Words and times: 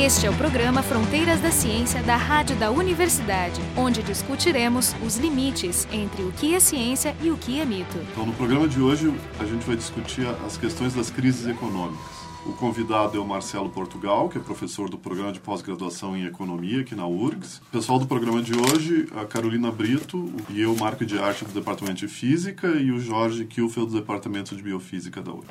Este 0.00 0.26
é 0.26 0.30
o 0.30 0.36
programa 0.36 0.80
Fronteiras 0.80 1.40
da 1.40 1.50
Ciência 1.50 2.00
da 2.04 2.16
Rádio 2.16 2.54
da 2.54 2.70
Universidade, 2.70 3.60
onde 3.76 4.00
discutiremos 4.00 4.94
os 5.04 5.16
limites 5.16 5.88
entre 5.90 6.22
o 6.22 6.30
que 6.30 6.54
é 6.54 6.60
ciência 6.60 7.16
e 7.20 7.32
o 7.32 7.36
que 7.36 7.58
é 7.58 7.64
mito. 7.64 7.98
Então, 8.12 8.24
no 8.24 8.32
programa 8.32 8.68
de 8.68 8.80
hoje, 8.80 9.12
a 9.40 9.44
gente 9.44 9.66
vai 9.66 9.74
discutir 9.74 10.24
as 10.46 10.56
questões 10.56 10.94
das 10.94 11.10
crises 11.10 11.48
econômicas. 11.48 11.98
O 12.46 12.52
convidado 12.52 13.18
é 13.18 13.20
o 13.20 13.26
Marcelo 13.26 13.68
Portugal, 13.70 14.28
que 14.28 14.38
é 14.38 14.40
professor 14.40 14.88
do 14.88 14.96
programa 14.96 15.32
de 15.32 15.40
pós-graduação 15.40 16.16
em 16.16 16.26
Economia 16.26 16.82
aqui 16.82 16.94
na 16.94 17.06
URGS. 17.06 17.58
O 17.58 17.72
pessoal 17.72 17.98
do 17.98 18.06
programa 18.06 18.40
de 18.40 18.52
hoje, 18.56 19.08
a 19.16 19.24
Carolina 19.26 19.72
Brito 19.72 20.32
e 20.48 20.60
eu, 20.60 20.76
Marco 20.76 21.04
de 21.04 21.18
Arte 21.18 21.44
do 21.44 21.52
Departamento 21.52 21.98
de 21.98 22.08
Física 22.08 22.68
e 22.68 22.92
o 22.92 23.00
Jorge 23.00 23.44
Kielfeld 23.46 23.90
do 23.90 23.98
Departamento 23.98 24.54
de 24.54 24.62
Biofísica 24.62 25.20
da 25.20 25.32
URGS. 25.32 25.48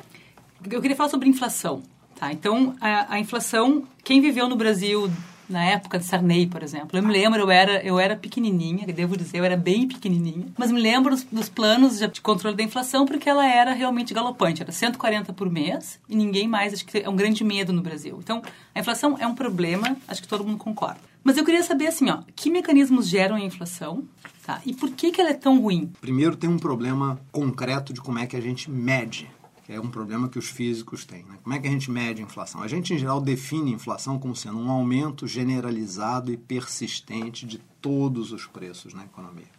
Eu 0.70 0.80
queria 0.80 0.96
falar 0.96 1.10
sobre 1.10 1.28
inflação. 1.28 1.82
Tá, 2.18 2.32
então, 2.32 2.74
a, 2.80 3.14
a, 3.14 3.20
inflação, 3.20 3.84
quem 4.02 4.20
viveu 4.20 4.48
no 4.48 4.56
Brasil 4.56 5.08
na 5.48 5.64
época 5.64 6.00
de 6.00 6.04
Sarney, 6.04 6.46
por 6.48 6.64
exemplo, 6.64 6.98
eu 6.98 7.02
me 7.02 7.12
lembro, 7.12 7.40
eu 7.40 7.50
era, 7.50 7.80
eu 7.82 7.98
era 7.98 8.16
pequenininha, 8.16 8.84
devo 8.88 9.16
dizer, 9.16 9.38
eu 9.38 9.44
era 9.44 9.56
bem 9.56 9.86
pequenininha, 9.86 10.46
mas 10.58 10.70
me 10.70 10.80
lembro 10.80 11.12
dos, 11.12 11.22
dos 11.22 11.48
planos 11.48 12.00
de 12.00 12.20
controle 12.20 12.56
da 12.56 12.62
inflação 12.62 13.06
porque 13.06 13.30
ela 13.30 13.46
era 13.46 13.72
realmente 13.72 14.12
galopante, 14.12 14.62
era 14.62 14.72
140 14.72 15.32
por 15.32 15.48
mês 15.48 16.00
e 16.08 16.16
ninguém 16.16 16.48
mais, 16.48 16.74
acho 16.74 16.84
que 16.84 16.98
é 16.98 17.08
um 17.08 17.14
grande 17.14 17.44
medo 17.44 17.72
no 17.72 17.80
Brasil. 17.80 18.18
Então, 18.22 18.42
a 18.74 18.80
inflação 18.80 19.16
é 19.18 19.26
um 19.26 19.34
problema, 19.34 19.96
acho 20.08 20.20
que 20.20 20.28
todo 20.28 20.44
mundo 20.44 20.58
concorda. 20.58 21.00
Mas 21.22 21.36
eu 21.36 21.44
queria 21.44 21.62
saber, 21.62 21.86
assim, 21.86 22.10
ó, 22.10 22.18
que 22.34 22.50
mecanismos 22.50 23.08
geram 23.08 23.36
a 23.36 23.40
inflação, 23.40 24.04
tá? 24.44 24.60
E 24.66 24.74
por 24.74 24.90
que, 24.90 25.12
que 25.12 25.20
ela 25.20 25.30
é 25.30 25.34
tão 25.34 25.60
ruim? 25.60 25.92
Primeiro 26.00 26.36
tem 26.36 26.50
um 26.50 26.58
problema 26.58 27.20
concreto 27.30 27.92
de 27.92 28.00
como 28.00 28.18
é 28.18 28.26
que 28.26 28.36
a 28.36 28.40
gente 28.40 28.70
mede 28.70 29.30
que 29.68 29.74
é 29.74 29.78
um 29.78 29.90
problema 29.90 30.30
que 30.30 30.38
os 30.38 30.48
físicos 30.48 31.04
têm. 31.04 31.24
Né? 31.24 31.38
Como 31.42 31.54
é 31.54 31.58
que 31.58 31.68
a 31.68 31.70
gente 31.70 31.90
mede 31.90 32.22
a 32.22 32.24
inflação? 32.24 32.62
A 32.62 32.66
gente, 32.66 32.94
em 32.94 32.98
geral, 32.98 33.20
define 33.20 33.70
a 33.70 33.74
inflação 33.74 34.18
como 34.18 34.34
sendo 34.34 34.58
um 34.58 34.70
aumento 34.70 35.26
generalizado 35.26 36.32
e 36.32 36.38
persistente 36.38 37.44
de 37.44 37.58
todos 37.78 38.32
os 38.32 38.46
preços 38.46 38.94
na 38.94 39.04
economia. 39.04 39.50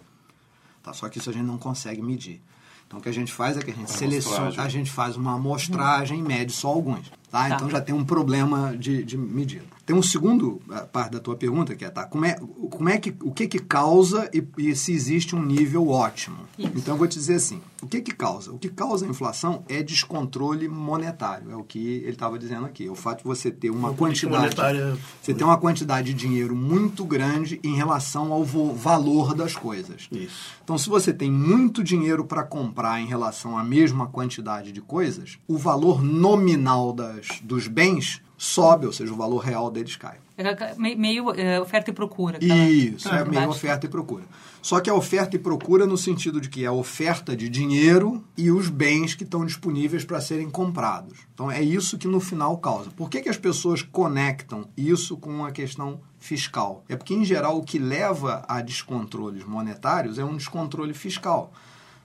Tá? 0.81 0.93
Só 0.93 1.07
que 1.09 1.19
isso 1.19 1.29
a 1.29 1.33
gente 1.33 1.45
não 1.45 1.59
consegue 1.59 2.01
medir. 2.01 2.41
Então, 2.87 2.97
o 2.97 3.03
que 3.03 3.09
a 3.09 3.11
gente 3.11 3.31
faz 3.31 3.55
é 3.55 3.61
que 3.61 3.69
a 3.69 3.73
gente 3.73 3.91
seleciona, 3.91 4.63
a 4.63 4.67
gente 4.67 4.89
faz 4.89 5.15
uma 5.15 5.35
amostragem 5.35 6.17
e 6.17 6.23
mede 6.23 6.53
só 6.53 6.69
alguns. 6.69 7.11
Tá? 7.29 7.47
tá? 7.47 7.55
Então, 7.55 7.69
já 7.69 7.79
tem 7.79 7.93
um 7.93 8.03
problema 8.03 8.75
de, 8.77 9.03
de 9.03 9.17
medida. 9.17 9.65
Tem 9.85 9.95
um 9.95 10.03
segundo 10.03 10.61
eh, 10.71 10.87
parte 10.91 11.13
da 11.13 11.19
tua 11.19 11.35
pergunta, 11.35 11.75
que 11.75 11.83
é, 11.83 11.89
tá, 11.89 12.05
como 12.05 12.23
é, 12.23 12.39
como 12.69 12.89
é 12.89 12.97
que, 12.99 13.15
o 13.23 13.31
que 13.31 13.47
que 13.47 13.57
causa 13.57 14.29
e, 14.31 14.69
e 14.69 14.75
se 14.75 14.91
existe 14.93 15.35
um 15.35 15.43
nível 15.43 15.89
ótimo? 15.89 16.37
Isso. 16.57 16.71
Então, 16.75 16.93
eu 16.93 16.97
vou 16.97 17.07
te 17.07 17.17
dizer 17.17 17.35
assim, 17.35 17.59
o 17.81 17.87
que 17.87 18.01
que 18.01 18.13
causa? 18.13 18.51
O 18.51 18.59
que 18.59 18.69
causa 18.69 19.05
a 19.05 19.09
inflação 19.09 19.63
é 19.67 19.81
descontrole 19.81 20.67
monetário, 20.67 21.51
é 21.51 21.55
o 21.55 21.63
que 21.63 21.79
ele 21.79 22.11
estava 22.11 22.37
dizendo 22.37 22.65
aqui. 22.65 22.87
O 22.87 22.95
fato 22.95 23.19
de 23.19 23.23
você 23.23 23.49
ter 23.49 23.69
uma, 23.69 23.89
uma 23.89 23.97
quantidade... 23.97 24.43
Monetária... 24.43 24.97
Você 25.21 25.33
ter 25.33 25.43
uma 25.43 25.57
quantidade 25.57 26.13
de 26.13 26.13
dinheiro 26.13 26.55
muito 26.55 27.03
grande 27.03 27.59
em 27.63 27.75
relação 27.75 28.31
ao 28.31 28.43
valor 28.43 29.33
das 29.33 29.55
coisas. 29.55 30.07
Isso. 30.11 30.53
Então, 30.63 30.77
se 30.77 30.87
você 30.87 31.11
tem 31.11 31.31
muito 31.31 31.83
dinheiro 31.83 32.25
para 32.25 32.43
comprar 32.43 33.01
em 33.01 33.07
relação 33.07 33.57
à 33.57 33.63
mesma 33.63 34.07
quantidade 34.07 34.71
de 34.71 34.81
coisas, 34.81 35.39
o 35.47 35.57
valor 35.57 36.03
nominal 36.03 36.93
das, 37.19 37.39
dos 37.41 37.67
bens 37.67 38.21
sobe, 38.37 38.85
ou 38.85 38.93
seja, 38.93 39.11
o 39.11 39.17
valor 39.17 39.39
real 39.39 39.69
deles 39.69 39.95
cai. 39.97 40.17
É 40.37 40.95
meio 40.95 41.31
é, 41.33 41.59
oferta 41.59 41.91
e 41.91 41.93
procura. 41.93 42.39
Isso, 42.41 43.09
é 43.09 43.25
meio 43.25 43.49
oferta 43.49 43.85
e 43.85 43.89
procura. 43.89 44.23
Só 44.61 44.79
que 44.79 44.89
a 44.89 44.93
oferta 44.93 45.35
e 45.35 45.39
procura 45.39 45.85
no 45.85 45.97
sentido 45.97 46.39
de 46.39 46.49
que 46.49 46.63
é 46.63 46.67
a 46.67 46.71
oferta 46.71 47.35
de 47.35 47.49
dinheiro 47.49 48.23
e 48.37 48.49
os 48.49 48.69
bens 48.69 49.13
que 49.13 49.25
estão 49.25 49.45
disponíveis 49.45 50.05
para 50.05 50.21
serem 50.21 50.49
comprados. 50.49 51.19
Então 51.33 51.51
é 51.51 51.61
isso 51.61 51.97
que 51.97 52.07
no 52.07 52.21
final 52.21 52.57
causa. 52.57 52.89
Por 52.91 53.09
que, 53.09 53.21
que 53.21 53.29
as 53.29 53.37
pessoas 53.37 53.81
conectam 53.81 54.69
isso 54.77 55.17
com 55.17 55.45
a 55.45 55.51
questão 55.51 55.99
fiscal? 56.17 56.85
É 56.87 56.95
porque, 56.95 57.13
em 57.13 57.25
geral, 57.25 57.57
o 57.57 57.63
que 57.63 57.77
leva 57.77 58.45
a 58.47 58.61
descontroles 58.61 59.43
monetários 59.43 60.17
é 60.17 60.23
um 60.23 60.37
descontrole 60.37 60.93
fiscal 60.93 61.51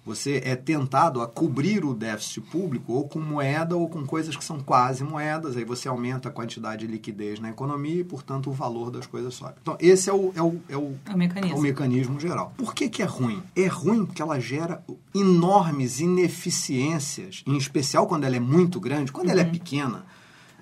você 0.04 0.42
é 0.44 0.54
tentado 0.54 1.22
a 1.22 1.26
cobrir 1.26 1.84
o 1.84 1.94
déficit 1.94 2.42
público 2.42 2.92
ou 2.92 3.08
com 3.08 3.18
moeda 3.18 3.74
ou 3.74 3.88
com 3.88 4.04
coisas 4.04 4.36
que 4.36 4.44
são 4.44 4.60
quase 4.60 5.02
moedas, 5.02 5.56
aí 5.56 5.64
você 5.64 5.88
aumenta 5.88 6.28
a 6.28 6.32
quantidade 6.32 6.86
de 6.86 6.92
liquidez 6.92 7.40
na 7.40 7.48
economia 7.50 8.00
e, 8.00 8.04
portanto, 8.04 8.50
o 8.50 8.52
valor 8.52 8.90
das 8.90 9.06
coisas 9.06 9.34
sobe. 9.34 9.54
Então, 9.62 9.76
esse 9.80 10.10
é 10.10 10.12
o, 10.12 10.32
é 10.36 10.42
o, 10.42 10.60
é 10.68 10.76
o, 10.76 10.94
é 11.06 11.14
o, 11.14 11.16
mecanismo. 11.16 11.56
É 11.56 11.58
o 11.58 11.62
mecanismo 11.62 12.20
geral. 12.20 12.52
Por 12.56 12.74
que, 12.74 12.88
que 12.88 13.02
é 13.02 13.06
ruim? 13.06 13.42
É 13.56 13.66
ruim 13.66 14.04
porque 14.04 14.20
ela 14.20 14.38
gera 14.38 14.84
enormes 15.14 16.00
ineficiências, 16.00 17.42
em 17.46 17.56
especial 17.56 18.06
quando 18.06 18.24
ela 18.24 18.36
é 18.36 18.40
muito 18.40 18.78
grande, 18.78 19.10
quando 19.10 19.26
uhum. 19.26 19.32
ela 19.32 19.40
é 19.40 19.44
uhum. 19.44 19.52
pequena. 19.52 20.04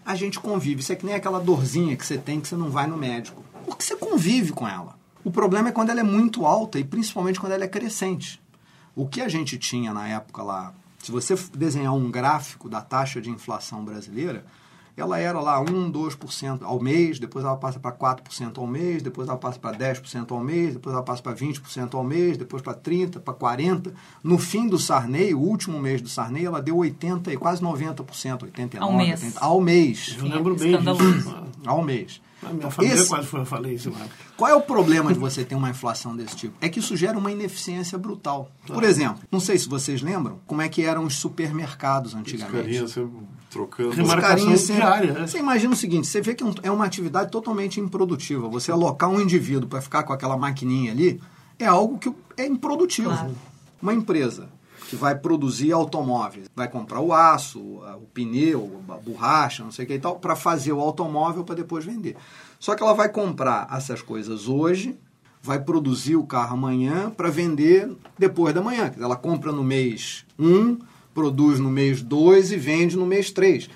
A 0.06 0.14
gente 0.14 0.38
convive. 0.38 0.80
Isso 0.80 0.92
é 0.92 0.96
que 0.96 1.06
nem 1.06 1.14
aquela 1.14 1.40
dorzinha 1.40 1.96
que 1.96 2.06
você 2.06 2.18
tem 2.18 2.40
que 2.40 2.46
você 2.46 2.56
não 2.56 2.70
vai 2.70 2.86
no 2.86 2.96
médico. 2.96 3.42
Porque 3.64 3.82
você 3.82 3.96
convive 3.96 4.52
com 4.52 4.68
ela. 4.68 4.96
O 5.24 5.30
problema 5.30 5.68
é 5.68 5.72
quando 5.72 5.90
ela 5.90 6.00
é 6.00 6.04
muito 6.04 6.44
alta 6.44 6.78
e 6.78 6.84
principalmente 6.84 7.38
quando 7.38 7.52
ela 7.52 7.64
é 7.64 7.68
crescente. 7.68 8.41
O 8.94 9.06
que 9.06 9.20
a 9.20 9.28
gente 9.28 9.58
tinha 9.58 9.92
na 9.92 10.08
época 10.08 10.42
lá, 10.42 10.74
se 10.98 11.10
você 11.10 11.34
desenhar 11.54 11.94
um 11.94 12.10
gráfico 12.10 12.68
da 12.68 12.80
taxa 12.80 13.20
de 13.20 13.30
inflação 13.30 13.84
brasileira, 13.84 14.44
ela 14.94 15.18
era 15.18 15.40
lá 15.40 15.58
1, 15.58 15.90
2% 15.90 16.62
ao 16.62 16.78
mês, 16.78 17.18
depois 17.18 17.44
ela 17.44 17.56
passa 17.56 17.80
para 17.80 17.92
4% 17.92 18.58
ao 18.58 18.66
mês, 18.66 19.02
depois 19.02 19.26
ela 19.26 19.38
passa 19.38 19.58
para 19.58 19.76
10% 19.76 20.30
ao 20.30 20.40
mês, 20.40 20.74
depois 20.74 20.94
ela 20.94 21.02
passa 21.02 21.22
para 21.22 21.34
20% 21.34 21.94
ao 21.94 22.04
mês, 22.04 22.36
depois 22.36 22.62
para 22.62 22.74
30%, 22.74 23.20
para 23.20 23.32
40%. 23.32 23.92
No 24.22 24.36
fim 24.36 24.68
do 24.68 24.78
Sarney, 24.78 25.32
o 25.32 25.40
último 25.40 25.80
mês 25.80 26.02
do 26.02 26.08
Sarney, 26.08 26.44
ela 26.44 26.60
deu 26.60 26.76
80% 26.76 27.28
e 27.28 27.36
quase 27.38 27.62
90%, 27.62 28.04
89%. 28.04 28.78
Ao 28.80 28.92
mês. 28.92 29.22
80%, 29.22 29.36
ao 29.40 29.60
mês. 29.62 30.16
Eu 30.18 30.26
lembro 30.26 30.54
bem 30.54 30.78
disso. 30.78 31.36
Ao 31.64 31.82
mês. 31.82 32.20
A 32.44 32.52
minha 32.52 32.70
família 32.70 32.96
Esse... 32.96 33.08
quase 33.08 33.26
foi 33.26 33.40
a 33.40 33.44
falência, 33.44 33.92
Qual 34.36 34.50
é 34.50 34.54
o 34.54 34.60
problema 34.60 35.12
de 35.12 35.18
você 35.18 35.44
ter 35.44 35.54
uma 35.54 35.70
inflação 35.70 36.16
desse 36.16 36.34
tipo? 36.34 36.54
É 36.60 36.68
que 36.68 36.80
isso 36.80 36.96
gera 36.96 37.16
uma 37.16 37.30
ineficiência 37.30 37.96
brutal. 37.96 38.50
Por 38.66 38.82
exemplo, 38.82 39.22
não 39.30 39.38
sei 39.38 39.56
se 39.58 39.68
vocês 39.68 40.02
lembram 40.02 40.40
como 40.46 40.60
é 40.60 40.68
que 40.68 40.82
eram 40.82 41.04
os 41.04 41.16
supermercados 41.16 42.14
antigamente. 42.14 42.82
Os 42.82 42.94
carinhas 42.94 43.12
trocando. 43.48 44.02
Os 44.02 44.14
carinhas 44.14 44.66
diária. 44.66 45.12
Né? 45.12 45.26
Você 45.26 45.38
imagina 45.38 45.72
o 45.72 45.76
seguinte, 45.76 46.06
você 46.06 46.20
vê 46.20 46.34
que 46.34 46.42
é 46.62 46.70
uma 46.70 46.84
atividade 46.84 47.30
totalmente 47.30 47.78
improdutiva. 47.78 48.48
Você 48.48 48.72
alocar 48.72 49.08
um 49.08 49.20
indivíduo 49.20 49.68
para 49.68 49.80
ficar 49.80 50.02
com 50.02 50.12
aquela 50.12 50.36
maquininha 50.36 50.90
ali 50.90 51.20
é 51.58 51.66
algo 51.66 51.98
que 51.98 52.12
é 52.36 52.46
improdutivo. 52.46 53.10
Claro. 53.10 53.34
Uma 53.80 53.94
empresa 53.94 54.48
que 54.92 54.96
vai 54.96 55.14
produzir 55.14 55.72
automóveis. 55.72 56.50
Vai 56.54 56.68
comprar 56.68 57.00
o 57.00 57.14
aço, 57.14 57.58
o 57.58 58.06
pneu, 58.12 58.82
a 58.90 58.96
borracha, 58.98 59.64
não 59.64 59.72
sei 59.72 59.86
o 59.86 59.88
que 59.88 59.94
e 59.94 59.98
tal, 59.98 60.16
para 60.16 60.36
fazer 60.36 60.70
o 60.70 60.80
automóvel 60.80 61.44
para 61.44 61.54
depois 61.54 61.82
vender. 61.82 62.14
Só 62.60 62.74
que 62.74 62.82
ela 62.82 62.92
vai 62.92 63.08
comprar 63.08 63.66
essas 63.74 64.02
coisas 64.02 64.48
hoje, 64.48 64.94
vai 65.42 65.58
produzir 65.58 66.16
o 66.16 66.26
carro 66.26 66.52
amanhã 66.52 67.08
para 67.08 67.30
vender 67.30 67.90
depois 68.18 68.54
da 68.54 68.60
manhã. 68.60 68.92
Ela 69.00 69.16
compra 69.16 69.50
no 69.50 69.64
mês 69.64 70.26
1, 70.38 70.76
produz 71.14 71.58
no 71.58 71.70
mês 71.70 72.02
2 72.02 72.52
e 72.52 72.58
vende 72.58 72.94
no 72.94 73.06
mês 73.06 73.30
3. 73.30 73.70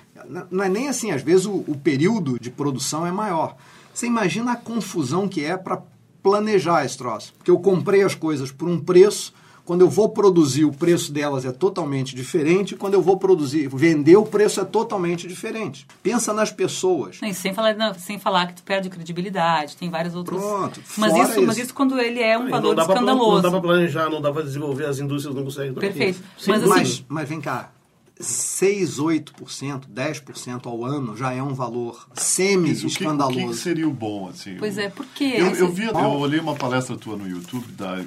Não 0.51 0.63
é 0.63 0.69
nem 0.69 0.87
assim, 0.87 1.09
às 1.09 1.23
vezes 1.23 1.47
o, 1.47 1.63
o 1.67 1.75
período 1.83 2.39
de 2.39 2.51
produção 2.51 3.07
é 3.07 3.11
maior. 3.11 3.57
Você 3.91 4.05
imagina 4.05 4.51
a 4.51 4.55
confusão 4.55 5.27
que 5.27 5.43
é 5.43 5.57
para 5.57 5.81
planejar 6.21 6.85
esse 6.85 6.95
troço. 6.95 7.33
Porque 7.39 7.49
eu 7.49 7.57
comprei 7.57 8.03
as 8.03 8.13
coisas 8.13 8.51
por 8.51 8.69
um 8.69 8.79
preço, 8.79 9.33
quando 9.67 9.81
eu 9.81 9.89
vou 9.89 10.07
produzir, 10.07 10.63
o 10.63 10.71
preço 10.71 11.11
delas 11.11 11.43
é 11.43 11.51
totalmente 11.51 12.15
diferente. 12.15 12.73
Quando 12.73 12.93
eu 12.93 13.01
vou 13.01 13.17
produzir, 13.17 13.67
vender, 13.67 14.15
o 14.15 14.23
preço 14.23 14.61
é 14.61 14.63
totalmente 14.63 15.27
diferente. 15.27 15.85
Pensa 16.01 16.31
nas 16.31 16.49
pessoas. 16.49 17.19
Não, 17.21 17.33
sem, 17.33 17.53
falar, 17.53 17.75
não, 17.75 17.93
sem 17.93 18.17
falar 18.17 18.47
que 18.47 18.53
tu 18.53 18.63
perde 18.63 18.89
credibilidade, 18.89 19.75
tem 19.75 19.89
vários 19.89 20.15
outros. 20.15 20.41
Pronto. 20.41 20.81
Mas 20.97 21.13
isso, 21.13 21.31
isso, 21.31 21.41
mas 21.45 21.57
isso 21.57 21.73
quando 21.73 21.99
ele 21.99 22.21
é 22.23 22.37
um 22.37 22.43
não, 22.43 22.49
valor 22.49 22.75
não 22.77 22.81
escandaloso. 22.81 23.25
Pra, 23.25 23.35
não 23.35 23.41
dá 23.41 23.51
para 23.51 23.59
planejar, 23.59 24.09
não 24.09 24.21
dá 24.21 24.31
para 24.31 24.43
desenvolver, 24.43 24.85
as 24.85 24.99
indústrias 24.99 25.35
não 25.35 25.43
conseguem. 25.43 25.73
Perfeito. 25.73 26.23
Sim, 26.37 26.51
mas, 26.51 26.63
assim, 26.63 26.69
mas, 26.69 27.05
mas 27.09 27.27
vem 27.27 27.41
cá, 27.41 27.69
6, 28.19 28.99
8%, 28.99 29.81
10% 29.93 30.65
ao 30.65 30.83
ano 30.83 31.15
já 31.15 31.33
é 31.33 31.41
um 31.41 31.53
valor 31.53 32.07
semi-escandaloso. 32.13 33.45
O, 33.45 33.49
que, 33.49 33.55
seria 33.55 33.87
o 33.87 33.93
bom, 33.93 34.29
assim? 34.29 34.55
Pois 34.57 34.77
é, 34.77 34.89
por 34.89 35.05
quê? 35.07 35.35
Eu, 35.37 35.55
eu, 35.55 35.71
vi, 35.71 35.85
eu 35.85 35.95
olhei 35.95 36.39
uma 36.39 36.55
palestra 36.55 36.95
tua 36.97 37.15
no 37.15 37.27
YouTube 37.27 37.71
da, 37.73 38.03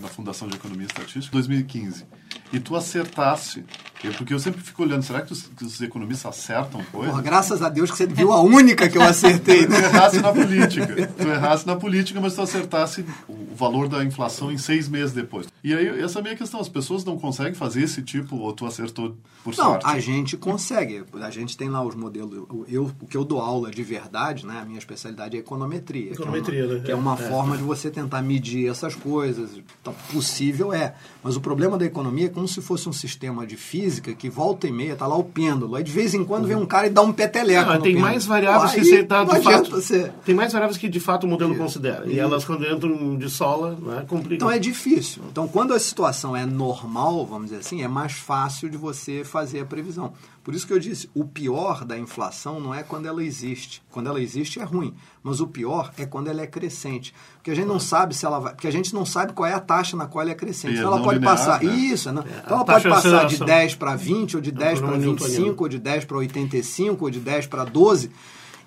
da 0.00 0.08
Fundação 0.08 0.48
de 0.48 0.56
Economia 0.56 0.84
e 0.84 0.86
Estatística, 0.86 1.32
2015, 1.32 2.04
e 2.52 2.60
tu 2.60 2.76
acertasse 2.76 3.64
porque 4.12 4.34
eu 4.34 4.38
sempre 4.38 4.60
fico 4.60 4.82
olhando, 4.82 5.02
será 5.02 5.22
que 5.22 5.32
os, 5.32 5.42
que 5.42 5.64
os 5.64 5.80
economistas 5.80 6.38
acertam 6.38 6.82
coisas? 6.92 7.10
Porra, 7.10 7.22
graças 7.22 7.62
a 7.62 7.68
Deus 7.68 7.90
que 7.90 7.96
você 7.96 8.06
viu 8.06 8.32
a 8.32 8.40
única 8.40 8.88
que 8.88 8.98
eu 8.98 9.02
acertei. 9.02 9.66
Né? 9.66 9.80
tu 9.80 9.84
errasse 9.84 10.20
na 10.20 10.32
política. 10.32 11.06
Tu 11.16 11.28
errasse 11.28 11.66
na 11.66 11.76
política, 11.76 12.20
mas 12.20 12.34
tu 12.34 12.42
acertasse 12.42 13.04
o 13.28 13.54
valor 13.54 13.88
da 13.88 14.04
inflação 14.04 14.50
em 14.50 14.58
seis 14.58 14.88
meses 14.88 15.12
depois. 15.12 15.46
E 15.62 15.72
aí, 15.72 16.00
essa 16.00 16.18
é 16.18 16.20
a 16.20 16.22
minha 16.22 16.36
questão. 16.36 16.60
As 16.60 16.68
pessoas 16.68 17.04
não 17.04 17.18
conseguem 17.18 17.54
fazer 17.54 17.82
esse 17.82 18.02
tipo, 18.02 18.36
ou 18.36 18.52
tu 18.52 18.66
acertou 18.66 19.16
por 19.42 19.56
não, 19.56 19.64
sorte? 19.64 19.84
Não, 19.84 19.92
a 19.92 19.98
gente 19.98 20.36
consegue. 20.36 21.04
A 21.14 21.30
gente 21.30 21.56
tem 21.56 21.68
lá 21.68 21.82
os 21.82 21.94
modelos. 21.94 22.46
Eu, 22.68 22.90
o 23.00 23.06
que 23.06 23.16
eu 23.16 23.24
dou 23.24 23.40
aula 23.40 23.70
de 23.70 23.82
verdade, 23.82 24.44
né? 24.46 24.60
A 24.60 24.64
minha 24.64 24.78
especialidade 24.78 25.36
é 25.36 25.40
econometria. 25.40 26.12
Econometria, 26.12 26.56
que 26.56 26.60
é 26.60 26.64
uma, 26.64 26.74
né? 26.74 26.82
Que 26.84 26.92
é 26.92 26.94
uma 26.94 27.14
é, 27.14 27.28
forma 27.28 27.56
de 27.56 27.62
você 27.62 27.90
tentar 27.90 28.20
medir 28.20 28.68
essas 28.68 28.94
coisas. 28.94 29.50
Então, 29.80 29.94
possível 30.12 30.72
é. 30.72 30.94
Mas 31.22 31.36
o 31.36 31.40
problema 31.40 31.78
da 31.78 31.86
economia 31.86 32.23
é 32.26 32.28
como 32.28 32.46
se 32.48 32.60
fosse 32.60 32.88
um 32.88 32.92
sistema 32.92 33.46
de 33.46 33.56
física 33.56 34.12
que 34.14 34.28
volta 34.28 34.66
e 34.66 34.72
meia, 34.72 34.96
tá 34.96 35.06
lá 35.06 35.16
o 35.16 35.24
pêndulo. 35.24 35.76
Aí 35.76 35.82
de 35.84 35.92
vez 35.92 36.14
em 36.14 36.24
quando 36.24 36.46
vem 36.46 36.56
um 36.56 36.66
cara 36.66 36.86
e 36.86 36.90
dá 36.90 37.02
um 37.02 37.12
peteleco. 37.12 37.70
Ah, 37.70 37.76
no 37.76 37.82
tem 37.82 37.96
mais 37.96 38.24
variáveis 38.26 38.72
Pô, 38.72 38.78
que 38.78 38.84
você 38.84 39.04
tá, 39.04 39.24
não 39.24 39.34
de 39.34 39.42
fato. 39.42 39.70
você- 39.70 40.12
Tem 40.24 40.34
mais 40.34 40.52
variáveis 40.52 40.78
que 40.78 40.88
de 40.88 41.00
fato 41.00 41.24
o 41.24 41.28
modelo 41.28 41.54
considera. 41.56 42.06
E 42.06 42.18
elas, 42.18 42.44
quando 42.44 42.64
entram 42.66 43.16
de 43.16 43.28
sola, 43.30 43.76
né, 43.80 44.04
complicam. 44.08 44.36
Então 44.36 44.50
é 44.50 44.58
difícil. 44.58 45.22
Então, 45.30 45.46
quando 45.48 45.72
a 45.74 45.78
situação 45.78 46.36
é 46.36 46.44
normal, 46.46 47.24
vamos 47.26 47.50
dizer 47.50 47.60
assim, 47.60 47.82
é 47.82 47.88
mais 47.88 48.12
fácil 48.12 48.68
de 48.68 48.76
você 48.76 49.22
fazer 49.24 49.60
a 49.60 49.64
previsão. 49.64 50.12
Por 50.44 50.54
isso 50.54 50.66
que 50.66 50.72
eu 50.74 50.78
disse, 50.78 51.08
o 51.14 51.24
pior 51.24 51.86
da 51.86 51.98
inflação 51.98 52.60
não 52.60 52.74
é 52.74 52.82
quando 52.82 53.06
ela 53.06 53.24
existe. 53.24 53.82
Quando 53.90 54.10
ela 54.10 54.20
existe 54.20 54.60
é 54.60 54.62
ruim, 54.62 54.94
mas 55.22 55.40
o 55.40 55.46
pior 55.46 55.90
é 55.96 56.04
quando 56.04 56.28
ela 56.28 56.42
é 56.42 56.46
crescente. 56.46 57.14
Porque 57.36 57.50
a 57.50 57.54
gente 57.54 57.66
não 57.66 57.80
sabe 57.80 58.14
se 58.14 58.26
ela 58.26 58.38
vai, 58.38 58.52
porque 58.52 58.68
a 58.68 58.70
gente 58.70 58.94
não 58.94 59.06
sabe 59.06 59.32
qual 59.32 59.48
é 59.48 59.54
a 59.54 59.60
taxa 59.60 59.96
na 59.96 60.06
qual 60.06 60.20
ela 60.20 60.32
é 60.32 60.34
crescente. 60.34 60.76
É 60.76 60.78
Então 60.80 60.92
ela 60.92 61.02
pode 61.02 61.18
linear, 61.18 61.34
passar 61.34 61.64
né? 61.64 61.74
isso, 61.74 62.12
não. 62.12 62.20
a 62.20 62.26
então 62.26 62.56
ela 62.56 62.64
pode 62.66 62.82
de 62.82 62.88
passar 62.90 63.08
de 63.08 63.34
aceleração. 63.34 63.46
10 63.46 63.74
para 63.76 63.96
20 63.96 64.36
ou 64.36 64.42
de 64.42 64.52
10 64.52 64.78
para 64.78 64.88
programa 64.88 65.06
newtoniano. 65.06 65.36
25 65.38 65.64
ou 65.64 65.68
de 65.68 65.78
10 65.78 66.04
para 66.04 66.16
85 66.18 67.04
ou 67.04 67.10
de 67.10 67.20
10 67.20 67.46
para 67.46 67.64
12. 67.64 68.10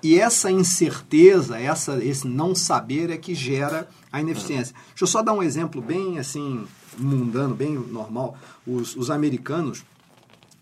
E 0.01 0.19
essa 0.19 0.51
incerteza, 0.51 1.59
essa, 1.59 2.03
esse 2.03 2.27
não 2.27 2.55
saber 2.55 3.11
é 3.11 3.17
que 3.17 3.35
gera 3.35 3.87
a 4.11 4.19
ineficiência. 4.19 4.75
Deixa 4.89 5.03
eu 5.03 5.07
só 5.07 5.21
dar 5.21 5.33
um 5.33 5.43
exemplo 5.43 5.81
bem 5.81 6.17
assim, 6.17 6.65
mundano, 6.97 7.53
bem 7.53 7.73
normal. 7.73 8.35
Os, 8.65 8.95
os 8.95 9.11
americanos, 9.11 9.83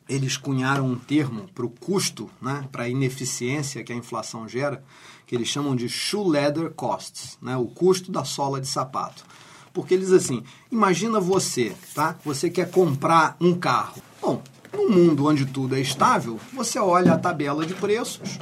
eles 0.07 0.37
cunharam 0.37 0.85
um 0.87 0.97
termo 0.97 1.47
para 1.53 1.65
o 1.65 1.69
custo, 1.69 2.29
né, 2.41 2.67
para 2.71 2.83
a 2.83 2.89
ineficiência 2.89 3.83
que 3.83 3.91
a 3.91 3.95
inflação 3.95 4.47
gera, 4.47 4.83
que 5.25 5.35
eles 5.35 5.47
chamam 5.47 5.75
de 5.75 5.89
shoe 5.89 6.29
leather 6.29 6.71
costs, 6.71 7.37
né, 7.41 7.57
o 7.57 7.65
custo 7.65 8.11
da 8.11 8.23
sola 8.23 8.61
de 8.61 8.67
sapato. 8.67 9.25
Porque 9.73 9.93
eles 9.93 10.11
assim, 10.11 10.43
imagina 10.71 11.19
você, 11.19 11.75
tá? 11.93 12.15
Você 12.23 12.49
quer 12.49 12.71
comprar 12.71 13.35
um 13.41 13.53
carro. 13.53 14.01
Bom, 14.21 14.41
num 14.71 14.89
mundo 14.89 15.25
onde 15.25 15.45
tudo 15.45 15.75
é 15.75 15.81
estável, 15.81 16.39
você 16.53 16.79
olha 16.79 17.13
a 17.13 17.17
tabela 17.17 17.65
de 17.65 17.73
preços 17.73 18.39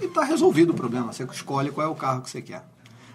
e 0.00 0.04
está 0.04 0.24
resolvido 0.24 0.70
o 0.70 0.74
problema. 0.74 1.10
Você 1.10 1.24
escolhe 1.24 1.70
qual 1.70 1.86
é 1.86 1.90
o 1.90 1.94
carro 1.94 2.20
que 2.20 2.28
você 2.28 2.42
quer. 2.42 2.73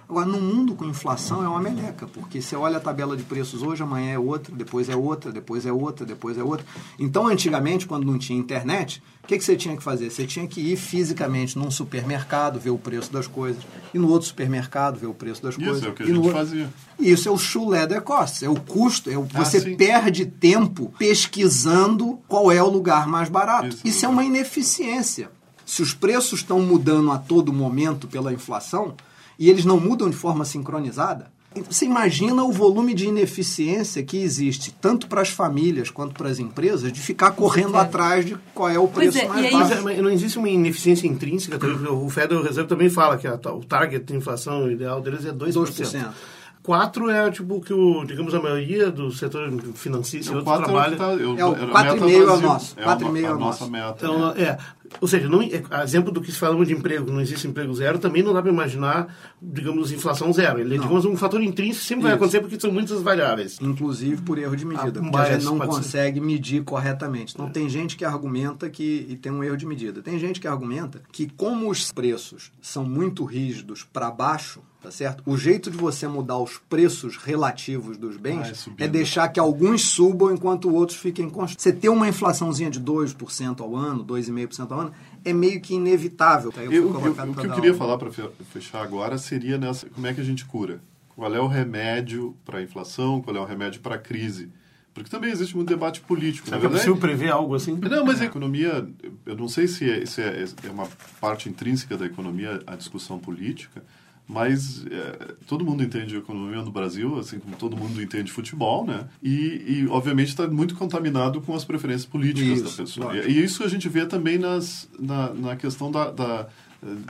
Agora, 0.09 0.25
no 0.25 0.41
mundo 0.41 0.73
com 0.73 0.85
inflação 0.85 1.43
é 1.43 1.47
uma 1.47 1.61
meleca, 1.61 2.07
porque 2.07 2.41
você 2.41 2.55
olha 2.55 2.77
a 2.77 2.79
tabela 2.79 3.15
de 3.15 3.21
preços 3.21 3.61
hoje, 3.61 3.83
amanhã 3.83 4.13
é 4.13 4.17
outra, 4.17 4.55
depois 4.55 4.89
é 4.89 4.95
outra, 4.95 5.31
depois 5.31 5.67
é 5.67 5.71
outra, 5.71 6.03
depois 6.03 6.35
é 6.35 6.41
outra. 6.43 6.65
Então, 6.97 7.27
antigamente, 7.27 7.85
quando 7.85 8.05
não 8.07 8.17
tinha 8.17 8.39
internet, 8.39 9.03
o 9.23 9.27
que, 9.27 9.37
que 9.37 9.43
você 9.43 9.55
tinha 9.55 9.77
que 9.77 9.83
fazer? 9.83 10.09
Você 10.09 10.25
tinha 10.25 10.47
que 10.47 10.59
ir 10.61 10.75
fisicamente 10.77 11.55
num 11.59 11.69
supermercado, 11.69 12.59
ver 12.59 12.71
o 12.71 12.77
preço 12.79 13.13
das 13.13 13.27
coisas, 13.27 13.61
e 13.93 13.99
no 13.99 14.09
outro 14.09 14.27
supermercado, 14.27 14.97
ver 14.97 15.05
o 15.05 15.13
preço 15.13 15.43
das 15.43 15.53
Isso 15.55 15.63
coisas. 15.63 15.83
é 15.83 15.89
o 15.89 15.93
que 15.93 16.01
a 16.01 16.05
gente 16.07 16.17
outro- 16.17 16.31
fazia. 16.33 16.69
Isso 16.99 17.29
é 17.29 17.31
o 17.31 17.37
shoe 17.37 17.69
leather 17.69 18.01
costs, 18.01 18.41
é 18.41 18.49
o 18.49 18.55
custo, 18.59 19.11
é 19.11 19.15
o, 19.17 19.27
Ah, 19.35 19.45
você 19.45 19.59
sim. 19.61 19.75
perde 19.77 20.25
tempo 20.25 20.91
pesquisando 20.97 22.19
qual 22.27 22.51
é 22.51 22.61
o 22.63 22.67
lugar 22.67 23.07
mais 23.07 23.29
barato. 23.29 23.67
Isso, 23.67 23.81
Isso 23.87 24.05
é 24.07 24.09
uma 24.09 24.25
ineficiência. 24.25 25.29
Se 25.65 25.83
os 25.83 25.93
preços 25.93 26.39
estão 26.39 26.59
mudando 26.61 27.11
a 27.11 27.19
todo 27.19 27.53
momento 27.53 28.07
pela 28.07 28.33
inflação 28.33 28.95
e 29.39 29.49
eles 29.49 29.63
não 29.65 29.79
mudam 29.79 30.09
de 30.09 30.15
forma 30.17 30.43
sincronizada, 30.45 31.31
você 31.67 31.85
imagina 31.85 32.43
o 32.43 32.51
volume 32.51 32.93
de 32.93 33.07
ineficiência 33.07 34.03
que 34.03 34.17
existe 34.17 34.71
tanto 34.79 35.07
para 35.07 35.21
as 35.21 35.29
famílias 35.29 35.89
quanto 35.89 36.13
para 36.13 36.29
as 36.29 36.37
empresas 36.37 36.93
de 36.93 36.99
ficar 37.01 37.31
correndo 37.31 37.75
é. 37.75 37.79
atrás 37.79 38.23
de 38.25 38.37
qual 38.53 38.69
é 38.69 38.77
o 38.77 38.87
Pois 38.87 39.09
preço 39.11 39.25
é, 39.25 39.27
mais 39.27 39.47
e 39.47 39.51
baixo. 39.51 39.73
é, 39.73 39.81
mas 39.81 39.97
não 39.97 40.11
existe 40.11 40.37
uma 40.37 40.47
ineficiência 40.49 41.07
intrínseca. 41.07 41.57
O 41.91 42.07
Federal 42.09 42.43
Reserve 42.43 42.69
também 42.69 42.87
fala 42.89 43.17
que 43.17 43.27
a- 43.27 43.33
o 43.51 43.63
target 43.65 44.05
de 44.05 44.15
inflação 44.15 44.69
ideal 44.69 45.01
deles 45.01 45.25
é 45.25 45.31
2%. 45.31 45.53
2%. 45.55 46.13
4 46.61 47.09
é 47.09 47.31
tipo 47.31 47.55
o 47.55 47.61
que 47.61 47.73
o, 47.73 48.03
digamos, 48.05 48.33
a 48.35 48.39
maioria 48.41 48.91
do 48.91 49.11
setor 49.11 49.49
financista 49.73 50.31
e 50.31 50.35
O 50.35 50.39
outros 50.39 50.55
4 50.57 50.63
é 50.63 50.73
trabalha. 50.73 50.97
tá, 50.97 51.13
eu, 51.13 51.35
É 51.37 51.45
o 51.45 51.55
era 51.55 51.65
a 51.65 51.67
4,5 51.95 52.05
meta 52.05 52.19
é 52.19 52.31
o 52.35 52.41
nosso, 52.41 52.75
É 52.77 52.83
a 52.83 52.85
4,5 52.85 53.11
no- 53.11 53.17
é 53.17 53.21
o 53.21 53.33
a 53.33 53.37
nossa 53.39 53.59
nosso. 53.65 53.71
meta. 53.71 53.95
Então, 54.05 54.29
é. 54.31 54.57
Ou 55.01 55.07
seja, 55.07 55.27
não, 55.29 55.41
é, 55.41 55.61
exemplo 55.83 56.11
do 56.11 56.21
que 56.21 56.31
se 56.31 56.37
falamos 56.37 56.67
de 56.67 56.73
emprego, 56.73 57.11
não 57.11 57.21
existe 57.21 57.47
emprego 57.47 57.73
zero, 57.73 57.99
também 57.99 58.23
não 58.23 58.33
dá 58.33 58.41
para 58.41 58.51
imaginar, 58.51 59.15
digamos, 59.41 59.91
inflação 59.91 60.31
zero. 60.33 60.59
Ele 60.59 60.75
é, 60.75 60.77
digamos, 60.79 61.05
um 61.05 61.15
fator 61.15 61.41
intrínseco, 61.41 61.85
sempre 61.85 62.03
vai 62.03 62.11
Isso. 62.11 62.17
acontecer 62.17 62.39
porque 62.41 62.59
são 62.59 62.71
muitas 62.71 63.01
variáveis. 63.01 63.57
Inclusive 63.61 64.21
por 64.21 64.37
erro 64.37 64.55
de 64.55 64.65
medida, 64.65 64.99
Ah, 64.99 65.03
porque 65.03 65.17
a 65.17 65.33
gente 65.33 65.45
não 65.45 65.57
pode 65.57 65.75
ser. 65.75 65.81
consegue 65.81 66.19
medir 66.21 66.63
corretamente. 66.63 67.33
Então 67.33 67.49
tem 67.49 67.69
gente 67.69 67.95
que 67.97 68.05
argumenta 68.05 68.69
que 68.69 69.05
e 69.09 69.15
tem 69.15 69.31
um 69.31 69.43
erro 69.43 69.57
de 69.57 69.65
medida. 69.65 70.01
Tem 70.01 70.17
gente 70.19 70.39
que 70.39 70.47
argumenta 70.47 71.01
que 71.11 71.27
como 71.29 71.69
os 71.69 71.91
preços 71.91 72.51
são 72.61 72.83
muito 72.85 73.23
rígidos 73.25 73.83
para 73.83 74.09
baixo, 74.11 74.61
tá 74.81 74.89
certo? 74.89 75.21
O 75.25 75.37
jeito 75.37 75.69
de 75.69 75.77
você 75.77 76.07
mudar 76.07 76.37
os 76.37 76.57
preços 76.69 77.17
relativos 77.17 77.97
dos 77.97 78.15
Ah, 78.15 78.19
é 78.19 78.21
bens 78.21 78.69
é 78.77 78.87
deixar 78.87 79.27
que 79.27 79.39
alguns 79.39 79.81
subam 79.81 80.31
enquanto 80.33 80.73
outros 80.73 80.97
fiquem 80.97 81.29
constantes. 81.29 81.61
Você 81.63 81.73
ter 81.73 81.89
uma 81.89 82.07
inflaçãozinha 82.07 82.69
de 82.69 82.79
2% 82.79 83.59
ao 83.61 83.75
ano, 83.75 84.03
2,5% 84.03 84.71
ao 84.71 84.78
ano, 84.78 84.78
é 85.25 85.33
meio 85.33 85.59
que 85.61 85.73
inevitável. 85.75 86.51
Tá? 86.51 86.61
Eu, 86.63 86.71
eu- 86.71 86.93
colocado 86.93 87.31
o 87.31 87.35
que 87.35 87.45
eu 87.45 87.53
queria 87.53 87.71
aula. 87.71 87.79
falar 87.79 87.97
para 87.97 88.09
fechar 88.51 88.81
agora 88.81 89.17
seria 89.17 89.57
nessa, 89.57 89.87
como 89.89 90.05
é 90.07 90.13
que 90.13 90.21
a 90.21 90.23
gente 90.23 90.45
cura? 90.45 90.81
Qual 91.15 91.33
é 91.33 91.39
o 91.39 91.47
remédio 91.47 92.35
para 92.45 92.59
a 92.59 92.61
inflação? 92.61 93.21
Qual 93.21 93.35
é 93.35 93.39
o 93.39 93.45
remédio 93.45 93.81
para 93.81 93.95
a 93.95 93.97
crise? 93.97 94.49
Porque 94.93 95.09
também 95.09 95.31
existe 95.31 95.55
muito 95.55 95.69
debate 95.69 96.01
político. 96.01 96.47
Será 96.47 96.59
que 96.59 96.65
é 96.65 96.69
possível 96.69 96.97
prever 96.97 97.29
algo 97.29 97.55
assim? 97.55 97.75
Não, 97.75 98.05
mas 98.05 98.21
a 98.21 98.25
economia, 98.25 98.87
eu 99.25 99.35
não 99.35 99.47
sei 99.47 99.67
se 99.67 99.89
é, 99.89 100.05
se 100.05 100.21
é, 100.21 100.45
é 100.63 100.69
uma 100.69 100.87
parte 101.21 101.47
intrínseca 101.47 101.95
da 101.97 102.05
economia 102.05 102.61
a 102.65 102.75
discussão 102.75 103.19
política, 103.19 103.83
mas 104.29 104.85
é, 104.85 105.33
todo 105.47 105.65
mundo 105.65 105.83
entende 105.83 106.15
economia 106.15 106.61
no 106.61 106.69
Brasil, 106.71 107.17
assim 107.17 107.39
como 107.39 107.55
todo 107.57 107.75
mundo 107.75 107.99
entende 107.99 108.31
futebol, 108.31 108.85
né? 108.85 109.07
E, 109.23 109.31
e, 109.83 109.87
obviamente 109.89 110.27
está 110.27 110.47
muito 110.47 110.75
contaminado 110.75 111.41
com 111.41 111.55
as 111.55 111.65
preferências 111.65 112.05
políticas 112.05 112.59
Isso, 112.59 112.63
da 112.77 112.83
pessoa. 112.83 113.07
lógico. 113.07 113.27
E, 113.27 113.31
e 113.39 113.43
isso 113.43 113.63
a 113.63 113.67
gente 113.67 113.89
vê 113.89 114.05
também 114.05 114.37
nas, 114.37 114.87
na, 114.99 115.33
na 115.33 115.55
questão 115.55 115.91
da, 115.91 116.11
da- 116.11 116.47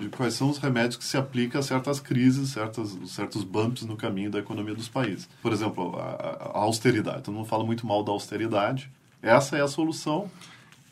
de 0.02 0.08
quais 0.10 0.34
são 0.34 0.50
os 0.50 0.58
remédios 0.58 0.96
que 0.96 1.04
se 1.04 1.16
aplicam 1.18 1.60
a 1.60 1.62
certas 1.64 2.00
crises, 2.00 2.50
certas, 2.52 2.98
certos 3.08 3.44
bumps 3.44 3.84
no 3.84 3.96
caminho 3.98 4.32
da 4.32 4.40
economia 4.40 4.74
dos 4.74 4.88
países. 4.88 5.30
Por 5.44 5.52
exemplo, 5.52 5.96
a, 6.00 6.04
a- 6.04 6.52
a 6.56 6.58
austeridade. 6.60 7.22
Todo 7.24 7.36
mundo 7.36 7.46
fala 7.48 7.64
muito 7.66 7.86
mal 7.86 8.02
da 8.04 8.12
austeridade. 8.14 8.90
Essa 9.22 9.58
é 9.58 9.62
a 9.62 9.68
solução 9.68 10.32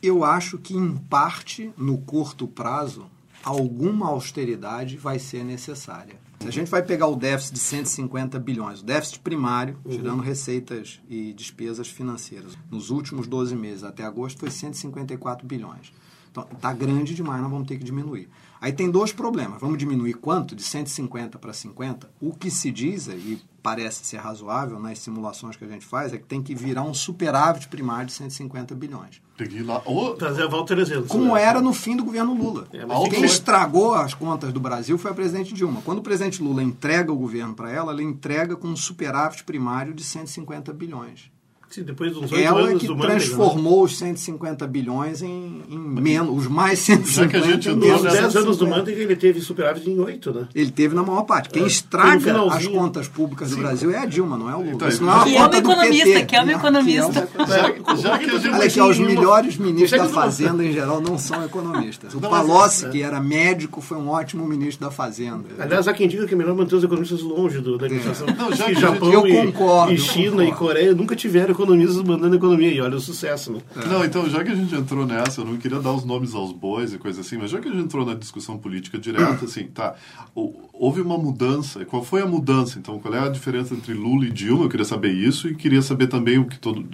Eu 0.04 0.24
acho 0.26 0.58
que, 0.60 0.76
em 0.76 0.96
parte, 0.96 1.72
no 1.78 1.98
curto 2.00 2.46
prazo, 2.48 3.06
alguma 3.48 4.08
austeridade 4.08 4.98
vai 4.98 5.20
ser 5.20 5.44
necessária. 5.44 6.16
Se 6.42 6.48
a 6.48 6.52
gente 6.52 6.70
vai 6.70 6.84
pegar 6.84 7.08
o 7.08 7.16
déficit 7.16 7.54
de 7.54 7.60
150 7.60 8.38
bilhões, 8.40 8.82
o 8.82 8.86
déficit 8.86 9.20
primário, 9.20 9.78
tirando 9.90 10.22
receitas 10.22 11.00
e 11.10 11.34
despesas 11.34 11.88
financeiras, 11.88 12.58
nos 12.70 12.90
últimos 12.90 13.26
12 13.26 13.56
meses 13.56 13.84
até 13.84 14.04
agosto 14.04 14.40
foi 14.40 14.52
154 14.52 15.48
bilhões. 15.48 15.94
Então, 16.30 16.46
está 16.54 16.74
grande 16.74 17.16
demais, 17.16 17.42
nós 17.42 17.50
vamos 17.50 17.68
ter 17.68 17.78
que 17.78 17.84
diminuir. 17.84 18.30
Aí 18.60 18.72
tem 18.72 18.90
dois 18.90 19.12
problemas. 19.12 19.62
Vamos 19.62 19.78
diminuir 19.78 20.14
quanto? 20.14 20.56
De 20.56 20.64
150 20.64 21.38
para 21.38 21.54
50? 21.54 22.10
O 22.20 22.34
que 22.34 22.50
se 22.50 22.72
diz, 22.72 23.08
e 23.08 23.42
parece 23.62 24.06
ser 24.06 24.18
razoável 24.18 24.80
nas 24.80 25.00
simulações 25.00 25.56
que 25.56 25.66
a 25.66 25.68
gente 25.68 25.86
faz, 25.86 26.14
é 26.14 26.18
que 26.18 26.24
tem 26.24 26.42
que 26.42 26.56
virar 26.56 26.84
um 26.84 26.94
superávit 26.94 27.68
primário 27.68 28.08
de 28.08 28.14
150 28.14 28.74
bilhões. 28.74 29.22
Tem 29.38 29.48
que 29.48 29.58
ir 29.58 29.64
lá. 29.64 29.82
Ou, 29.86 30.16
Trazer 30.16 30.44
a 30.44 30.48
volta 30.48 30.74
exemplo. 30.74 31.08
Como 31.08 31.36
era 31.36 31.62
no 31.62 31.74
fim 31.74 31.96
do 31.96 32.04
governo 32.04 32.34
Lula. 32.34 32.68
É, 32.74 33.10
Quem 33.10 33.24
estragou 33.24 33.94
as 33.94 34.14
contas 34.14 34.52
do 34.52 34.60
Brasil 34.60 34.98
foi 34.98 35.12
a 35.12 35.14
presidente 35.14 35.54
Dilma. 35.54 35.82
Quando 35.84 36.00
o 36.00 36.02
presidente 36.02 36.42
Lula 36.42 36.64
entrega 36.64 37.12
o 37.12 37.16
governo 37.16 37.54
para 37.54 37.72
ela, 37.72 37.92
ela 37.92 38.02
entrega 38.02 38.56
com 38.56 38.68
um 38.68 38.76
superávit 38.76 39.44
primário 39.44 39.94
de 39.94 40.04
150 40.04 40.74
bilhões. 40.74 41.30
Sim, 41.70 41.84
depois 41.84 42.14
dos 42.14 42.32
oito 42.32 42.36
Ela 42.36 42.62
é 42.62 42.64
anos 42.64 42.82
que 42.82 42.88
do 42.88 42.96
né? 42.96 43.02
transformou 43.02 43.84
os 43.84 43.98
150 43.98 44.66
bilhões 44.68 45.22
em, 45.22 45.64
em 45.70 45.78
menos, 45.78 46.38
os 46.38 46.48
mais 46.48 46.80
Já 46.80 46.96
150 46.96 47.28
que 47.28 47.36
a 47.36 47.42
gente 47.42 47.70
menos 47.70 48.04
Nos 48.04 48.14
10 48.14 48.18
anos 48.18 48.58
do 48.58 48.66
150. 48.66 48.78
Manteiga 48.78 49.02
ele 49.02 49.16
teve 49.16 49.42
superávit 49.42 49.90
em 49.90 50.00
8, 50.00 50.34
né? 50.34 50.48
Ele 50.56 50.72
teve 50.72 50.96
na 50.96 51.04
maior 51.04 51.24
parte. 51.24 51.50
Quem 51.50 51.64
No 51.64 51.68
estraga 51.68 52.42
as 52.52 52.68
contas 52.68 53.08
públicas 53.08 53.52
do 53.52 53.58
Brasil 53.58 53.92
é 53.92 53.98
a 53.98 54.06
Dilma, 54.06 54.38
não 54.38 54.50
é 54.50 54.56
o 54.56 54.60
Lula. 54.60 54.72
Então, 54.72 54.88
Isso 54.88 55.04
não 55.04 55.12
é 55.12 55.16
uma 55.16 55.24
Que 55.26 55.36
é 55.36 55.40
conta 55.40 55.50
do 55.50 55.72
economista, 55.72 56.06
PT, 56.06 56.26
que 56.26 56.36
é 56.36 56.40
uma 56.40 56.46
né? 56.46 56.54
economista. 56.54 57.28
Que 57.28 57.42
é 57.42 57.46
já, 57.46 57.96
já 57.96 58.20
que 58.20 58.30
a 58.30 58.38
gente 58.38 58.50
Olha 58.50 58.66
aqui, 58.66 58.80
ó, 58.80 58.90
os 58.90 59.00
melhores 59.00 59.58
ministros 59.58 60.02
da 60.02 60.10
Fazenda, 60.10 60.64
em 60.64 60.72
geral, 60.72 61.02
não 61.02 61.18
são 61.18 61.44
economistas. 61.44 62.14
O 62.16 62.22
Palocci, 62.22 62.90
que 62.90 63.02
era 63.02 63.20
médico, 63.20 63.82
foi 63.82 63.98
um 63.98 64.08
ótimo 64.10 64.48
ministro 64.48 64.86
da 64.86 64.92
Fazenda. 64.92 65.46
Aliás, 65.60 65.88
há 65.88 65.94
quem 65.94 66.08
diga 66.08 66.26
que 66.26 66.34
é 66.34 66.38
melhor 66.38 66.56
manter 66.56 66.76
os 66.76 66.84
economistas 66.84 67.22
longe 67.22 67.60
do, 67.60 67.78
da 67.78 67.86
administração. 67.86 68.28
Não, 68.38 68.54
já 68.54 68.66
que 68.66 68.76
que 68.76 68.80
Japão 68.80 69.28
e, 69.28 69.94
e 69.94 69.98
China 69.98 70.46
e. 70.46 70.52
Coreia 70.52 70.94
nunca 70.94 71.16
tiveram 71.16 71.57
economistas 71.58 72.02
mandando 72.04 72.36
economia. 72.36 72.72
E 72.72 72.80
olha 72.80 72.96
o 72.98 73.00
sucesso, 73.00 73.52
né? 73.52 73.60
Não, 73.88 74.06
então, 74.06 74.30
já 74.30 74.44
que 74.44 74.52
a 74.52 74.56
gente 74.56 74.74
entrou 74.76 75.06
nessa, 75.06 75.42
eu 75.42 75.46
não 75.46 75.58
queria 75.58 75.80
dar 75.80 75.92
os 75.94 76.04
nomes 76.06 76.34
aos 76.36 76.52
bois 76.52 76.94
e 76.94 76.98
coisa 76.98 77.22
assim, 77.22 77.38
mas 77.38 77.50
já 77.50 77.60
que 77.60 77.68
a 77.68 77.72
gente 77.72 77.84
entrou 77.84 78.06
na 78.06 78.14
discussão 78.14 78.58
política 78.58 78.98
direta, 78.98 79.46
assim, 79.46 79.64
tá, 79.68 79.96
hou- 80.36 80.70
houve 80.74 81.02
uma 81.02 81.18
mudança. 81.18 81.84
Qual 81.86 82.04
foi 82.04 82.22
a 82.22 82.26
mudança? 82.26 82.78
Então, 82.80 83.00
qual 83.00 83.14
é 83.14 83.20
a 83.20 83.30
diferença 83.30 83.74
entre 83.74 83.94
Lula 83.94 84.26
e 84.26 84.32
Dilma? 84.32 84.66
Eu 84.66 84.70
queria 84.70 84.86
saber 84.86 85.12
isso 85.12 85.48
e 85.48 85.56
queria 85.56 85.82
saber 85.82 86.08
também 86.08 86.38
o 86.38 86.46
que 86.46 86.60
todo 86.60 86.86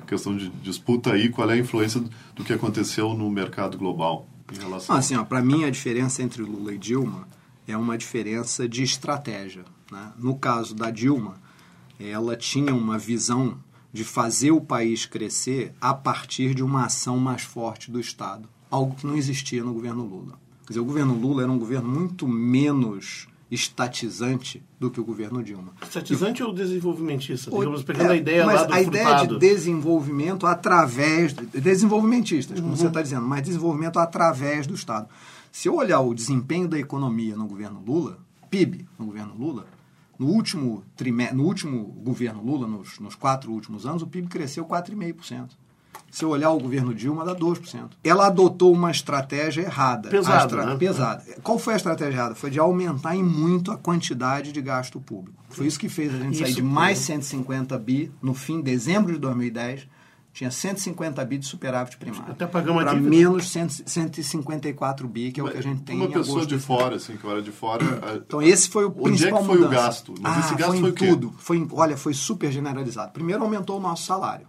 a 0.00 0.04
questão 0.04 0.36
de 0.36 0.48
disputa 0.62 1.12
aí, 1.12 1.28
qual 1.28 1.48
é 1.50 1.54
a 1.54 1.58
influência 1.58 2.02
do 2.34 2.44
que 2.44 2.52
aconteceu 2.52 3.14
no 3.14 3.30
mercado 3.30 3.78
global 3.78 4.26
em 4.54 4.58
relação. 4.58 4.94
Não, 4.94 5.00
assim, 5.00 5.16
ó, 5.16 5.24
para 5.24 5.42
mim 5.42 5.64
a 5.64 5.70
diferença 5.70 6.22
entre 6.22 6.42
Lula 6.42 6.72
e 6.74 6.78
Dilma 6.78 7.26
é 7.66 7.76
uma 7.76 7.96
diferença 7.98 8.68
de 8.68 8.82
estratégia. 8.82 9.64
Né? 9.90 10.12
No 10.18 10.36
caso 10.36 10.74
da 10.74 10.90
Dilma, 10.90 11.34
ela 11.98 12.36
tinha 12.36 12.74
uma 12.74 12.98
visão 12.98 13.56
de 13.96 14.04
fazer 14.04 14.50
o 14.50 14.60
país 14.60 15.06
crescer 15.06 15.72
a 15.80 15.94
partir 15.94 16.54
de 16.54 16.62
uma 16.62 16.84
ação 16.84 17.18
mais 17.18 17.42
forte 17.42 17.90
do 17.90 17.98
Estado. 17.98 18.46
Algo 18.70 18.94
que 18.94 19.06
não 19.06 19.16
existia 19.16 19.64
no 19.64 19.72
governo 19.72 20.04
Lula. 20.04 20.34
Quer 20.66 20.74
dizer, 20.74 20.80
o 20.80 20.84
governo 20.84 21.14
Lula 21.14 21.44
era 21.44 21.50
um 21.50 21.58
governo 21.58 21.88
muito 21.88 22.28
menos 22.28 23.26
estatizante 23.50 24.62
do 24.78 24.90
que 24.90 25.00
o 25.00 25.04
governo 25.04 25.42
Dilma. 25.42 25.72
Estatizante 25.80 26.42
e, 26.42 26.44
ou 26.44 26.52
desenvolvimentista? 26.52 27.50
Digamos, 27.50 27.82
pegando 27.84 28.10
é, 28.10 28.12
a 28.12 28.16
ideia 28.16 28.44
lá 28.44 28.64
do 28.64 28.74
a 28.74 28.82
ideia 28.82 29.26
de 29.26 29.38
desenvolvimento 29.38 30.46
através... 30.46 31.32
Desenvolvimentistas, 31.32 32.60
como 32.60 32.72
uhum. 32.72 32.76
você 32.76 32.88
está 32.88 33.00
dizendo, 33.00 33.26
mas 33.26 33.42
desenvolvimento 33.44 33.98
através 33.98 34.66
do 34.66 34.74
Estado. 34.74 35.08
Se 35.50 35.68
eu 35.68 35.76
olhar 35.76 36.00
o 36.00 36.12
desempenho 36.12 36.68
da 36.68 36.78
economia 36.78 37.34
no 37.34 37.46
governo 37.46 37.82
Lula, 37.86 38.18
PIB 38.50 38.86
no 38.98 39.06
governo 39.06 39.34
Lula, 39.38 39.66
no 40.18 40.26
último, 40.26 40.82
trimestre, 40.96 41.36
no 41.36 41.44
último 41.44 41.84
governo 41.84 42.42
Lula, 42.42 42.66
nos, 42.66 42.98
nos 42.98 43.14
quatro 43.14 43.52
últimos 43.52 43.86
anos, 43.86 44.02
o 44.02 44.06
PIB 44.06 44.28
cresceu 44.28 44.64
4,5%. 44.64 45.50
Se 46.10 46.24
eu 46.24 46.30
olhar 46.30 46.50
o 46.50 46.58
governo 46.58 46.94
Dilma, 46.94 47.24
dá 47.24 47.34
2%. 47.34 47.90
Ela 48.02 48.26
adotou 48.26 48.72
uma 48.72 48.90
estratégia 48.90 49.62
errada. 49.62 50.08
Pesada, 50.08 50.44
estra... 50.44 50.66
né? 50.66 50.76
Pesada. 50.76 51.24
Qual 51.42 51.58
foi 51.58 51.74
a 51.74 51.76
estratégia 51.76 52.14
errada? 52.14 52.34
Foi 52.34 52.50
de 52.50 52.58
aumentar 52.58 53.16
em 53.16 53.22
muito 53.22 53.70
a 53.70 53.76
quantidade 53.76 54.52
de 54.52 54.62
gasto 54.62 55.00
público. 55.00 55.42
Foi 55.50 55.66
isso 55.66 55.78
que 55.78 55.88
fez 55.88 56.14
a 56.14 56.18
gente 56.18 56.34
isso 56.34 56.44
sair 56.44 56.54
de 56.54 56.62
mais 56.62 56.98
150 56.98 57.76
bi 57.78 58.10
no 58.22 58.34
fim 58.34 58.58
de 58.58 58.64
dezembro 58.64 59.12
de 59.12 59.18
2010 59.18 59.86
tinha 60.36 60.50
150 60.50 61.24
bi 61.24 61.38
de 61.38 61.46
superávit 61.46 61.96
primário. 61.96 62.30
Até 62.30 62.46
pagamos 62.46 62.84
Para 62.84 62.92
menos 62.92 63.50
154 63.50 65.08
bi, 65.08 65.32
que 65.32 65.40
é 65.40 65.42
o 65.42 65.48
que 65.48 65.56
a 65.56 65.62
gente 65.62 65.80
tem 65.80 65.96
Uma 65.96 66.10
pessoa 66.10 66.44
de 66.44 66.58
fora, 66.58 66.96
assim, 66.96 67.16
que 67.16 67.26
era 67.26 67.40
de 67.40 67.50
fora... 67.50 67.82
Então 68.26 68.42
esse 68.42 68.68
foi 68.68 68.84
o 68.84 68.88
Onde 68.88 69.02
principal 69.02 69.38
é 69.38 69.40
que 69.40 69.46
foi 69.46 69.56
mudança. 69.56 69.72
o 69.72 69.82
gasto? 69.82 70.14
Mas 70.20 70.36
ah, 70.36 70.40
esse 70.40 70.54
gasto 70.56 70.72
foi, 70.72 70.80
foi 70.80 70.88
em 70.88 70.92
o 70.92 70.94
quê? 70.94 71.06
tudo. 71.06 71.34
Foi 71.38 71.68
olha, 71.72 71.96
foi 71.96 72.12
super 72.12 72.52
generalizado. 72.52 73.12
Primeiro 73.12 73.42
aumentou 73.42 73.78
o 73.78 73.80
nosso 73.80 74.04
salário. 74.04 74.46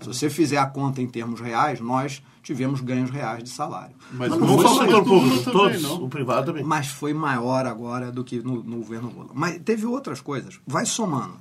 Se 0.00 0.08
você 0.08 0.28
fizer 0.28 0.58
a 0.58 0.66
conta 0.66 1.00
em 1.00 1.06
termos 1.06 1.38
reais, 1.40 1.78
nós 1.78 2.20
tivemos 2.42 2.80
ganhos 2.80 3.10
reais 3.10 3.44
de 3.44 3.50
salário. 3.50 3.94
Mas 4.10 4.30
Não, 4.30 4.40
não 4.40 4.46
não 4.48 4.58
foi 4.58 4.66
só 4.66 4.98
o 4.98 5.04
público, 5.04 5.50
todos, 5.52 5.82
não. 5.82 6.02
o 6.02 6.08
privado 6.08 6.46
também. 6.46 6.64
Mas 6.64 6.88
foi 6.88 7.14
maior 7.14 7.64
agora 7.64 8.10
do 8.10 8.24
que 8.24 8.40
no, 8.40 8.64
no 8.64 8.78
governo 8.78 9.08
Lula. 9.08 9.30
Mas 9.34 9.60
teve 9.64 9.86
outras 9.86 10.20
coisas. 10.20 10.58
Vai 10.66 10.84
somando. 10.84 11.36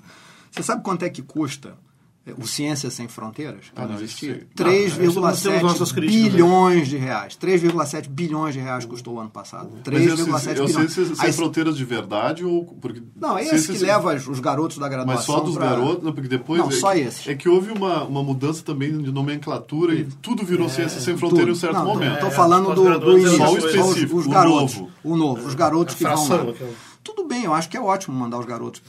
Você 0.51 0.61
sabe 0.61 0.83
quanto 0.83 1.03
é 1.03 1.09
que 1.09 1.23
custa 1.23 1.75
o 2.37 2.47
Ciência 2.47 2.89
Sem 2.89 3.07
Fronteiras? 3.07 3.65
que 3.65 3.71
Ah, 3.81 3.85
não, 3.85 3.95
existia? 3.95 4.31
isso 4.31 4.45
sei. 4.57 4.65
Ah, 4.65 5.03
isso 5.05 5.21
nós 5.21 5.41
temos 5.41 5.61
nossas 5.61 5.91
3,7 5.91 5.93
críticas, 5.95 6.23
né? 6.23 6.29
bilhões 6.29 6.87
de 6.87 6.97
reais. 6.97 7.35
3,7 7.35 8.09
bilhões 8.09 8.53
de 8.53 8.59
reais 8.59 8.85
custou 8.85 9.15
o 9.15 9.19
ano 9.19 9.29
passado. 9.29 9.69
Mas 9.85 10.05
eu 10.05 10.17
sei, 10.17 10.25
3,7 10.25 10.57
eu 10.57 10.67
sei 10.67 10.75
bilhões. 10.75 10.91
se 10.93 11.15
sem 11.15 11.25
Aí- 11.25 11.33
fronteiras 11.33 11.77
de 11.77 11.85
verdade 11.85 12.43
ou... 12.43 12.65
Porque, 12.81 13.01
Não, 13.15 13.37
é 13.37 13.43
se 13.45 13.55
esse 13.55 13.71
que 13.73 13.77
leva 13.79 14.13
os 14.15 14.39
garotos 14.39 14.77
da 14.77 14.87
Mas 14.87 14.91
graduação 14.95 15.35
só 15.35 15.41
dos 15.41 15.55
pra- 15.55 15.69
garotos, 15.69 16.03
não, 16.03 16.11
porque 16.13 16.27
depois 16.29 16.59
Não, 16.61 16.69
é, 16.69 16.71
só 16.71 16.93
que, 16.93 16.99
esses. 16.99 17.27
é 17.27 17.35
que 17.35 17.47
houve 17.49 17.71
uma, 17.71 18.03
uma 18.03 18.23
mudança 18.23 18.63
também 18.63 18.97
de 18.97 19.11
nomenclatura 19.11 19.93
e 19.93 20.03
tudo 20.21 20.43
virou 20.45 20.67
ciência 20.69 20.99
sem 20.99 21.15
fronteira 21.17 21.49
em 21.49 21.53
um 21.53 21.55
certo 21.55 21.75
É, 21.75 21.79
Não, 21.79 21.85
momento. 21.85 22.13
Estou 22.15 22.29
É, 22.29 22.31
falando 22.31 22.65
do, 22.65 22.75
do 22.75 22.81
pós-graduandos 22.81 23.21
início. 23.31 23.43
é 23.43 23.45
só 23.47 23.53
o 23.53 23.57
Os- 23.57 23.63
específico, 23.65 24.17
os, 24.17 24.25
o 24.25 24.29
garotos. 24.29 24.75
novo. 24.75 24.91
O 25.03 25.15
novo. 25.17 25.47
Os 25.47 25.55
garotos 25.55 25.95
A 25.95 25.97
que 25.97 26.03
vão 26.03 26.27
lá. 26.27 26.35
aquela. 26.51 26.69
Tudo 27.03 27.23
bem, 27.25 27.43
eu 27.45 27.53
acho 27.53 27.69
que 27.69 27.77
é 27.77 27.81
ótimo 27.81 28.15
mandar 28.17 28.37
os 28.37 28.45
garotos 28.45 28.81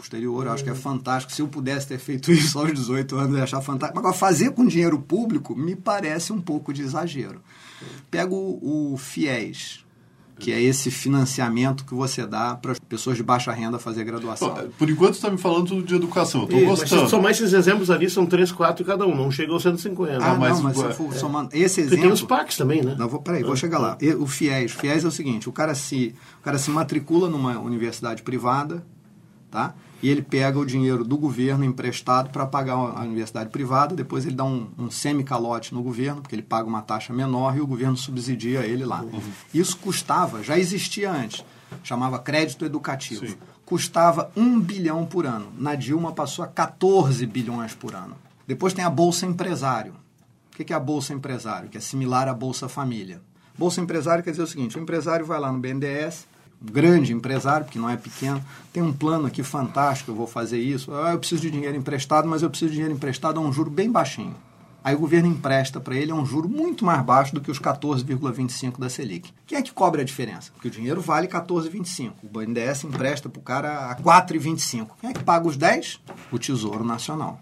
exterior, 0.00 0.46
eu 0.46 0.52
acho 0.52 0.64
que 0.64 0.70
é 0.70 0.74
fantástico. 0.74 1.32
Se 1.32 1.42
eu 1.42 1.48
pudesse 1.48 1.86
ter 1.86 1.98
feito 1.98 2.30
isso 2.32 2.58
aos 2.58 2.72
18 2.72 3.16
anos, 3.16 3.30
eu 3.32 3.38
ia 3.38 3.44
achar 3.44 3.60
fantástico. 3.60 3.98
Agora, 3.98 4.14
fazer 4.14 4.50
com 4.52 4.66
dinheiro 4.66 4.98
público 4.98 5.54
me 5.56 5.74
parece 5.76 6.32
um 6.32 6.40
pouco 6.40 6.72
de 6.72 6.82
exagero. 6.82 7.40
Pega 8.10 8.34
o, 8.34 8.92
o 8.92 8.96
FIES, 8.96 9.84
que 10.38 10.52
é 10.52 10.60
esse 10.62 10.90
financiamento 10.90 11.84
que 11.84 11.94
você 11.94 12.24
dá 12.26 12.54
para 12.54 12.72
as 12.72 12.78
pessoas 12.78 13.16
de 13.16 13.22
baixa 13.24 13.50
renda 13.52 13.78
fazer 13.78 14.04
graduação. 14.04 14.54
Bom, 14.54 14.68
Por 14.78 14.88
enquanto 14.88 15.14
você 15.14 15.18
está 15.18 15.30
me 15.30 15.38
falando 15.38 15.66
tudo 15.66 15.82
de 15.82 15.94
educação. 15.96 16.42
Eu 16.42 16.44
estou 16.46 16.60
E, 16.60 16.66
mas 16.66 16.80
gostando. 16.80 17.04
se 17.04 17.10
somar 17.10 17.30
esses 17.32 17.52
exemplos 17.52 17.90
ali, 17.90 18.08
são 18.08 18.24
3, 18.24 18.52
4 18.52 18.84
cada 18.84 19.04
um, 19.06 19.16
não 19.16 19.30
chega 19.32 19.52
aos 19.52 19.62
150. 19.62 20.24
Ah, 20.24 20.34
mas 20.36 20.56
não, 20.56 20.62
mas 20.64 20.76
se 20.76 20.92
for 20.92 21.12
somando... 21.14 21.50
Esse 21.52 21.80
Porque 21.82 21.96
tem 21.96 21.98
exemplo... 22.06 22.14
os 22.14 22.22
PACs 22.22 22.56
também, 22.56 22.82
né? 22.82 22.94
Não, 22.96 23.08
vou, 23.08 23.20
peraí, 23.20 23.42
vou 23.42 23.56
chegar 23.56 23.78
lá. 23.78 23.98
E- 24.00 24.14
O 24.14 24.26
FIES. 24.26 24.74
O 24.74 24.78
FIES 24.78 25.04
é 25.04 25.08
o 25.08 25.10
seguinte, 25.10 25.48
o 25.48 25.52
cara 25.52 25.74
se, 25.74 26.14
o 26.40 26.44
cara 26.44 26.56
se 26.58 26.70
matricula 26.70 27.28
numa 27.28 27.58
universidade 27.58 28.22
privada, 28.22 28.84
tá? 29.50 29.74
E 30.02 30.08
ele 30.08 30.22
pega 30.22 30.58
o 30.58 30.64
dinheiro 30.64 31.04
do 31.04 31.16
governo 31.16 31.64
emprestado 31.64 32.30
para 32.30 32.46
pagar 32.46 32.74
a 32.74 33.00
universidade 33.02 33.50
privada, 33.50 33.96
depois 33.96 34.24
ele 34.24 34.36
dá 34.36 34.44
um, 34.44 34.68
um 34.78 34.90
semi-calote 34.90 35.74
no 35.74 35.82
governo, 35.82 36.20
porque 36.22 36.34
ele 36.34 36.42
paga 36.42 36.68
uma 36.68 36.82
taxa 36.82 37.12
menor 37.12 37.56
e 37.56 37.60
o 37.60 37.66
governo 37.66 37.96
subsidia 37.96 38.60
ele 38.60 38.84
lá. 38.84 39.04
Isso 39.52 39.76
custava, 39.78 40.42
já 40.42 40.56
existia 40.56 41.10
antes, 41.10 41.44
chamava 41.82 42.18
crédito 42.18 42.64
educativo. 42.64 43.26
Sim. 43.26 43.36
Custava 43.64 44.30
um 44.36 44.58
bilhão 44.60 45.04
por 45.04 45.26
ano. 45.26 45.52
Na 45.58 45.74
Dilma 45.74 46.12
passou 46.12 46.44
a 46.44 46.48
14 46.48 47.26
bilhões 47.26 47.74
por 47.74 47.94
ano. 47.94 48.16
Depois 48.46 48.72
tem 48.72 48.84
a 48.84 48.88
Bolsa 48.88 49.26
Empresário. 49.26 49.94
O 50.54 50.64
que 50.64 50.72
é 50.72 50.76
a 50.76 50.80
Bolsa 50.80 51.12
Empresário? 51.12 51.68
Que 51.68 51.76
é 51.76 51.80
similar 51.80 52.28
à 52.28 52.34
Bolsa 52.34 52.68
Família. 52.68 53.20
Bolsa 53.58 53.80
Empresário 53.80 54.24
quer 54.24 54.30
dizer 54.30 54.42
o 54.42 54.46
seguinte: 54.46 54.78
o 54.78 54.80
empresário 54.80 55.26
vai 55.26 55.38
lá 55.38 55.52
no 55.52 55.58
BNDES, 55.58 56.26
grande 56.60 57.12
empresário, 57.12 57.64
porque 57.64 57.78
não 57.78 57.88
é 57.88 57.96
pequeno, 57.96 58.42
tem 58.72 58.82
um 58.82 58.92
plano 58.92 59.26
aqui 59.26 59.42
fantástico, 59.42 60.10
eu 60.10 60.14
vou 60.14 60.26
fazer 60.26 60.58
isso. 60.58 60.92
Ah, 60.92 61.12
eu 61.12 61.18
preciso 61.18 61.42
de 61.42 61.50
dinheiro 61.50 61.76
emprestado, 61.76 62.28
mas 62.28 62.42
eu 62.42 62.50
preciso 62.50 62.70
de 62.70 62.76
dinheiro 62.76 62.94
emprestado 62.94 63.38
a 63.38 63.42
um 63.42 63.52
juro 63.52 63.70
bem 63.70 63.90
baixinho. 63.90 64.34
Aí 64.82 64.94
o 64.94 64.98
governo 64.98 65.28
empresta 65.28 65.80
para 65.80 65.96
ele 65.96 66.12
a 66.12 66.14
um 66.14 66.24
juro 66.24 66.48
muito 66.48 66.84
mais 66.84 67.02
baixo 67.02 67.34
do 67.34 67.40
que 67.40 67.50
os 67.50 67.58
14,25 67.58 68.78
da 68.78 68.88
Selic. 68.88 69.32
Quem 69.46 69.58
é 69.58 69.62
que 69.62 69.72
cobra 69.72 70.02
a 70.02 70.04
diferença? 70.04 70.50
Porque 70.52 70.68
o 70.68 70.70
dinheiro 70.70 71.00
vale 71.00 71.26
14,25. 71.26 72.12
O 72.22 72.28
BNDES 72.28 72.84
empresta 72.84 73.28
para 73.28 73.38
o 73.38 73.42
cara 73.42 73.90
a 73.90 73.96
4,25. 73.96 74.88
Quem 75.00 75.10
é 75.10 75.12
que 75.12 75.22
paga 75.22 75.46
os 75.46 75.56
10? 75.56 76.00
O 76.32 76.38
Tesouro 76.38 76.84
Nacional. 76.84 77.40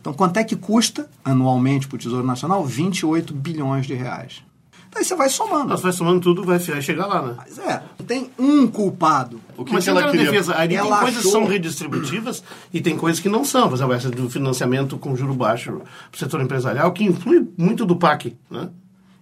Então, 0.00 0.12
quanto 0.12 0.36
é 0.36 0.44
que 0.44 0.54
custa 0.54 1.10
anualmente 1.24 1.88
para 1.88 1.96
o 1.96 1.98
Tesouro 1.98 2.26
Nacional? 2.26 2.64
28 2.64 3.34
bilhões 3.34 3.86
de 3.86 3.94
reais. 3.94 4.44
Então, 4.88 5.00
aí 5.00 5.04
você 5.04 5.14
vai 5.14 5.28
somando. 5.28 5.68
Nós 5.68 5.80
vai 5.80 5.92
somando 5.92 6.20
tudo, 6.20 6.42
vai 6.44 6.58
chegar 6.58 7.06
lá, 7.06 7.22
né? 7.22 7.34
Mas 7.36 7.58
é, 7.58 7.82
tem 8.06 8.30
um 8.38 8.66
culpado. 8.66 9.40
O 9.56 9.64
que, 9.64 9.72
Mas 9.72 9.84
que 9.84 9.90
ela 9.90 10.00
ela 10.02 10.10
queria... 10.10 10.26
defesa, 10.26 10.56
ali 10.56 10.68
tem 10.68 10.78
Ela 10.78 10.98
coisas 11.00 11.22
que 11.22 11.28
achou- 11.28 11.40
são 11.42 11.46
redistributivas 11.50 12.42
e 12.72 12.80
tem 12.80 12.96
coisas 12.96 13.20
que 13.20 13.28
não 13.28 13.44
são. 13.44 13.68
Por 13.68 13.74
exemplo, 13.74 13.92
essa 13.92 14.10
do 14.10 14.28
financiamento 14.30 14.96
com 14.98 15.14
juro 15.14 15.34
baixo 15.34 15.72
para 16.10 16.16
o 16.16 16.18
setor 16.18 16.40
empresarial, 16.40 16.90
que 16.92 17.04
influi 17.04 17.46
muito 17.56 17.84
do 17.84 17.96
PAC, 17.96 18.36
né? 18.50 18.70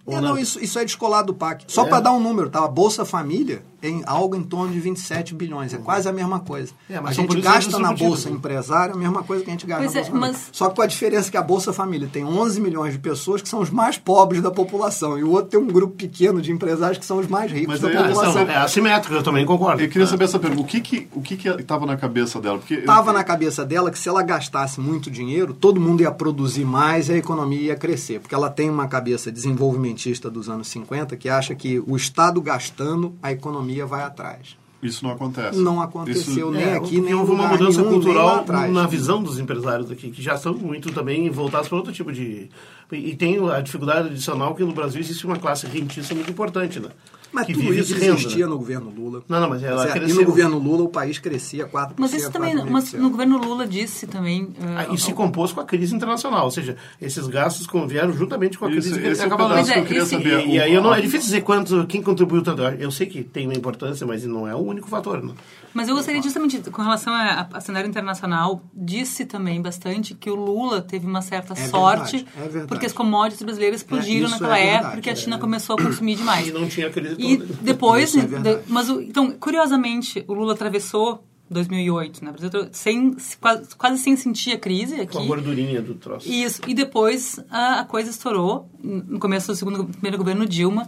É, 0.09 0.21
não, 0.21 0.37
isso, 0.37 0.57
isso 0.63 0.79
é 0.79 0.85
descolado 0.85 1.27
do 1.27 1.33
PAC. 1.33 1.65
Só 1.67 1.85
É. 1.85 1.89
para 1.89 1.99
dar 1.99 2.13
um 2.13 2.19
número, 2.21 2.49
tá? 2.49 2.63
A 2.63 2.67
Bolsa 2.69 3.03
Família 3.03 3.61
em 3.81 4.01
algo 4.05 4.35
em 4.35 4.43
torno 4.43 4.73
de 4.73 4.79
27 4.79 5.33
bilhões. 5.35 5.73
É 5.73 5.77
quase 5.77 6.07
a 6.09 6.11
mesma 6.11 6.39
coisa. 6.39 6.71
É, 6.89 6.99
mas 6.99 7.11
a 7.17 7.21
gente 7.21 7.41
gasta 7.41 7.77
na 7.79 7.93
Bolsa? 7.93 8.29
Empresário 8.29 8.95
a 8.95 8.97
mesma 8.97 9.23
coisa 9.23 9.43
que 9.43 9.49
a 9.49 9.53
gente 9.53 9.65
gasta 9.65 9.83
Pois 9.83 9.93
na 9.93 9.99
é, 9.99 10.03
Bolsa 10.03 10.11
Família. 10.19 10.37
mas- 10.39 10.49
Só 10.51 10.69
que 10.69 10.75
com 10.75 10.81
a 10.81 10.87
diferença 10.87 11.29
que 11.31 11.37
a 11.37 11.41
Bolsa 11.41 11.71
Família 11.73 12.09
tem 12.11 12.23
11 12.25 12.59
milhões 12.61 12.93
de 12.93 12.99
pessoas 12.99 13.41
que 13.41 13.47
são 13.49 13.59
os 13.61 13.69
mais 13.69 13.97
pobres 13.97 14.41
da 14.41 14.49
população. 14.51 15.17
E 15.17 15.23
o 15.23 15.29
outro 15.31 15.49
tem 15.51 15.59
um 15.59 15.67
grupo 15.67 15.95
pequeno 15.95 16.41
de 16.41 16.51
empresários 16.51 16.97
que 16.97 17.05
são 17.05 17.17
os 17.19 17.27
mais 17.27 17.51
ricos 17.51 17.67
Mas 17.67 17.81
da 17.81 17.87
Ah, 17.89 18.03
população. 18.07 18.41
é 18.41 18.55
assimétrico, 18.57 19.13
eu 19.15 19.23
também 19.23 19.45
concordo. 19.45 19.81
Eu 19.81 19.89
queria 19.89 20.07
saber 20.07 20.25
essa 20.25 20.39
pergunta. 20.39 20.61
O 20.61 20.65
que 20.65 20.81
que 20.81 21.07
o 21.13 21.21
que 21.21 21.37
que 21.37 21.47
estava 21.49 21.85
na 21.85 21.95
cabeça 21.97 22.39
dela? 22.41 22.57
Porque 22.57 22.75
Estava 22.75 23.13
na 23.13 23.23
cabeça 23.23 23.65
dela 23.65 23.91
que 23.91 23.99
se 23.99 24.09
ela 24.09 24.23
gastasse 24.23 24.79
muito 24.79 25.09
dinheiro, 25.11 25.53
todo 25.53 25.79
mundo 25.79 26.01
ia 26.01 26.11
produzir 26.11 26.65
mais 26.65 27.09
e 27.09 27.13
a 27.13 27.17
economia 27.17 27.61
ia 27.61 27.75
crescer. 27.75 28.19
Porque 28.19 28.33
ela 28.35 28.49
tem 28.49 28.69
uma 28.69 28.87
cabeça 28.87 29.31
desenvolvimentista 29.31 30.29
dos 30.29 30.49
anos 30.49 30.67
50 30.69 31.15
que 31.17 31.29
acha 31.29 31.53
que 31.55 31.79
o 31.85 31.95
Estado 31.95 32.39
gastando, 32.41 33.13
a 33.21 33.31
economia 33.31 33.76
vai 33.85 34.03
atrás. 34.03 34.57
isso 34.81 35.03
não 35.03 35.11
acontece. 35.11 35.57
Não 35.59 35.81
aconteceu 35.81 36.49
Isso- 36.49 36.51
nem 36.51 36.63
É, 36.63 36.77
aqui, 36.77 37.01
nem 37.01 37.11
em 37.11 37.13
houve 37.15 37.31
uma 37.31 37.47
mudança 37.47 37.81
nenhum, 37.81 37.93
cultural 37.93 38.35
atrás. 38.37 38.71
na 38.71 38.85
visão 38.87 39.21
dos 39.23 39.39
empresários 39.39 39.89
aqui, 39.91 40.11
que 40.11 40.21
já 40.21 40.35
estão 40.35 40.53
muito 40.53 40.91
também 40.93 41.29
voltados 41.29 41.67
para 41.67 41.77
outro 41.77 41.91
tipo 41.91 42.11
de. 42.11 42.49
E 42.91 43.15
tem 43.15 43.37
a 43.49 43.59
dificuldade 43.59 44.07
adicional 44.09 44.53
que 44.55 44.63
no 44.63 44.71
Brasil 44.73 45.01
existe 45.01 45.25
uma 45.25 45.37
classe 45.37 45.65
rentista 45.67 46.13
muito 46.15 46.29
importante, 46.31 46.79
né? 46.79 46.89
Mas 47.31 47.45
que 47.47 47.53
tudo 47.53 47.73
isso 47.73 47.93
renda, 47.93 48.05
existia 48.13 48.45
né? 48.45 48.51
no 48.51 48.57
governo 48.57 48.89
Lula. 48.89 49.23
Não, 49.27 49.39
não, 49.41 49.49
mas 49.49 49.61
ela 49.63 49.81
Certo? 49.83 49.97
E 49.97 49.99
cresceu. 49.99 50.15
no 50.21 50.25
governo 50.25 50.57
Lula 50.59 50.83
o 50.83 50.89
país 50.89 51.19
crescia 51.19 51.67
4%. 51.67 51.93
Mas 51.97 52.13
isso 52.13 52.31
também, 52.31 52.55
4,5%. 52.55 52.69
mas 52.71 52.93
no 52.93 53.09
governo 53.09 53.37
Lula 53.37 53.67
disse 53.67 54.07
também. 54.07 54.49
Ah, 54.75 54.83
eh, 54.83 54.93
E 54.93 54.97
se 54.97 55.13
compôs 55.13 55.51
com 55.51 55.59
a 55.61 55.65
crise 55.65 55.93
internacional, 55.95 56.45
ou 56.45 56.51
seja, 56.51 56.75
esses 57.01 57.27
gastos 57.27 57.67
vieram 57.87 58.13
juntamente 58.13 58.57
com 58.57 58.65
a 58.65 58.71
Isso- 58.71 58.91
crise 58.91 59.07
esse 59.07 59.21
é 59.21 59.23
o 59.23 59.27
acaba 59.27 59.63
que 59.63 59.71
é, 59.71 59.79
eu 59.79 59.85
queria 59.85 60.01
esse- 60.01 60.11
saber. 60.11 60.45
E, 60.47 60.51
e 60.55 60.59
aí 60.59 60.73
eu 60.73 60.81
não, 60.81 60.93
é 60.93 61.01
difícil 61.01 61.21
dizer 61.27 61.41
quanto, 61.41 61.85
quem 61.87 62.01
contribuiu 62.01 62.41
tanto. 62.41 62.61
Eu 62.61 62.91
sei 62.91 63.07
que 63.07 63.23
tem 63.23 63.45
uma 63.47 63.55
importância, 63.55 64.05
mas 64.07 64.23
não 64.25 64.47
é 64.47 64.55
o 64.55 64.59
único 64.59 64.87
fator. 64.87 65.21
Né? 65.23 65.33
Mas 65.73 65.87
eu 65.89 65.95
gostaria 65.95 66.21
justamente, 66.23 66.59
com 66.71 66.81
relação 66.81 67.13
a, 67.13 67.47
a 67.53 67.61
cenário 67.61 67.87
internacional, 67.87 68.63
disse 68.73 69.25
também 69.25 69.61
bastante 69.61 70.15
que 70.15 70.29
o 70.29 70.35
Lula 70.35 70.81
teve 70.81 71.05
uma 71.05 71.21
certa 71.21 71.53
É 71.53 71.67
sorte, 71.67 72.17
verdade, 72.17 72.27
é 72.37 72.41
verdade. 72.41 72.67
porque 72.67 72.85
as 72.85 72.93
commodities 72.93 73.43
brasileiras 73.43 73.81
explodiram 73.81 74.25
isso 74.27 74.31
naquela 74.41 74.57
é 74.57 74.61
época, 74.61 74.73
verdade, 74.77 74.95
porque 74.95 75.09
a 75.09 75.13
é. 75.13 75.15
China 75.15 75.37
começou 75.37 75.75
a 75.77 75.83
consumir 75.83 76.15
demais. 76.15 76.47
E 76.47 76.51
não 76.51 76.67
tinha 76.67 76.89
crise 76.89 77.15
E 77.17 77.37
toda. 77.37 77.53
depois, 77.61 78.15
é 78.17 78.21
de- 78.25 78.59
mas 78.67 78.89
o- 78.89 79.01
então, 79.01 79.31
curiosamente, 79.31 80.23
o 80.27 80.33
Lula 80.33 80.53
atravessou 80.53 81.23
2008, 81.49 82.23
né? 82.25 82.33
Sem 82.73 83.15
quase, 83.39 83.75
quase 83.75 83.97
sem 83.99 84.15
sentir 84.17 84.51
a 84.51 84.57
crise 84.59 84.95
Com 84.95 85.01
a 85.01 85.03
aqui. 85.21 85.27
gordurinha 85.27 85.81
do 85.81 85.93
troço. 85.95 86.27
Isso. 86.29 86.61
E 86.67 86.73
depois 86.73 87.39
a, 87.49 87.79
a 87.81 87.85
coisa 87.85 88.09
estourou 88.09 88.69
no 88.83 89.17
começo 89.19 89.47
do 89.47 89.55
segundo 89.55 89.85
primeiro 89.85 90.17
governo 90.17 90.45
Dilma. 90.45 90.87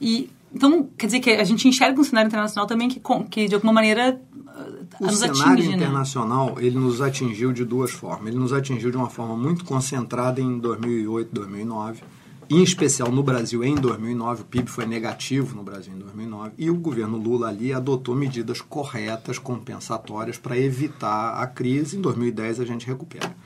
E 0.00 0.30
então 0.54 0.88
quer 0.96 1.06
dizer 1.06 1.20
que 1.20 1.30
a 1.30 1.42
gente 1.44 1.66
enxerga 1.66 2.00
um 2.00 2.04
cenário 2.04 2.28
internacional 2.28 2.66
também 2.68 2.88
que 2.88 3.00
que 3.30 3.48
de 3.48 3.54
alguma 3.56 3.72
maneira 3.72 4.20
ah, 4.46 4.66
O 5.00 5.10
cenário 5.10 5.42
atinge, 5.54 5.68
né? 5.70 5.74
internacional, 5.76 6.54
ele 6.60 6.78
nos 6.78 7.00
atingiu 7.00 7.52
de 7.52 7.64
duas 7.64 7.90
formas. 7.90 8.28
Ele 8.28 8.38
nos 8.38 8.52
atingiu 8.52 8.92
de 8.92 8.96
uma 8.96 9.10
forma 9.10 9.36
muito 9.36 9.64
concentrada 9.64 10.40
em 10.40 10.58
2008, 10.60 11.30
2009. 11.32 12.02
Em 12.48 12.62
especial 12.62 13.10
no 13.10 13.24
Brasil, 13.24 13.64
em 13.64 13.74
2009, 13.74 14.42
o 14.42 14.44
PIB 14.44 14.70
foi 14.70 14.86
negativo 14.86 15.56
no 15.56 15.64
Brasil 15.64 15.92
em 15.92 15.98
2009. 15.98 16.52
E 16.56 16.70
o 16.70 16.76
governo 16.76 17.18
Lula 17.18 17.48
ali 17.48 17.72
adotou 17.72 18.14
medidas 18.14 18.60
corretas, 18.60 19.36
compensatórias, 19.36 20.38
para 20.38 20.56
evitar 20.56 21.42
a 21.42 21.46
crise. 21.48 21.96
Em 21.96 22.00
2010, 22.00 22.60
a 22.60 22.64
gente 22.64 22.86
recupera. 22.86 23.36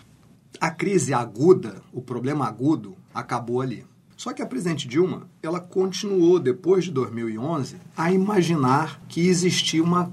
A 0.61 0.71
crise 0.71 1.15
aguda, 1.15 1.81
o 1.95 2.03
problema 2.03 2.47
agudo, 2.47 2.95
acabou 3.15 3.63
ali. 3.63 3.87
Só 4.19 4.35
que 4.35 4.43
a 4.43 4.47
presidente 4.47 4.87
Dilma, 4.87 5.27
ela 5.43 5.61
continuou, 5.61 6.39
depois 6.39 6.85
de 6.85 6.91
2011, 6.91 7.77
a 7.97 8.13
imaginar 8.13 9.01
que 9.09 9.27
existia 9.27 9.83
uma 9.83 10.13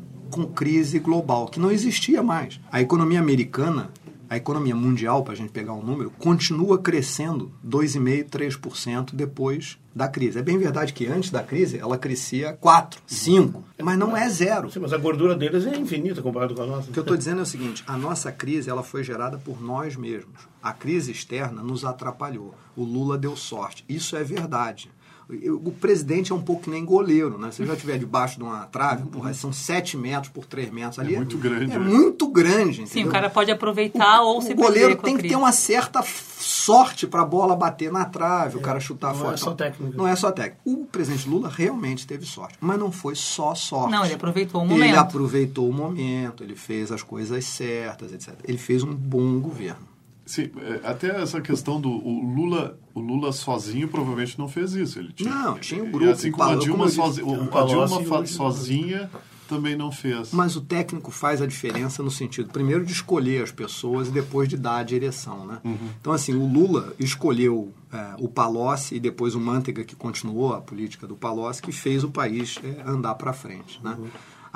crise 0.56 0.98
global, 0.98 1.48
que 1.48 1.60
não 1.60 1.70
existia 1.70 2.24
mais. 2.24 2.58
A 2.72 2.82
economia 2.82 3.20
americana, 3.20 3.90
a 4.30 4.38
economia 4.38 4.76
mundial, 4.76 5.24
para 5.24 5.34
a 5.34 5.36
gente 5.36 5.52
pegar 5.52 5.74
um 5.74 5.84
número, 5.84 6.12
continua 6.12 6.78
crescendo 6.78 7.52
2,5%, 7.66 8.30
3% 8.30 9.10
depois 9.14 9.78
da 9.96 10.08
crise. 10.08 10.38
É 10.38 10.44
bem 10.44 10.58
verdade 10.58 10.94
que 10.94 11.08
antes 11.08 11.32
da 11.32 11.44
crise 11.44 11.80
ela 11.80 11.98
crescia 11.98 12.54
4, 12.54 13.02
5, 13.06 13.64
mas 13.82 13.98
não 13.98 14.16
é 14.16 14.30
zero. 14.30 14.70
Sim, 14.70 14.80
mas 14.80 14.94
a 14.94 14.98
gordura 14.98 15.36
deles 15.36 15.66
é 15.66 15.76
infinita 15.76 16.22
comparado 16.22 16.54
com 16.54 16.62
a 16.62 16.68
nossa. 16.68 16.90
O 16.90 16.94
que 16.94 17.00
eu 17.00 17.02
estou 17.02 17.18
dizendo 17.18 17.40
é 17.40 17.44
o 17.44 17.48
seguinte: 17.48 17.84
a 17.88 17.98
nossa 17.98 18.32
crise 18.32 18.70
ela 18.70 18.84
foi 18.84 19.04
gerada 19.04 19.38
por 19.38 19.62
nós 19.62 19.96
mesmos. 19.96 20.48
A 20.62 20.72
crise 20.72 21.12
externa 21.12 21.64
nos 21.64 21.84
atrapalhou. 21.84 22.54
O 22.76 22.84
Lula 22.84 23.18
deu 23.18 23.36
sorte. 23.36 23.84
Isso 23.90 24.16
é 24.16 24.24
verdade. 24.24 24.90
O 25.30 25.72
presidente 25.72 26.32
é 26.32 26.36
um 26.36 26.42
pouco 26.42 26.64
que 26.64 26.70
nem 26.70 26.86
goleiro, 26.86 27.38
né? 27.38 27.52
Se 27.52 27.66
já 27.66 27.74
estiver 27.74 27.98
debaixo 28.00 28.38
de 28.38 28.44
uma 28.44 28.66
trave, 28.66 29.04
porra, 29.10 29.34
são 29.34 29.52
7 29.52 29.98
metros 29.98 30.32
por 30.32 30.46
3 30.46 30.72
metros 30.72 31.00
ali. 31.00 31.16
É 31.16 31.18
muito 31.18 31.38
grande. 31.38 31.74
É 31.74 31.78
né? 31.78 31.86
muito 31.86 32.28
grande. 32.30 32.82
Entendeu? 32.82 32.88
Sim, 32.88 33.04
o 33.06 33.12
cara 33.12 33.30
pode 33.30 33.52
aproveitar 33.52 34.22
ou 34.22 34.42
se 34.42 34.54
O 34.54 34.56
goleiro 34.56 34.96
tem 34.96 35.18
que 35.18 35.28
ter 35.28 35.36
uma 35.36 35.52
certa 35.52 36.02
sorte 36.02 37.06
para 37.08 37.24
a 37.24 37.26
bola 37.26 37.58
bater 37.58 37.92
na 37.92 38.06
trave, 38.06 38.58
o 38.58 38.62
cara 38.62 38.80
chutar 38.80 39.14
não 39.14 39.20
fora. 39.20 39.34
é 39.34 39.38
só 39.38 39.54
técnica. 39.54 39.98
Não 39.98 40.08
é 40.08 40.16
só 40.16 40.32
técnica. 40.32 40.62
O 40.64 40.86
presidente 40.86 41.28
Lula 41.28 41.50
realmente 41.54 42.08
teve 42.08 42.26
sorte, 42.26 42.58
mas 42.62 42.80
não 42.80 42.92
foi 42.92 43.16
só 43.16 43.54
sorte. 43.54 43.92
Não, 43.92 44.06
ele 44.06 44.14
aproveitou 44.14 44.62
o 44.62 44.64
Ele 44.66 44.74
momento. 44.74 44.98
aproveitou 44.98 45.70
o 45.70 45.74
momento, 45.74 46.42
ele 46.44 46.56
fez 46.56 46.90
as 46.90 47.04
coisas 47.04 47.44
certas, 47.44 48.14
etc. 48.14 48.34
Ele 48.46 48.58
fez 48.58 48.82
um 48.82 48.94
bom 48.94 49.40
governo. 49.40 49.97
Sim, 50.28 50.52
é, 50.58 50.88
até 50.88 51.22
essa 51.22 51.42
questão 51.42 51.82
do 51.82 51.90
o 51.90 52.22
Lula, 52.36 52.78
o 52.94 53.00
Lula 53.00 53.32
sozinho 53.32 53.88
provavelmente 53.88 54.38
não 54.38 54.48
fez 54.48 54.74
isso. 54.74 55.00
Ele 55.00 55.12
tinha, 55.14 55.34
Não, 55.34 55.58
tinha 55.58 55.82
um 55.84 55.88
e 55.88 55.92
grupo, 55.92 56.12
assim 56.12 56.30
como 56.32 56.44
a 56.44 56.48
como 56.50 56.62
Dilma, 56.62 56.84
eu 56.84 56.88
disse, 56.88 56.98
sozi- 57.02 57.22
o- 57.24 57.30
um 57.32 57.58
a 57.58 57.64
Dilma 57.64 58.26
sozinha 58.28 59.10
também 59.48 59.78
não 59.78 59.90
fez. 59.92 60.34
Mas 60.34 60.58
o 60.58 60.62
técnico 60.62 61.10
faz 61.10 61.42
a 61.42 61.46
diferença 61.48 62.04
no 62.04 62.12
sentido, 62.12 62.50
primeiro, 62.52 62.86
de 62.86 62.92
escolher 62.92 63.42
as 63.42 63.52
pessoas 63.52 64.10
e 64.10 64.12
depois 64.12 64.50
de 64.50 64.58
dar 64.58 64.80
a 64.80 64.84
direção, 64.84 65.46
né? 65.48 65.60
Então, 66.02 66.12
assim, 66.12 66.34
o 66.34 66.46
Lula 66.46 66.94
escolheu 67.00 67.72
é, 67.94 68.16
o 68.20 68.28
Palocci 68.28 68.96
e 68.96 69.00
depois 69.00 69.34
o 69.36 69.40
Manteiga, 69.40 69.86
que 69.86 69.96
continuou 69.96 70.54
a 70.54 70.60
política 70.60 71.08
do 71.08 71.16
Palocci, 71.16 71.62
que 71.62 71.72
fez 71.72 72.04
o 72.04 72.10
país 72.10 72.60
é, 72.62 72.82
andar 72.86 73.16
para 73.16 73.32
frente, 73.32 73.80
né? 73.82 73.98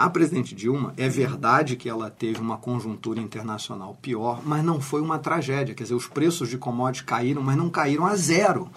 A 0.01 0.09
presidente 0.09 0.55
Dilma, 0.55 0.95
é 0.97 1.07
verdade 1.07 1.75
que 1.75 1.87
ela 1.87 2.09
teve 2.09 2.41
uma 2.41 2.57
conjuntura 2.57 3.21
internacional 3.21 3.95
pior, 4.01 4.41
mas 4.43 4.63
não 4.63 4.81
foi 4.81 4.99
uma 4.99 5.19
tragédia. 5.19 5.75
Quer 5.75 5.83
dizer, 5.83 5.93
os 5.93 6.07
preços 6.07 6.49
de 6.49 6.57
commodities 6.57 7.05
caíram, 7.05 7.39
mas 7.39 7.55
não 7.55 7.69
caíram 7.69 8.07
a 8.07 8.15
zero. 8.15 8.67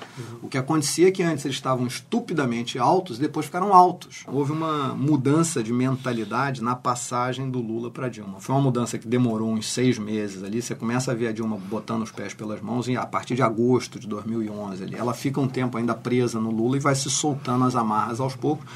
O 0.43 0.49
que 0.49 0.59
acontecia 0.59 1.09
é 1.09 1.11
que 1.11 1.23
antes 1.23 1.47
eles 1.47 1.57
estavam 1.57 1.87
estupidamente 1.87 2.79
altos, 2.79 3.19
depois 3.19 3.47
ficaram 3.47 3.73
altos. 3.73 4.23
Houve 4.29 4.53
uma 4.53 4.95
mudança 4.95 5.63
de 5.63 5.73
mentalidade 5.73 6.63
na 6.63 6.77
passagem 6.77 7.49
do 7.49 7.59
Lula 7.59 7.91
para 7.91 8.11
Dilma. 8.11 8.39
Foi 8.39 8.55
uma 8.55 8.61
mudança 8.61 8.99
que 8.99 9.09
demorou 9.09 9.51
uns 9.51 9.73
seis 9.73 9.99
meses 9.99 10.45
ali. 10.45 10.61
Você 10.61 10.75
começa 10.75 11.13
a 11.13 11.15
ver 11.15 11.29
a 11.29 11.33
Dilma 11.33 11.57
botando 11.57 12.03
os 12.03 12.13
pés 12.13 12.35
pelas 12.35 12.61
mãos 12.61 12.87
e 12.87 12.99
a 12.99 13.07
partir 13.07 13.35
de 13.35 13.41
agosto 13.41 13.99
de 13.99 14.07
2011 14.07 14.83
ali. 14.83 14.95
Ela 14.95 15.15
fica 15.15 15.41
um 15.41 15.49
tempo 15.49 15.79
ainda 15.79 15.95
presa 15.95 16.39
no 16.39 16.51
Lula 16.51 16.77
e 16.77 16.81
vai 16.81 16.95
se 16.95 17.09
soltando 17.09 17.65
as 17.65 17.75
amarras 17.75 18.21
aos 18.21 18.37
poucos. 18.37 18.67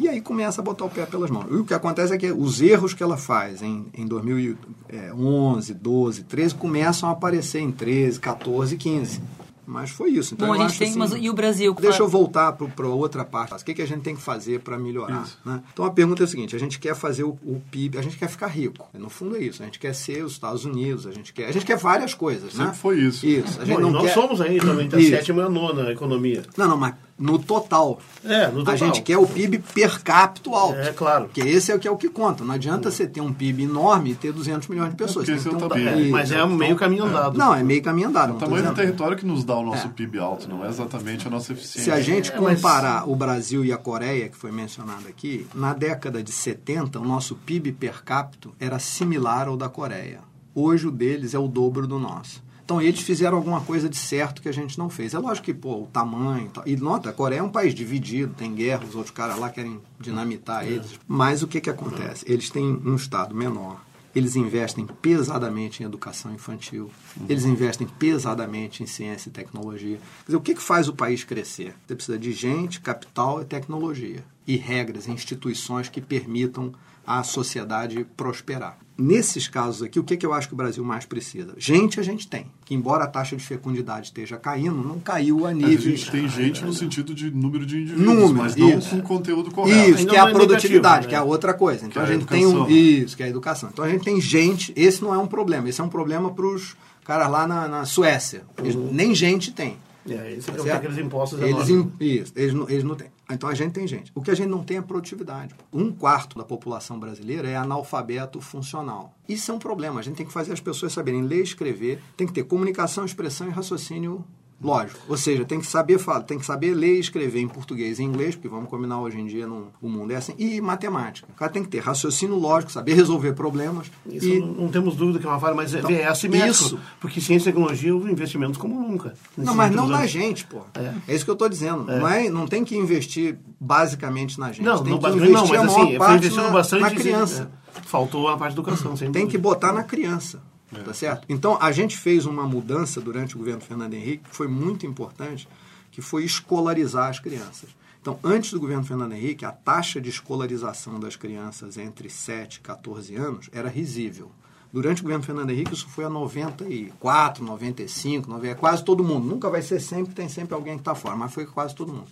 E 0.00 0.08
aí 0.08 0.18
começa 0.18 0.62
a 0.62 0.64
botar 0.64 0.86
o 0.86 0.88
pé 0.88 1.04
pelas 1.04 1.30
mãos. 1.30 1.44
E 1.50 1.56
o 1.56 1.64
que 1.64 1.74
acontece 1.74 2.14
é 2.14 2.16
que 2.16 2.32
os 2.32 2.62
erros 2.62 2.94
que 2.94 3.02
ela 3.02 3.18
faz 3.18 3.60
em, 3.60 3.84
em 3.92 4.06
2011, 4.06 5.74
12, 5.74 6.22
13 6.24 6.54
começam 6.54 7.10
a 7.10 7.12
aparecer 7.12 7.60
em 7.60 7.70
13, 7.70 8.18
14, 8.18 8.78
15. 8.78 9.20
Mas 9.66 9.90
foi 9.90 10.10
isso. 10.10 10.34
Então 10.34 10.48
Bom, 10.48 10.54
a 10.54 10.66
gente 10.66 10.78
tem, 10.78 10.88
assim, 10.88 10.98
mas 10.98 11.12
e 11.12 11.30
o 11.30 11.32
Brasil? 11.32 11.72
Deixa 11.74 11.98
foi- 11.98 12.06
eu 12.06 12.10
voltar 12.10 12.50
para 12.52 12.88
outra 12.88 13.24
parte. 13.24 13.54
O 13.54 13.64
que, 13.64 13.74
que 13.74 13.82
a 13.82 13.86
gente 13.86 14.00
tem 14.00 14.16
que 14.16 14.22
fazer 14.22 14.60
para 14.60 14.76
melhorar? 14.76 15.28
Né? 15.44 15.62
Então 15.72 15.84
a 15.84 15.90
pergunta 15.90 16.22
é 16.22 16.24
a 16.24 16.26
seguinte: 16.26 16.56
a 16.56 16.58
gente 16.58 16.80
quer 16.80 16.96
fazer 16.96 17.22
o, 17.22 17.38
o 17.44 17.62
PIB, 17.70 17.96
a 17.98 18.02
gente 18.02 18.16
quer 18.16 18.28
ficar 18.28 18.48
rico. 18.48 18.88
No 18.92 19.08
fundo 19.08 19.36
é 19.36 19.40
isso. 19.40 19.62
A 19.62 19.66
gente 19.66 19.78
quer 19.78 19.94
ser 19.94 20.24
os 20.24 20.32
Estados 20.32 20.64
Unidos, 20.64 21.06
a 21.06 21.12
gente 21.12 21.32
quer, 21.32 21.46
a 21.46 21.52
gente 21.52 21.64
quer 21.64 21.76
várias 21.76 22.14
coisas, 22.14 22.54
né? 22.54 22.64
Sempre 22.64 22.78
foi 22.78 22.98
isso. 22.98 23.24
Isso. 23.24 23.60
A 23.60 23.64
gente 23.64 23.76
Bom, 23.76 23.82
não 23.82 23.90
nós 23.92 24.06
quer... 24.06 24.14
somos 24.14 24.40
ainda 24.40 24.64
também, 24.64 24.88
tá 24.88 24.98
Isso. 24.98 25.10
sétima 25.10 25.42
e 25.42 25.44
a 25.44 25.48
nona 25.48 25.92
economia. 25.92 26.42
Não, 26.56 26.66
não, 26.66 26.76
mas 26.76 26.94
no 27.20 27.38
total. 27.38 28.00
É, 28.24 28.46
no 28.48 28.60
total. 28.60 28.74
A 28.74 28.76
gente 28.76 29.02
quer 29.02 29.18
o 29.18 29.26
PIB 29.26 29.58
per 29.58 30.02
capita 30.02 30.50
alto. 30.50 30.78
É, 30.78 30.92
claro. 30.92 31.26
Porque 31.26 31.40
esse 31.42 31.70
é 31.70 31.74
o 31.74 31.78
que 31.78 31.86
é 31.86 31.90
o 31.90 31.96
que 31.96 32.08
conta. 32.08 32.42
Não 32.42 32.54
adianta 32.54 32.90
você 32.90 33.06
ter 33.06 33.20
um 33.20 33.32
PIB 33.32 33.64
enorme 33.64 34.12
e 34.12 34.14
ter 34.14 34.32
200 34.32 34.66
milhões 34.68 34.90
de 34.90 34.96
pessoas. 34.96 35.28
esse 35.28 35.44
ter 35.44 35.50
é 35.50 35.52
o 35.52 35.56
um- 35.56 35.68
tamanho. 35.68 36.00
Isso. 36.00 36.10
Mas 36.10 36.32
é 36.32 36.46
meio 36.46 36.76
caminho 36.76 37.04
andado. 37.04 37.36
Não, 37.38 37.54
é 37.54 37.62
meio 37.62 37.82
caminho 37.82 38.08
andado. 38.08 38.30
O 38.30 38.32
não 38.32 38.38
tô 38.40 38.46
tamanho 38.46 38.64
do 38.66 38.74
território 38.74 39.16
que 39.16 39.26
nos 39.26 39.44
dá 39.44 39.54
o 39.56 39.62
nosso 39.64 39.86
É. 39.86 39.90
PIB 39.90 40.18
alto, 40.18 40.48
não 40.48 40.64
é 40.64 40.68
exatamente 40.68 41.26
a 41.26 41.30
nossa 41.30 41.52
eficiência. 41.52 41.84
Se 41.84 41.90
a 41.92 42.00
gente 42.00 42.32
É, 42.32 42.40
mas- 42.40 42.56
comparar 42.56 43.08
o 43.08 43.14
Brasil 43.14 43.64
e 43.64 43.72
a 43.72 43.76
Coreia, 43.76 44.28
que 44.28 44.36
foi 44.36 44.50
mencionado 44.50 45.06
aqui, 45.06 45.46
na 45.54 45.74
década 45.74 46.22
de 46.22 46.32
70, 46.32 46.98
o 46.98 47.04
nosso 47.04 47.34
PIB 47.36 47.72
per 47.72 48.02
capita 48.02 48.48
era 48.58 48.78
similar 48.78 49.46
ao 49.46 49.56
da 49.58 49.68
Coreia. 49.68 50.20
Hoje 50.54 50.86
o 50.86 50.90
deles 50.90 51.34
é 51.34 51.38
o 51.38 51.46
dobro 51.46 51.86
do 51.86 51.98
nosso. 51.98 52.42
Então 52.70 52.80
eles 52.80 53.00
fizeram 53.00 53.36
alguma 53.36 53.60
coisa 53.60 53.88
de 53.88 53.96
certo 53.96 54.40
que 54.40 54.48
a 54.48 54.52
gente 54.52 54.78
não 54.78 54.88
fez. 54.88 55.12
É 55.12 55.18
lógico 55.18 55.46
que, 55.46 55.52
pô, 55.52 55.82
o 55.82 55.86
tamanho. 55.88 56.52
e 56.64 56.76
nota, 56.76 57.10
a 57.10 57.12
Coreia 57.12 57.40
é 57.40 57.42
um 57.42 57.50
país 57.50 57.74
dividido, 57.74 58.32
tem 58.32 58.54
guerra, 58.54 58.84
os 58.84 58.94
outros 58.94 59.12
caras 59.12 59.36
lá 59.40 59.50
querem 59.50 59.80
dinamitar 59.98 60.64
eles. 60.64 60.92
Mas 61.08 61.42
o 61.42 61.48
que, 61.48 61.60
que 61.60 61.68
acontece? 61.68 62.24
Eles 62.28 62.48
têm 62.48 62.64
um 62.64 62.94
Estado 62.94 63.34
menor. 63.34 63.84
Eles 64.14 64.36
investem 64.36 64.86
pesadamente 64.86 65.82
em 65.82 65.86
educação 65.86 66.32
infantil. 66.32 66.92
Eles 67.28 67.44
investem 67.44 67.88
pesadamente 67.88 68.84
em 68.84 68.86
ciência 68.86 69.30
e 69.30 69.32
tecnologia. 69.32 69.96
Quer 69.96 70.26
dizer, 70.26 70.36
o 70.36 70.40
que, 70.40 70.54
que 70.54 70.62
faz 70.62 70.86
o 70.86 70.92
país 70.92 71.24
crescer? 71.24 71.74
Você 71.88 71.96
precisa 71.96 72.18
de 72.20 72.30
gente, 72.30 72.80
capital 72.80 73.42
e 73.42 73.46
tecnologia. 73.46 74.22
E 74.46 74.56
regras, 74.56 75.08
instituições 75.08 75.88
que 75.88 76.00
permitam 76.00 76.72
a 77.06 77.22
sociedade 77.22 78.06
prosperar. 78.16 78.78
Nesses 78.96 79.48
casos 79.48 79.82
aqui, 79.82 79.98
o 79.98 80.04
que, 80.04 80.14
que 80.14 80.26
eu 80.26 80.34
acho 80.34 80.46
que 80.46 80.52
o 80.52 80.56
Brasil 80.56 80.84
mais 80.84 81.06
precisa? 81.06 81.54
Gente 81.56 81.98
a 81.98 82.02
gente 82.02 82.28
tem. 82.28 82.46
Que 82.66 82.74
embora 82.74 83.04
a 83.04 83.06
taxa 83.06 83.34
de 83.34 83.42
fecundidade 83.42 84.08
esteja 84.08 84.36
caindo, 84.36 84.76
não 84.86 84.98
caiu 85.00 85.46
a 85.46 85.50
A 85.50 85.52
nível... 85.54 85.78
gente 85.80 86.10
tem 86.10 86.28
gente 86.28 86.62
no 86.62 86.72
sentido 86.74 87.14
de 87.14 87.30
número 87.30 87.64
de 87.64 87.78
indivíduos, 87.80 88.06
Número, 88.06 88.34
mas 88.34 88.54
não 88.56 88.78
isso. 88.78 88.90
com 88.90 89.00
conteúdo 89.00 89.50
correto. 89.50 89.90
Isso, 89.90 90.06
que 90.06 90.14
é 90.14 90.20
a 90.20 90.28
é 90.28 90.32
produtividade, 90.32 91.06
negativo, 91.06 91.08
que 91.08 91.14
é 91.14 91.18
a 91.18 91.22
né? 91.22 91.26
outra 91.30 91.54
coisa. 91.54 91.86
Então 91.86 91.92
Que 91.92 91.98
a 91.98 92.02
é 92.02 92.04
a 92.04 92.18
gente 92.18 92.26
tem 92.26 92.44
um. 92.46 92.50
educação. 92.50 92.70
Isso, 92.70 93.16
que 93.16 93.22
é 93.22 93.26
a 93.26 93.28
educação. 93.30 93.70
Então 93.72 93.84
a 93.84 93.88
gente 93.88 94.04
tem 94.04 94.20
gente. 94.20 94.72
Esse 94.76 95.00
não 95.02 95.14
é 95.14 95.18
um 95.18 95.26
problema. 95.26 95.66
Esse 95.68 95.80
é 95.80 95.84
um 95.84 95.88
problema 95.88 96.30
para 96.30 96.46
os 96.46 96.76
caras 97.02 97.30
lá 97.30 97.46
na, 97.48 97.66
na 97.68 97.84
Suécia. 97.86 98.42
Eles- 98.58 98.76
nem 98.92 99.14
gente 99.14 99.50
tem. 99.52 99.78
É, 100.08 100.32
esse 100.32 100.50
é 100.50 100.54
Certo? 100.54 100.76
aqueles 100.76 100.98
impostos 100.98 101.38
Eles, 101.40 101.68
enormes. 101.68 101.94
isso, 102.00 102.32
eles, 102.34 102.54
não, 102.54 102.68
eles 102.68 102.84
não 102.84 102.94
têm. 102.94 103.08
Então 103.30 103.48
a 103.48 103.54
gente 103.54 103.72
tem 103.72 103.86
gente. 103.86 104.10
O 104.14 104.20
que 104.20 104.30
a 104.30 104.34
gente 104.34 104.48
não 104.48 104.62
tem 104.62 104.76
é 104.76 104.82
produtividade. 104.82 105.54
Um 105.72 105.92
quarto 105.92 106.36
da 106.36 106.44
população 106.44 106.98
brasileira 106.98 107.48
é 107.48 107.56
analfabeto 107.56 108.40
funcional. 108.40 109.14
Isso 109.28 109.50
é 109.50 109.54
um 109.54 109.58
problema. 109.58 110.00
A 110.00 110.02
gente 110.02 110.16
tem 110.16 110.26
que 110.26 110.32
fazer 110.32 110.52
as 110.52 110.60
pessoas 110.60 110.92
saberem 110.92 111.22
ler 111.22 111.40
e 111.40 111.44
escrever, 111.44 112.02
tem 112.16 112.26
que 112.26 112.32
ter 112.32 112.44
comunicação, 112.44 113.04
expressão 113.04 113.46
e 113.46 113.50
raciocínio 113.50 114.24
lógico. 114.62 114.98
Ou 115.08 115.16
seja, 115.16 115.44
tem 115.44 115.60
que 115.60 115.66
saber 115.66 115.98
falar, 115.98 116.22
tem 116.22 116.38
que 116.38 116.46
saber 116.46 116.74
ler 116.74 116.96
e 116.96 117.00
escrever 117.00 117.40
em 117.40 117.48
português 117.48 117.98
e 117.98 118.02
inglês, 118.02 118.34
porque 118.34 118.48
vamos 118.48 118.68
combinar 118.68 119.00
hoje 119.00 119.18
em 119.18 119.26
dia 119.26 119.46
no, 119.46 119.68
o 119.80 119.88
mundo 119.88 120.12
é 120.12 120.16
assim, 120.16 120.34
e 120.38 120.60
matemática. 120.60 121.26
O 121.30 121.36
cara 121.36 121.50
tem 121.50 121.62
que 121.62 121.68
ter 121.68 121.80
raciocínio 121.80 122.36
lógico, 122.36 122.70
saber 122.72 122.94
resolver 122.94 123.32
problemas. 123.32 123.90
Isso 124.06 124.26
e 124.26 124.40
não, 124.40 124.46
não 124.48 124.68
temos 124.68 124.96
dúvida 124.96 125.18
que 125.18 125.26
é 125.26 125.28
uma 125.28 125.40
falha, 125.40 125.54
mas 125.54 125.74
é, 125.74 125.78
Então, 125.78 125.90
é 125.90 126.04
assimétrico. 126.04 126.50
isso. 126.50 126.78
Porque 127.00 127.20
ciência 127.20 127.48
e 127.48 127.52
tecnologia 127.52 127.94
houve 127.94 128.10
investimentos 128.10 128.58
como 128.58 128.80
nunca. 128.80 129.14
Não, 129.36 129.54
mas 129.54 129.74
não 129.74 129.86
na 129.86 130.06
gente, 130.06 130.44
pô. 130.46 130.60
É. 130.74 130.92
É, 131.08 131.14
isso 131.14 131.24
que 131.24 131.30
eu 131.30 131.34
estou 131.34 131.48
dizendo. 131.48 131.84
Não, 131.84 132.08
é, 132.08 132.28
não 132.28 132.46
tem 132.46 132.64
que 132.64 132.76
investir 132.76 133.38
basicamente 133.58 134.38
na 134.38 134.52
gente. 134.52 134.64
Não, 134.64 134.82
tem 134.82 134.92
não, 134.92 134.98
que 134.98 135.02
basicamente 135.02 135.32
não, 135.32 135.44
investir 135.44 135.58
mas 135.58 135.70
a 135.70 135.72
maior 135.72 135.88
assim, 135.88 135.98
parte 135.98 136.36
na, 136.36 136.48
bastante 136.50 136.82
na 136.82 136.90
criança. 136.90 137.50
é, 137.76 137.80
faltou 137.82 138.28
a 138.28 138.36
parte 138.36 138.54
da 138.54 138.60
educação, 138.60 138.94
sem 138.96 139.10
Tem 139.10 139.26
que 139.26 139.38
dúvida. 139.38 139.54
botar 139.54 139.72
na 139.72 139.82
criança. 139.82 140.42
Tá 140.70 140.94
certo? 140.94 141.26
Então, 141.28 141.58
a 141.60 141.72
gente 141.72 141.96
fez 141.96 142.26
uma 142.26 142.44
mudança 142.46 143.00
durante 143.00 143.34
o 143.34 143.38
governo 143.38 143.60
Fernando 143.60 143.94
Henrique 143.94 144.28
que 144.30 144.36
foi 144.36 144.46
muito 144.46 144.86
importante, 144.86 145.48
que 145.90 146.00
foi 146.00 146.24
escolarizar 146.24 147.08
as 147.08 147.18
crianças. 147.18 147.70
Então, 148.00 148.18
antes 148.24 148.52
do 148.52 148.60
governo 148.60 148.84
Fernando 148.84 149.12
Henrique, 149.12 149.44
a 149.44 149.52
taxa 149.52 150.00
de 150.00 150.08
escolarização 150.08 150.98
das 150.98 151.16
crianças 151.16 151.76
entre 151.76 152.08
7 152.08 152.56
e 152.56 152.60
14 152.60 153.14
anos 153.16 153.50
era 153.52 153.68
risível. 153.68 154.30
Durante 154.72 155.00
o 155.00 155.02
governo 155.02 155.24
Fernando 155.24 155.50
Henrique, 155.50 155.74
isso 155.74 155.88
foi 155.88 156.04
a 156.04 156.08
94, 156.08 157.44
95, 157.44 158.30
90, 158.30 158.54
quase 158.54 158.84
todo 158.84 159.02
mundo. 159.02 159.26
Nunca 159.26 159.50
vai 159.50 159.60
ser 159.60 159.80
sempre, 159.80 160.14
tem 160.14 160.28
sempre 160.28 160.54
alguém 160.54 160.74
que 160.74 160.80
está 160.80 160.94
fora, 160.94 161.16
mas 161.16 161.34
foi 161.34 161.44
quase 161.44 161.74
todo 161.74 161.92
mundo. 161.92 162.08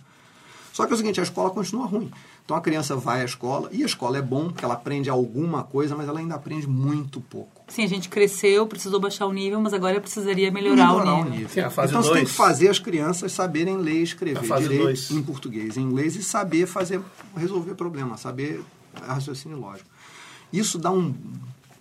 Só 0.73 0.85
que 0.85 0.91
é 0.91 0.95
o 0.95 0.97
seguinte, 0.97 1.19
a 1.19 1.23
escola 1.23 1.49
continua 1.49 1.87
ruim. 1.87 2.11
Então 2.49 2.57
a 2.57 2.61
criança 2.61 2.95
vai 2.95 3.21
à 3.21 3.25
escola, 3.25 3.69
e 3.71 3.83
a 3.83 3.85
escola 3.85 4.17
é 4.17 4.23
bom, 4.23 4.47
porque 4.47 4.65
ela 4.65 4.73
aprende 4.73 5.07
alguma 5.07 5.61
coisa, 5.61 5.95
mas 5.95 6.07
ela 6.07 6.19
ainda 6.19 6.33
aprende 6.33 6.67
muito 6.67 7.21
pouco. 7.21 7.63
Sim, 7.67 7.83
a 7.83 7.87
gente 7.87 8.09
cresceu, 8.09 8.65
precisou 8.65 8.99
baixar 8.99 9.27
o 9.27 9.31
nível, 9.31 9.61
mas 9.61 9.71
agora 9.71 10.01
precisaria 10.01 10.49
melhorar, 10.49 10.87
melhorar 10.87 11.13
o 11.13 11.29
nível. 11.29 11.47
Sim, 11.47 11.59
a 11.59 11.69
fase 11.69 11.91
então 11.91 12.01
dois. 12.01 12.11
você 12.11 12.17
tem 12.17 12.25
que 12.25 12.31
fazer 12.31 12.69
as 12.69 12.79
crianças 12.79 13.33
saberem 13.33 13.77
ler 13.77 13.99
e 13.99 14.01
escrever 14.01 14.41
direito 14.61 14.81
dois. 14.81 15.11
em 15.11 15.21
português, 15.21 15.77
em 15.77 15.81
inglês, 15.81 16.15
e 16.15 16.23
saber 16.23 16.65
fazer, 16.65 16.99
resolver 17.37 17.75
problemas, 17.75 18.21
saber 18.21 18.63
raciocínio 18.99 19.59
lógico. 19.59 19.87
Isso 20.51 20.79
dá 20.79 20.89
um 20.89 21.13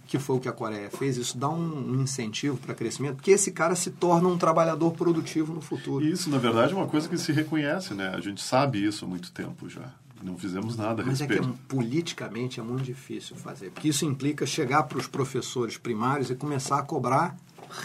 que 0.07 0.19
foi 0.19 0.37
o 0.37 0.41
que 0.41 0.51
a 0.51 0.53
Coreia 0.53 0.91
fez, 0.91 1.17
isso 1.17 1.39
dá 1.39 1.49
um 1.49 1.99
incentivo 1.99 2.59
para 2.59 2.75
crescimento, 2.75 3.17
porque 3.17 3.31
esse 3.31 3.53
cara 3.53 3.75
se 3.75 3.91
torna 3.91 4.29
um 4.29 4.37
trabalhador 4.37 4.91
produtivo 4.93 5.55
no 5.55 5.63
futuro. 5.63 6.05
E 6.05 6.13
isso, 6.13 6.29
na 6.29 6.37
verdade, 6.37 6.75
é 6.75 6.77
uma 6.77 6.87
coisa 6.87 7.09
que 7.09 7.17
se 7.17 7.33
reconhece, 7.33 7.95
né? 7.95 8.13
A 8.15 8.21
gente 8.21 8.43
sabe 8.43 8.85
isso 8.85 9.07
há 9.07 9.09
muito 9.09 9.33
tempo 9.33 9.67
já. 9.67 9.91
Não 10.23 10.37
fizemos 10.37 10.77
nada 10.77 11.03
a 11.03 11.07
Mas 11.07 11.21
respeito. 11.21 11.43
é 11.43 11.47
que 11.47 11.53
é, 11.53 11.59
politicamente 11.69 12.61
é 12.61 12.63
muito 12.63 12.83
difícil 12.83 13.37
fazer, 13.37 13.71
porque 13.71 13.89
isso 13.89 14.05
implica 14.05 14.45
chegar 14.47 14.83
para 14.85 14.99
os 14.99 15.07
professores 15.07 15.77
primários 15.77 16.31
e 16.31 16.35
começar 16.35 16.79
a 16.79 16.83
cobrar 16.83 17.37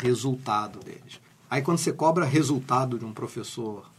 resultado 0.02 0.80
deles. 0.80 1.20
Aí 1.50 1.62
quando 1.62 1.78
você 1.78 1.94
cobra 1.94 2.26
resultado 2.26 2.98
de 2.98 3.06
um 3.06 3.14
professor 3.14 3.93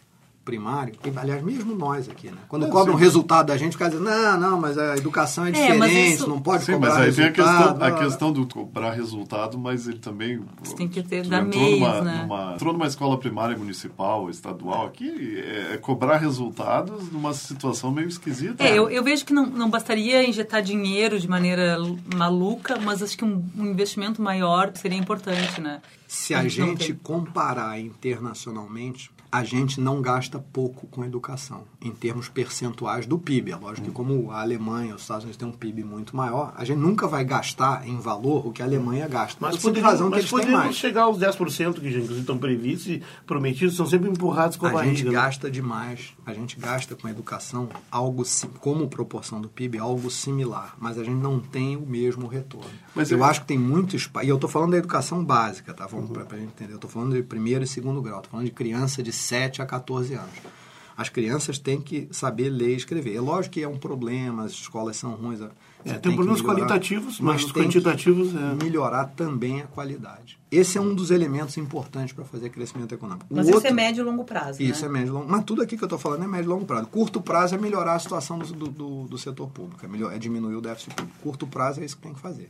primário, 0.45 0.95
e, 1.05 1.19
aliás, 1.19 1.43
mesmo 1.43 1.75
nós 1.75 2.09
aqui, 2.09 2.29
né? 2.31 2.37
Quando 2.49 2.67
É, 2.67 2.69
cobram 2.69 2.95
um 2.95 2.99
resultado 2.99 3.47
da 3.47 3.57
gente, 3.57 3.73
fica 3.73 3.89
dizendo, 3.89 4.05
não, 4.05 4.39
não, 4.39 4.61
mas 4.61 4.77
a 4.77 4.97
educação 4.97 5.47
é 5.47 5.51
diferente, 5.51 5.79
mas 5.79 5.93
isso- 5.93 6.29
não 6.29 6.41
pode 6.41 6.65
Sim, 6.65 6.73
cobrar 6.75 6.91
mas 6.91 6.99
aí 6.99 7.13
tem 7.15 7.25
a 7.25 7.29
resultado. 7.29 7.69
questão, 7.79 7.87
a 7.87 7.93
questão 7.93 8.33
do 8.33 8.47
cobrar 8.47 8.93
resultado, 8.93 9.59
mas 9.59 9.89
ele 9.89 9.99
também. 9.99 10.41
Você 10.63 10.77
tem 10.77 10.87
que 10.89 11.03
ter- 11.03 11.27
dar 11.27 11.43
entrou 11.45 11.65
meios, 11.65 11.81
numa, 11.81 12.01
né? 12.03 12.21
numa- 12.23 12.53
entrou 12.55 12.73
numa 12.73 12.87
escola 12.87 13.19
primária 13.19 13.57
municipal, 13.57 14.29
estadual, 14.29 14.87
aqui 14.87 15.39
é, 15.39 15.75
é 15.75 15.77
cobrar 15.79 16.19
resultados 16.19 17.11
numa 17.11 17.33
situação 17.33 17.91
meio 17.91 18.09
esquisita. 18.09 18.63
É, 18.63 18.77
eu, 18.79 18.91
eu 18.91 19.03
vejo 19.03 19.25
que 19.25 19.33
não, 19.33 19.47
não 19.47 19.71
bastaria 19.71 20.29
injetar 20.29 20.63
dinheiro 20.63 21.19
de 21.19 21.27
maneira 21.29 21.79
maluca, 22.15 22.79
mas 22.79 23.03
acho 23.03 23.17
que 23.17 23.25
um, 23.25 23.43
um 23.57 23.67
investimento 23.67 24.21
maior 24.21 24.71
seria 24.75 24.99
importante, 24.99 25.61
né? 25.61 25.81
Se 26.07 26.35
a 26.35 26.47
gente 26.47 26.93
comparar 27.03 27.81
internacionalmente, 27.81 29.11
a 29.35 29.43
gente 29.43 29.81
não 29.81 30.01
gasta 30.01 30.39
pouco 30.39 30.87
com 30.87 31.05
educação, 31.05 31.65
em 31.83 31.91
termos 31.91 32.29
percentuais 32.29 33.05
do 33.05 33.19
PIB. 33.19 33.51
É 33.51 33.57
lógico 33.57 33.89
que 33.89 33.93
como 33.93 34.31
a 34.31 34.41
Alemanha, 34.41 34.95
os 34.95 35.03
Estados 35.03 35.25
Unidos 35.25 35.37
têm 35.37 35.49
um 35.49 35.53
PIB 35.53 35.83
muito 35.83 36.17
maior, 36.17 36.53
a 36.57 36.65
gente 36.65 36.79
nunca 36.79 37.09
vai 37.09 37.25
gastar 37.25 37.87
em 37.89 37.99
valor 37.99 38.47
o 38.47 38.53
que 38.53 38.63
a 38.63 38.65
Alemanha 38.65 39.09
gasta. 39.09 39.37
Mas 39.41 39.57
Por 39.57 39.77
razão 39.79 40.07
que 40.07 40.11
mas 40.17 40.19
eles 40.21 40.31
têm 40.31 40.39
poderíamos 40.39 40.65
mais. 40.67 40.77
chegar 40.77 41.03
aos 41.03 41.19
10% 41.19 41.81
que 41.81 41.89
inclusive 41.89 42.21
estão 42.21 42.39
previstos 42.39 42.87
e 42.93 43.03
prometidos, 43.27 43.75
são 43.77 43.87
sempre 43.87 44.09
empurrados 44.09 44.57
com 44.57 44.67
a, 44.67 44.71
A 44.71 44.73
barriga. 44.75 44.95
gente 44.97 45.07
né? 45.07 45.13
gasta 45.13 45.51
demais. 45.51 46.13
A 46.25 46.33
gente 46.33 46.59
gasta 46.59 46.95
com 46.95 47.09
educação 47.09 47.69
algo 47.91 48.23
como 48.61 48.87
proporção 48.89 49.41
do 49.41 49.49
PIB 49.49 49.79
algo 49.79 50.11
similar, 50.11 50.77
mas 50.79 50.97
a 50.99 51.03
gente 51.03 51.21
não 51.21 51.41
tem 51.41 51.77
o 51.77 51.85
mesmo 51.85 52.27
retorno. 52.29 52.71
Mas 52.95 53.11
eu 53.11 53.19
eu- 53.19 53.25
acho 53.25 53.41
que 53.41 53.47
tem 53.49 53.59
muito 53.59 53.97
espaço. 53.97 54.27
E 54.27 54.29
eu 54.29 54.37
estou 54.37 54.49
falando 54.49 54.71
da 54.71 54.77
educação 54.79 55.25
básica, 55.25 55.75
tá? 55.75 55.87
Vamos 55.87 56.09
Uhum. 56.11 56.25
para 56.25 56.37
a 56.37 56.39
gente 56.41 56.51
entender. 56.51 56.73
Eu 56.73 56.77
estou 56.77 56.89
falando 56.91 57.15
de 57.15 57.23
primeiro 57.23 57.65
e 57.65 57.67
segundo 57.67 58.01
grau. 58.01 58.19
Estou 58.19 58.31
falando 58.31 58.47
de 58.47 58.53
criança 58.53 59.03
de 59.03 59.11
7 59.25 59.63
a 59.63 59.67
14 59.67 60.15
anos. 60.15 60.35
As 60.97 61.09
crianças 61.09 61.59
têm 61.59 61.81
que 61.81 62.07
saber 62.13 62.49
ler 62.51 62.71
e 62.75 62.77
escrever. 62.77 63.17
É 63.17 63.21
lógico 63.21 63.55
que 63.55 63.63
é 63.63 63.69
um 63.69 63.77
problema, 63.77 64.45
as 64.45 64.53
escolas 64.53 64.97
são 64.97 65.11
ruins. 65.13 65.41
É, 65.41 65.49
tem 65.95 65.99
tem 66.01 66.15
problemas 66.15 66.41
melhorar, 66.41 66.61
qualitativos, 66.61 67.21
mas 67.21 67.45
que 67.45 67.53
quantitativos, 67.53 68.33
é. 68.35 68.65
melhorar 68.65 69.07
também 69.07 69.61
a 69.61 69.67
qualidade. 69.67 70.39
Esse 70.51 70.79
é 70.79 70.81
um 70.81 70.95
dos 70.95 71.11
elementos 71.11 71.59
importantes 71.59 72.15
para 72.15 72.25
fazer 72.25 72.49
crescimento 72.49 72.95
econômico. 72.95 73.27
O 73.29 73.37
Mas 73.37 73.47
isso 73.47 73.57
outro- 73.57 73.69
é 73.69 73.73
médio 73.73 74.03
e 74.03 74.05
longo 74.05 74.25
prazo, 74.25 74.63
isso 74.63 74.83
né? 74.83 74.87
é 74.89 74.91
médio 74.93 75.09
e 75.09 75.11
longo. 75.11 75.27
Mas 75.29 75.45
tudo 75.45 75.61
aqui 75.63 75.77
que 75.77 75.83
eu 75.83 75.87
estou 75.87 75.99
falando 75.99 76.23
é 76.23 76.27
médio 76.29 76.47
e 76.47 76.49
longo 76.49 76.65
prazo. 76.65 76.87
Curto 76.87 77.21
prazo 77.21 77.57
é 77.57 77.59
melhorar 77.59 77.97
a 77.97 77.99
situação 77.99 78.39
do, 78.39 78.47
do, 78.53 78.69
do- 78.69 79.09
do 79.09 79.19
setor 79.19 79.49
público, 79.49 79.85
é, 79.85 79.89
melhor, 79.89 80.15
é 80.15 80.19
diminuir 80.19 80.55
o 80.55 80.61
déficit 80.61 80.95
público. 80.95 81.19
Curto 81.21 81.47
prazo 81.47 81.81
é 81.81 81.85
isso 81.85 81.97
que 81.97 82.03
tem 82.03 82.15
que 82.15 82.21
fazer. 82.21 82.49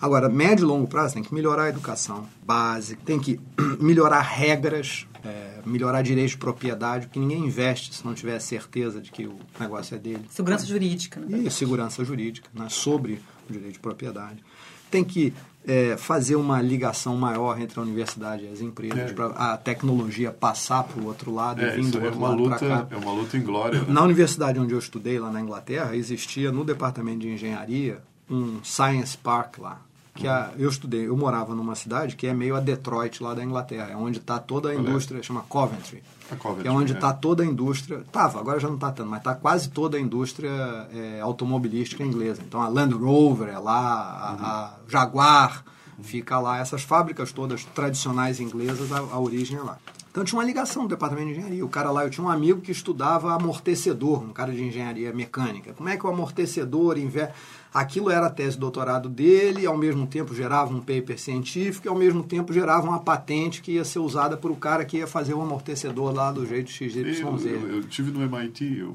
Agora, 0.00 0.28
médio 0.28 0.64
e 0.64 0.66
longo 0.66 0.86
prazo 0.86 1.14
tem 1.14 1.22
que 1.24 1.32
melhorar 1.34 1.64
a 1.64 1.68
educação 1.70 2.28
básica, 2.44 3.00
tem 3.04 3.18
que 3.18 3.40
melhorar 3.80 4.20
regras, 4.20 5.06
é, 5.26 5.60
melhorar 5.66 6.02
direitos 6.02 6.32
de 6.32 6.38
propriedade, 6.38 7.06
porque 7.06 7.18
ninguém 7.18 7.44
investe 7.44 7.94
se 7.94 8.04
não 8.04 8.14
tiver 8.14 8.38
certeza 8.38 9.00
de 9.00 9.10
que 9.10 9.26
o 9.26 9.36
negócio 9.58 9.94
é 9.94 9.98
dele. 9.98 10.24
Segurança 10.30 10.66
jurídica, 10.66 11.20
né? 11.20 11.38
E 11.38 11.50
segurança 11.50 12.04
jurídica 12.04 12.48
né, 12.54 12.66
sobre 12.68 13.20
o 13.48 13.52
direito 13.52 13.74
de 13.74 13.78
propriedade. 13.78 14.42
Tem 14.90 15.02
que 15.02 15.32
é, 15.66 15.96
fazer 15.96 16.36
uma 16.36 16.62
ligação 16.62 17.16
maior 17.16 17.60
entre 17.60 17.80
a 17.80 17.82
universidade 17.82 18.44
e 18.44 18.48
as 18.48 18.60
empresas 18.60 19.10
É. 19.10 19.12
para 19.12 19.26
a 19.26 19.56
tecnologia 19.56 20.30
passar 20.30 20.84
para 20.84 21.00
o 21.02 21.06
outro 21.06 21.34
lado 21.34 21.60
É, 21.60 21.68
e 21.68 21.70
vir 21.76 21.80
isso 21.80 21.90
do 21.90 21.98
é 22.00 22.04
outro 22.04 22.18
uma 22.20 22.28
lado 22.28 22.42
para 22.44 22.52
luta, 22.52 22.86
cá. 22.86 22.86
é 22.94 22.96
uma 22.96 23.12
luta 23.12 23.36
inglória. 23.36 23.80
né? 23.80 23.86
Na 23.88 24.02
universidade 24.04 24.60
onde 24.60 24.72
eu 24.72 24.78
estudei, 24.78 25.18
lá 25.18 25.30
na 25.30 25.40
Inglaterra, 25.40 25.96
existia 25.96 26.52
no 26.52 26.64
departamento 26.64 27.18
de 27.18 27.28
engenharia 27.30 28.00
um 28.30 28.60
Science 28.62 29.16
Park 29.18 29.58
lá. 29.58 29.80
Que 30.16 30.28
a, 30.28 30.52
eu 30.58 30.68
estudei, 30.68 31.06
eu 31.06 31.16
morava 31.16 31.54
numa 31.54 31.74
cidade 31.74 32.16
que 32.16 32.26
é 32.26 32.34
meio 32.34 32.56
a 32.56 32.60
Detroit 32.60 33.22
lá 33.22 33.34
da 33.34 33.44
Inglaterra, 33.44 33.90
é 33.90 33.96
onde 33.96 34.18
está 34.18 34.38
toda 34.38 34.70
a 34.70 34.74
indústria, 34.74 35.22
chama 35.22 35.42
Coventry. 35.48 36.02
A 36.30 36.36
Coventry, 36.36 36.62
que 36.62 36.68
é 36.68 36.70
onde 36.70 36.92
é. 36.92 36.94
está 36.94 37.12
toda 37.12 37.42
a 37.42 37.46
indústria. 37.46 38.02
Tava, 38.10 38.40
agora 38.40 38.58
já 38.58 38.68
não 38.68 38.76
está 38.76 38.90
tanto, 38.90 39.10
mas 39.10 39.20
está 39.20 39.34
quase 39.34 39.70
toda 39.70 39.96
a 39.96 40.00
indústria 40.00 40.50
é, 40.92 41.20
automobilística 41.20 42.02
inglesa. 42.02 42.42
Então 42.46 42.60
a 42.60 42.68
Land 42.68 42.94
Rover 42.94 43.48
é 43.48 43.58
lá, 43.58 43.76
a, 43.78 44.32
a 44.32 44.74
Jaguar 44.88 45.64
fica 46.02 46.38
lá, 46.38 46.58
essas 46.58 46.82
fábricas 46.82 47.32
todas 47.32 47.64
tradicionais 47.64 48.40
inglesas, 48.40 48.92
a, 48.92 48.98
a 48.98 49.18
origem 49.18 49.58
é 49.58 49.62
lá. 49.62 49.78
Então 50.16 50.24
tinha 50.24 50.38
uma 50.38 50.46
ligação 50.46 50.84
no 50.84 50.88
departamento 50.88 51.26
de 51.26 51.32
engenharia. 51.34 51.62
O 51.62 51.68
cara 51.68 51.90
lá, 51.90 52.02
eu 52.02 52.08
tinha 52.08 52.26
um 52.26 52.30
amigo 52.30 52.62
que 52.62 52.72
estudava 52.72 53.34
amortecedor, 53.34 54.22
um 54.24 54.32
cara 54.32 54.50
de 54.50 54.62
engenharia 54.64 55.12
mecânica. 55.12 55.74
Como 55.74 55.90
é 55.90 55.96
que 55.98 56.06
o 56.06 56.08
amortecedor 56.08 56.96
inverte. 56.96 57.34
Aquilo 57.74 58.08
era 58.08 58.24
a 58.24 58.30
tese 58.30 58.52
de 58.52 58.60
doutorado 58.60 59.10
dele, 59.10 59.66
ao 59.66 59.76
mesmo 59.76 60.06
tempo 60.06 60.34
gerava 60.34 60.72
um 60.72 60.80
paper 60.80 61.18
científico, 61.20 61.86
e 61.86 61.90
ao 61.90 61.94
mesmo 61.94 62.22
tempo 62.22 62.50
gerava 62.50 62.88
uma 62.88 62.98
patente 63.00 63.60
que 63.60 63.72
ia 63.72 63.84
ser 63.84 63.98
usada 63.98 64.38
por 64.38 64.50
o 64.50 64.56
cara 64.56 64.86
que 64.86 64.96
ia 64.96 65.06
fazer 65.06 65.34
o 65.34 65.42
amortecedor 65.42 66.14
lá 66.14 66.32
do 66.32 66.46
jeito 66.46 66.70
XYZ. 66.70 66.96
Eu, 67.44 67.60
eu, 67.68 67.76
eu 67.76 67.82
tive 67.82 68.10
no 68.10 68.22
MIT 68.22 68.78
eu- 68.78 68.94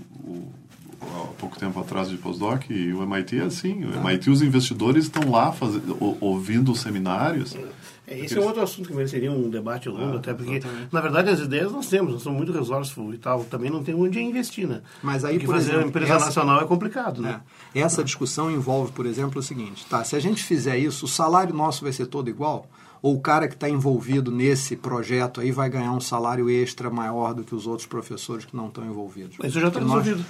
há 1.03 1.27
pouco 1.37 1.55
tempo 1.59 1.79
atrás 1.79 2.09
de 2.09 2.17
postdoc 2.17 2.65
e 2.73 2.91
o 2.93 3.03
MIT 3.03 3.37
é 3.37 3.43
assim. 3.43 3.85
O 3.85 3.93
MIT, 4.07 4.27
os 4.31 4.41
investidores 4.41 5.03
estão 5.03 5.29
lá 5.29 5.53
ou- 5.99 6.17
ouvindo 6.19 6.71
os 6.71 6.79
seminários. 6.81 7.55
É, 8.13 8.19
esse 8.25 8.37
é 8.37 8.41
um 8.41 8.45
outro 8.45 8.61
assunto 8.61 8.87
que 8.89 8.93
mereceria 8.95 9.31
um 9.31 9.49
debate 9.49 9.87
longo, 9.89 10.15
Ah, 10.15 10.17
até 10.17 10.33
porque, 10.33 10.55
exatamente. 10.55 10.89
na 10.91 11.01
verdade, 11.01 11.29
as 11.29 11.39
ideias 11.39 11.71
nós 11.71 11.87
temos, 11.87 12.13
nós 12.13 12.21
somos 12.21 12.37
muito 12.37 12.51
resourceful 12.51 13.13
e 13.13 13.17
tal, 13.17 13.43
também 13.45 13.69
não 13.69 13.83
tem 13.83 13.95
onde 13.95 14.19
investir, 14.19 14.67
né? 14.67 14.81
Mas 15.01 15.23
aí, 15.23 15.33
porque 15.35 15.45
por 15.45 15.53
fazer 15.55 15.65
exemplo, 15.71 15.83
uma 15.85 15.89
empresa 15.89 16.13
essa- 16.15 16.25
nacional 16.25 16.61
é 16.61 16.65
complicado, 16.65 17.21
né? 17.21 17.41
É. 17.73 17.79
Essa 17.81 18.03
discussão 18.03 18.51
envolve, 18.51 18.91
por 18.91 19.05
exemplo, 19.05 19.39
o 19.39 19.43
seguinte: 19.43 19.85
tá, 19.85 20.03
se 20.03 20.15
a 20.15 20.19
gente 20.19 20.43
fizer 20.43 20.77
isso, 20.77 21.05
o 21.05 21.07
salário 21.07 21.53
nosso 21.53 21.83
vai 21.83 21.93
ser 21.93 22.05
todo 22.07 22.29
igual? 22.29 22.67
Ou 23.01 23.15
o 23.15 23.19
cara 23.19 23.47
que 23.47 23.55
está 23.55 23.67
envolvido 23.67 24.31
nesse 24.31 24.75
projeto 24.75 25.41
aí 25.41 25.51
vai 25.51 25.69
ganhar 25.69 25.91
um 25.91 25.99
salário 25.99 26.47
extra 26.49 26.87
maior 26.89 27.33
do 27.33 27.43
que 27.43 27.55
os 27.55 27.65
outros 27.65 27.87
professores 27.87 28.45
que 28.45 28.55
não 28.55 28.67
estão 28.67 28.85
envolvidos? 28.85 29.37
Isso 29.43 29.59
já 29.59 29.69
está 29.69 29.79
nós- 29.79 30.03
resolvido. 30.05 30.23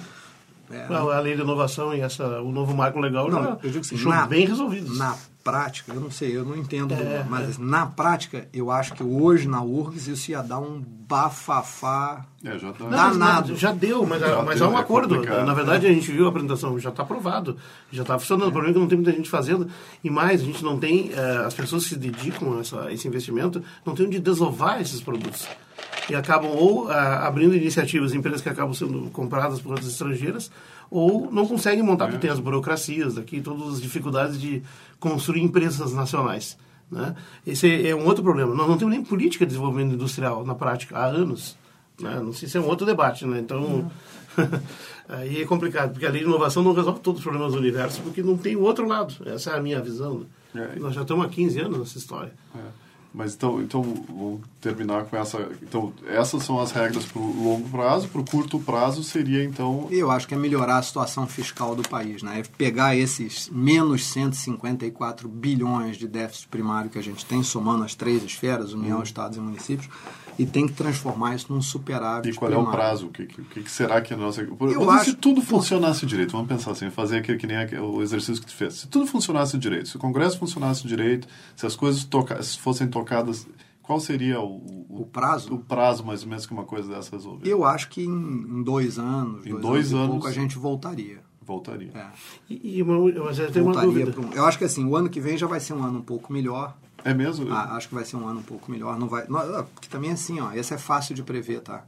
É, 0.70 0.86
A 0.86 1.20
lei 1.20 1.36
de 1.36 1.42
inovação 1.42 1.94
e 1.94 2.00
essa, 2.00 2.40
o 2.40 2.50
novo 2.50 2.74
marco 2.74 2.98
legal 2.98 3.28
Não, 3.30 3.42
já 3.42 3.58
eu 3.62 3.70
digo 3.70 3.80
assim, 3.80 4.02
na, 4.08 4.26
bem 4.26 4.46
resolvido. 4.46 4.94
Na 4.96 5.14
prática, 5.44 5.92
eu 5.92 6.00
não 6.00 6.10
sei, 6.10 6.36
eu 6.36 6.44
não 6.44 6.56
entendo, 6.56 6.94
É, 6.94 7.24
mas 7.28 7.58
é. 7.58 7.62
na 7.62 7.84
prática, 7.86 8.48
eu 8.52 8.70
acho 8.70 8.94
que 8.94 9.02
hoje 9.02 9.48
na 9.48 9.62
URGS 9.62 10.06
isso 10.08 10.30
ia 10.30 10.42
dar 10.42 10.58
um 10.60 10.80
bafafá. 10.80 12.24
É, 12.44 12.58
já 12.58 12.72
tá. 12.72 12.84
Não, 12.84 12.90
danado. 12.90 13.50
mas 13.52 13.60
Já 13.60 13.72
deu, 13.72 14.04
mas, 14.06 14.20
Já 14.20 14.42
mas 14.42 14.58
deu, 14.58 14.66
há 14.66 14.70
um 14.70 14.76
é 14.76 14.80
acordo. 14.80 15.14
complicado. 15.14 15.46
Na 15.46 15.54
verdade, 15.54 15.86
a 15.86 15.92
gente 15.92 16.10
viu 16.10 16.26
a 16.26 16.28
apresentação, 16.28 16.78
já 16.78 16.90
está 16.90 17.02
aprovado, 17.02 17.56
já 17.90 18.02
está 18.02 18.18
funcionando. 18.18 18.48
O 18.48 18.52
problema 18.52 18.70
é 18.72 18.74
que 18.74 18.80
não 18.80 18.88
tem 18.88 18.98
muita 18.98 19.12
gente 19.12 19.28
fazendo. 19.30 19.68
E 20.02 20.10
mais, 20.10 20.40
a 20.40 20.44
gente 20.44 20.62
não 20.64 20.78
tem, 20.78 21.10
eh, 21.12 21.42
as 21.46 21.54
pessoas 21.54 21.84
que 21.84 21.90
se 21.90 21.96
dedicam 21.96 22.56
a 22.56 22.60
essa- 22.60 22.92
esse 22.92 23.06
investimento, 23.06 23.62
não 23.84 23.94
tem 23.94 24.06
onde 24.06 24.18
desovar 24.18 24.80
esses 24.80 25.00
produtos. 25.00 25.46
E 26.10 26.14
acabam 26.14 26.50
ou 26.50 26.88
ah, 26.90 27.26
abrindo 27.26 27.54
iniciativas, 27.54 28.12
empresas 28.12 28.40
que 28.40 28.48
acabam 28.48 28.74
sendo 28.74 29.08
compradas 29.10 29.60
por 29.60 29.70
outras 29.72 29.88
estrangeiras, 29.88 30.50
ou 30.92 31.32
não 31.32 31.46
conseguem 31.46 31.82
montar, 31.82 32.06
porque 32.06 32.20
tem 32.20 32.30
as 32.30 32.38
burocracias 32.38 33.14
daqui, 33.14 33.40
todas 33.40 33.74
as 33.74 33.80
dificuldades 33.80 34.38
de 34.38 34.62
construir 35.00 35.40
empresas 35.40 35.92
nacionais. 35.92 36.58
Né? 36.90 37.16
Esse 37.46 37.88
é 37.88 37.96
um 37.96 38.04
outro 38.06 38.22
problema. 38.22 38.54
Nós 38.54 38.68
não 38.68 38.76
temos 38.76 38.94
nem 38.94 39.02
política 39.02 39.46
de 39.46 39.50
desenvolvimento 39.50 39.94
industrial 39.94 40.44
na 40.44 40.54
prática 40.54 40.98
há 40.98 41.06
anos. 41.06 41.56
Né? 41.98 42.20
Não 42.22 42.34
sei 42.34 42.46
se 42.46 42.58
é 42.58 42.60
um 42.60 42.66
outro 42.66 42.84
debate, 42.84 43.24
né? 43.26 43.38
Então, 43.38 43.90
aí 45.08 45.40
é 45.40 45.46
complicado, 45.46 45.92
porque 45.92 46.04
a 46.04 46.10
lei 46.10 46.20
de 46.20 46.28
inovação 46.28 46.62
não 46.62 46.74
resolve 46.74 47.00
todos 47.00 47.20
os 47.20 47.24
problemas 47.24 47.52
do 47.52 47.58
universo, 47.58 48.02
porque 48.02 48.22
não 48.22 48.36
tem 48.36 48.54
o 48.54 48.60
outro 48.60 48.86
lado. 48.86 49.14
Essa 49.24 49.52
é 49.52 49.58
a 49.58 49.62
minha 49.62 49.80
visão. 49.80 50.26
né? 50.52 50.74
É. 50.76 50.78
Nós 50.78 50.94
já 50.94 51.02
estamos 51.02 51.24
há 51.24 51.28
15 51.30 51.60
anos 51.60 51.78
nessa 51.78 51.96
história. 51.96 52.32
É. 52.54 52.82
Mas 53.14 53.34
então, 53.34 53.60
então 53.60 53.82
vamos 54.08 54.40
terminar 54.60 55.04
com 55.04 55.16
essa. 55.16 55.38
Então, 55.62 55.92
essas 56.06 56.42
são 56.44 56.58
as 56.58 56.72
regras 56.72 57.04
para 57.04 57.20
o 57.20 57.44
longo 57.44 57.68
prazo. 57.68 58.08
Para 58.08 58.20
o 58.20 58.24
curto 58.24 58.58
prazo 58.58 59.04
seria 59.04 59.44
então. 59.44 59.86
Eu 59.90 60.10
acho 60.10 60.26
que 60.26 60.32
é 60.32 60.36
melhorar 60.36 60.78
a 60.78 60.82
situação 60.82 61.26
fiscal 61.26 61.74
do 61.74 61.82
país, 61.86 62.22
né? 62.22 62.40
É 62.40 62.42
pegar 62.56 62.96
esses 62.96 63.50
menos 63.50 64.04
154 64.06 65.28
bilhões 65.28 65.96
de 65.96 66.08
déficit 66.08 66.48
primário 66.48 66.88
que 66.90 66.98
a 66.98 67.02
gente 67.02 67.24
tem, 67.26 67.42
somando 67.42 67.84
as 67.84 67.94
três 67.94 68.22
esferas, 68.22 68.72
União, 68.72 69.02
Estados 69.02 69.36
e 69.36 69.40
municípios, 69.40 69.88
e 70.38 70.46
tem 70.46 70.66
que 70.66 70.72
transformar 70.72 71.34
isso 71.34 71.52
num 71.52 71.60
superávit 71.60 72.30
E 72.30 72.34
qual 72.34 72.50
é 72.50 72.54
o 72.54 72.60
primário. 72.60 72.78
prazo? 72.80 73.06
O 73.06 73.10
que, 73.10 73.26
que, 73.26 73.42
que 73.62 73.70
será 73.70 74.00
que 74.00 74.14
a 74.14 74.16
nossa. 74.16 74.40
Eu 74.42 74.90
acho- 74.90 75.10
Se 75.10 75.16
tudo 75.16 75.42
funcionasse 75.42 76.06
direito, 76.06 76.32
vamos 76.32 76.48
pensar 76.48 76.70
assim, 76.70 76.88
fazer 76.90 77.18
aquele 77.18 77.36
que 77.36 77.46
nem 77.46 77.58
o 77.80 78.00
exercício 78.00 78.40
que 78.42 78.46
tu 78.50 78.56
fez. 78.56 78.72
Se 78.74 78.86
tudo 78.88 79.06
funcionasse 79.06 79.58
direito, 79.58 79.88
se 79.90 79.96
o 79.96 79.98
Congresso 79.98 80.38
funcionasse 80.38 80.86
direito, 80.88 81.28
se 81.54 81.66
as 81.66 81.76
coisas 81.76 82.04
toca, 82.04 82.42
se 82.42 82.58
fossem 82.58 82.88
tocadas, 82.88 83.01
qual 83.82 83.98
seria 84.00 84.40
o, 84.40 84.86
O 84.88 85.06
prazo? 85.10 85.54
o 85.54 85.58
prazo, 85.58 86.04
mais 86.04 86.22
ou 86.22 86.28
menos, 86.28 86.46
que 86.46 86.52
uma 86.52 86.64
coisa 86.64 86.88
dessa 86.94 87.10
resolver? 87.16 87.48
Eu 87.48 87.64
acho 87.64 87.88
que 87.88 88.02
em, 88.04 88.08
em 88.08 88.62
dois 88.62 88.98
anos, 88.98 89.44
Em 89.46 89.50
dois, 89.50 89.62
dois 89.62 89.86
anos, 89.86 89.92
e 89.92 89.94
anos- 89.96 90.10
pouco, 90.10 90.26
a 90.28 90.32
gente 90.32 90.56
voltaria. 90.58 91.20
Voltaria. 91.44 91.90
É, 91.92 92.06
E, 92.48 92.78
e 92.78 92.82
uma, 92.82 92.96
mas 93.24 93.38
eu 93.38 93.50
tenho 93.50 93.64
uma 93.66 93.74
voltaria 93.74 94.06
dúvida. 94.06 94.12
pra 94.12 94.20
um- 94.26 94.32
eu 94.32 94.46
acho 94.46 94.56
que 94.58 94.64
assim, 94.64 94.84
o 94.86 94.94
ano 94.96 95.08
que 95.10 95.20
vem 95.20 95.36
já 95.36 95.46
vai 95.46 95.58
ser 95.58 95.74
um 95.74 95.82
ano 95.82 95.98
um 95.98 96.02
pouco 96.02 96.32
melhor. 96.32 96.76
É 97.04 97.12
mesmo? 97.12 97.52
Ah, 97.52 97.74
acho 97.76 97.88
que 97.88 97.94
vai 97.94 98.04
ser 98.04 98.16
um 98.16 98.26
ano 98.28 98.40
um 98.40 98.42
pouco 98.42 98.70
melhor. 98.70 98.98
Não 98.98 99.08
vai, 99.08 99.24
não, 99.28 99.38
ah, 99.38 99.64
porque 99.74 99.88
também 99.88 100.10
é 100.10 100.12
assim, 100.12 100.40
ó, 100.40 100.52
esse 100.52 100.72
é 100.72 100.78
fácil 100.78 101.14
de 101.14 101.22
prever, 101.22 101.60
tá? 101.60 101.84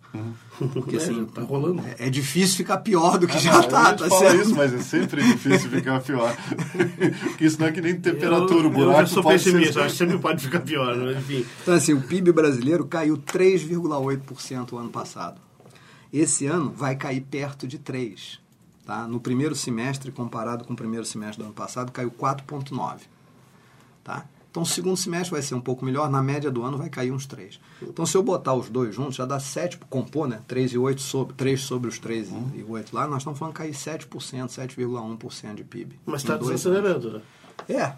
Porque 0.72 0.96
É, 0.96 0.98
assim, 0.98 1.14
já 1.20 1.24
tá 1.26 1.42
rolando. 1.42 1.82
é, 1.86 2.06
é 2.06 2.10
difícil 2.10 2.56
ficar 2.56 2.78
pior 2.78 3.16
do 3.18 3.26
que 3.26 3.36
Ah, 3.36 3.40
já 3.40 3.52
não, 3.52 3.62
tá, 3.68 3.94
tá 3.94 4.08
fala 4.08 4.20
certo? 4.30 4.40
isso, 4.42 4.54
mas 4.56 4.72
é 4.74 4.78
sempre 4.78 5.22
difícil 5.22 5.70
ficar 5.70 6.00
pior. 6.00 6.34
Porque 7.22 7.44
isso 7.44 7.60
não 7.60 7.66
é 7.68 7.72
que 7.72 7.80
nem 7.80 7.98
temperatura, 8.00 8.64
eu, 8.64 8.66
o 8.66 8.70
buraco 8.70 9.00
eu 9.02 9.06
sou 9.06 9.22
pode 9.22 9.40
ser- 9.42 9.52
pessimista, 9.52 9.80
acho 9.82 9.92
que 9.92 9.98
sempre 9.98 10.18
pode 10.18 10.42
ficar 10.42 10.60
pior, 10.60 10.96
mas 10.96 11.16
enfim. 11.16 11.46
Então, 11.62 11.74
assim, 11.74 11.92
o 11.92 12.00
PIB 12.02 12.32
brasileiro 12.32 12.84
caiu 12.86 13.16
3,8% 13.16 14.72
o 14.72 14.78
ano 14.78 14.90
passado. 14.90 15.40
Esse 16.12 16.46
ano 16.46 16.72
vai 16.74 16.96
cair 16.96 17.20
perto 17.22 17.66
de 17.66 17.78
3%. 17.78 18.38
Tá? 18.86 19.08
No 19.08 19.18
primeiro 19.18 19.54
semestre, 19.54 20.12
comparado 20.12 20.64
com 20.64 20.74
o 20.74 20.76
primeiro 20.76 21.06
semestre 21.06 21.38
do 21.38 21.44
ano 21.46 21.54
passado, 21.54 21.90
caiu 21.90 22.10
4,9%. 22.10 23.00
Tá? 24.02 24.26
Então, 24.54 24.62
o 24.62 24.66
segundo 24.66 24.96
semestre 24.96 25.32
vai 25.32 25.42
ser 25.42 25.56
um 25.56 25.60
pouco 25.60 25.84
melhor, 25.84 26.08
na 26.08 26.22
média 26.22 26.48
do 26.48 26.62
ano 26.62 26.78
vai 26.78 26.88
cair 26.88 27.10
uns 27.10 27.26
3. 27.26 27.58
Então, 27.82 28.06
se 28.06 28.16
eu 28.16 28.22
botar 28.22 28.54
os 28.54 28.68
dois 28.68 28.94
juntos, 28.94 29.16
já 29.16 29.26
dá 29.26 29.40
7, 29.40 29.80
compor, 29.90 30.28
né? 30.28 30.42
3 30.46 30.74
e 30.74 30.78
8 30.78 31.02
sobre, 31.02 31.34
3 31.34 31.60
sobre 31.60 31.88
os 31.88 31.98
3 31.98 32.28
e 32.54 32.62
8 32.62 32.94
lá, 32.94 33.08
nós 33.08 33.22
estamos 33.22 33.36
falando 33.36 33.52
cair 33.52 33.72
7%, 33.72 34.06
7,1% 34.06 35.54
de 35.56 35.64
PIB. 35.64 35.98
Mas 36.06 36.22
está 36.22 36.36
desacelerando, 36.36 37.14
né? 37.14 37.22
É. 37.68 37.94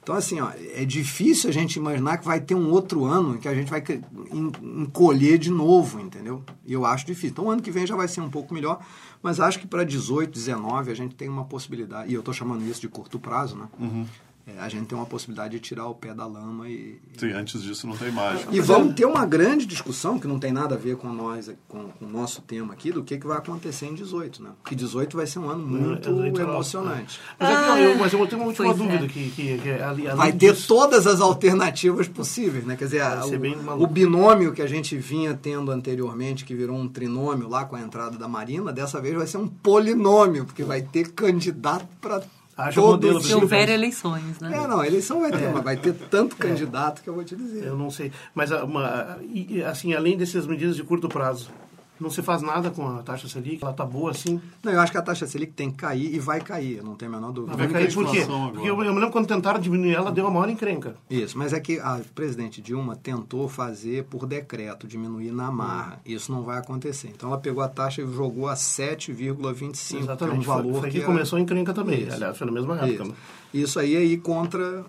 Então, 0.00 0.14
assim, 0.14 0.40
ó, 0.40 0.52
é 0.72 0.84
difícil 0.84 1.50
a 1.50 1.52
gente 1.52 1.74
imaginar 1.74 2.18
que 2.18 2.24
vai 2.24 2.40
ter 2.40 2.54
um 2.54 2.70
outro 2.70 3.04
ano 3.04 3.34
em 3.34 3.38
que 3.38 3.48
a 3.48 3.54
gente 3.54 3.68
vai 3.68 3.82
encolher 4.62 5.36
de 5.36 5.50
novo, 5.50 5.98
entendeu? 5.98 6.44
E 6.64 6.72
eu 6.72 6.86
acho 6.86 7.06
difícil. 7.06 7.30
Então, 7.30 7.46
o 7.46 7.50
ano 7.50 7.60
que 7.60 7.72
vem 7.72 7.84
já 7.84 7.96
vai 7.96 8.06
ser 8.06 8.20
um 8.20 8.30
pouco 8.30 8.54
melhor, 8.54 8.78
mas 9.20 9.40
acho 9.40 9.58
que 9.58 9.66
para 9.66 9.82
18, 9.82 10.30
19 10.30 10.92
a 10.92 10.94
gente 10.94 11.16
tem 11.16 11.28
uma 11.28 11.44
possibilidade, 11.44 12.08
e 12.08 12.14
eu 12.14 12.20
estou 12.20 12.32
chamando 12.32 12.64
isso 12.64 12.80
de 12.80 12.88
curto 12.88 13.18
prazo, 13.18 13.56
né? 13.56 13.68
É, 14.56 14.60
a 14.60 14.68
gente 14.68 14.86
tem 14.86 14.96
uma 14.96 15.04
possibilidade 15.04 15.52
de 15.52 15.60
tirar 15.60 15.86
o 15.88 15.94
pé 15.94 16.14
da 16.14 16.24
lama 16.24 16.66
e, 16.68 16.98
Sim, 17.18 17.32
antes 17.32 17.62
disso 17.62 17.86
não 17.86 17.94
tem 17.94 18.10
mágica. 18.10 18.48
e 18.50 18.60
vamos 18.60 18.94
ter 18.94 19.04
uma 19.04 19.26
grande 19.26 19.66
discussão, 19.66 20.18
que 20.18 20.26
não 20.26 20.38
tem 20.38 20.50
nada 20.52 20.74
a 20.74 20.78
ver 20.78 20.96
com 20.96 21.12
nós, 21.12 21.50
com, 21.68 21.88
com 21.90 22.04
o 22.06 22.08
nosso 22.08 22.40
tema 22.40 22.72
aqui, 22.72 22.90
do 22.90 23.02
que, 23.04 23.18
que 23.18 23.26
vai 23.26 23.36
acontecer 23.36 23.86
em 23.86 23.94
18, 23.94 24.42
né? 24.42 24.50
Porque 24.62 24.74
18 24.74 25.16
vai 25.18 25.26
ser 25.26 25.38
um 25.40 25.50
ano 25.50 25.66
muito 25.66 26.08
é 26.08 26.42
emocionante. 26.44 27.20
Mas, 27.38 27.50
é 27.50 27.52
não, 27.52 27.78
eu, 27.78 27.98
mas 27.98 28.12
eu 28.12 28.26
tenho 28.26 28.40
uma 28.40 28.48
última 28.48 28.70
é. 28.70 28.74
dúvida 28.74 29.06
que, 29.06 29.30
que, 29.30 29.58
que 29.58 29.70
ali, 29.70 30.06
além 30.06 30.16
vai 30.16 30.32
ter 30.32 30.52
disso- 30.54 30.66
todas 30.66 31.06
as 31.06 31.20
alternativas 31.20 32.08
possíveis, 32.08 32.64
né? 32.64 32.74
Quer 32.74 32.84
dizer, 32.86 33.00
a- 33.02 33.22
o, 33.26 33.82
o 33.82 33.86
binômio 33.86 34.52
que 34.52 34.62
a 34.62 34.66
gente 34.66 34.96
vinha 34.96 35.34
tendo 35.34 35.70
anteriormente, 35.70 36.44
que 36.46 36.54
virou 36.54 36.76
um 36.76 36.88
trinômio 36.88 37.48
lá 37.48 37.66
com 37.66 37.76
a 37.76 37.80
entrada 37.82 38.16
da 38.16 38.26
Marina, 38.26 38.72
dessa 38.72 38.98
vez 39.00 39.14
vai 39.14 39.26
ser 39.26 39.36
um 39.36 39.46
polinômio, 39.48 40.46
porque 40.46 40.64
vai 40.64 40.80
ter 40.80 41.12
candidato 41.12 41.86
para 42.00 42.22
Haja 42.58 42.80
modelo 42.80 43.12
todos 43.14 43.28
Se 43.28 43.34
houver 43.36 43.68
eleições, 43.68 44.40
né? 44.40 44.50
É, 44.52 44.66
não, 44.66 44.84
eleição 44.84 45.20
vai 45.20 45.30
ter, 45.30 45.48
mas 45.48 45.62
vai 45.62 45.76
ter 45.76 45.94
tanto 45.94 46.34
candidato 46.34 47.02
que 47.02 47.08
eu 47.08 47.14
vou 47.14 47.22
te 47.22 47.36
dizer. 47.36 47.64
Eu 47.64 47.76
não 47.76 47.88
sei. 47.88 48.10
Mas, 48.34 48.50
ah, 48.50 48.64
uma, 48.64 49.16
assim, 49.70 49.94
além 49.94 50.16
dessas 50.16 50.44
medidas 50.44 50.74
de 50.74 50.82
curto 50.82 51.08
prazo, 51.08 51.48
não 52.00 52.10
se 52.10 52.22
faz 52.22 52.42
nada 52.42 52.70
com 52.70 52.86
a 52.88 53.02
taxa 53.02 53.28
Selic? 53.28 53.62
Ela 53.62 53.72
tá 53.72 53.84
boa 53.84 54.10
assim? 54.10 54.40
Não, 54.62 54.72
eu 54.72 54.80
acho 54.80 54.92
que 54.92 54.98
a 54.98 55.02
taxa 55.02 55.26
Selic 55.26 55.52
tem 55.52 55.70
que 55.70 55.76
cair 55.78 56.14
e 56.14 56.18
vai 56.18 56.40
cair, 56.40 56.78
eu 56.78 56.84
não 56.84 56.94
tenho 56.94 57.12
a 57.12 57.16
menor 57.16 57.32
dúvida. 57.32 57.56
Vai 57.56 57.68
cair 57.68 57.92
por 57.92 58.10
quê? 58.10 58.24
Porque 58.26 58.68
eu, 58.68 58.82
eu 58.82 58.92
me 58.94 59.00
lembro 59.00 59.10
quando 59.10 59.26
tentaram 59.26 59.60
diminuir 59.60 59.94
ela, 59.94 60.10
deu 60.12 60.24
uma 60.24 60.30
maior 60.30 60.48
encrenca. 60.48 60.96
Isso, 61.10 61.36
mas 61.38 61.52
é 61.52 61.60
que 61.60 61.78
a 61.80 62.00
presidente 62.14 62.60
Dilma 62.60 62.96
tentou 62.96 63.48
fazer 63.48 64.04
por 64.04 64.26
decreto, 64.26 64.86
diminuir 64.86 65.32
na 65.32 65.50
marra. 65.50 66.00
Isso 66.04 66.30
não 66.32 66.42
vai 66.42 66.58
acontecer. 66.58 67.08
Então 67.08 67.28
ela 67.30 67.38
pegou 67.38 67.62
a 67.62 67.68
taxa 67.68 68.02
e 68.02 68.06
jogou 68.12 68.48
a 68.48 68.54
7,25, 68.54 69.88
que 69.88 69.94
é 69.94 69.98
um 69.98 70.00
Exatamente. 70.02 70.44
Foi- 70.46 70.54
valor 70.54 70.80
foi 70.80 70.90
que 70.90 70.98
que 70.98 71.02
é- 71.02 71.06
começou 71.06 71.36
a 71.38 71.40
encrenca 71.40 71.72
também. 71.74 72.02
Isso. 72.02 72.14
Aliás, 72.14 72.36
foi 72.36 72.46
na 72.46 72.52
mesma 72.52 72.74
época. 72.76 72.92
Isso. 72.92 73.04
né? 73.04 73.14
Isso 73.54 73.80
aí 73.80 73.96
é 73.96 74.04
ir 74.04 74.18
contra 74.18 74.84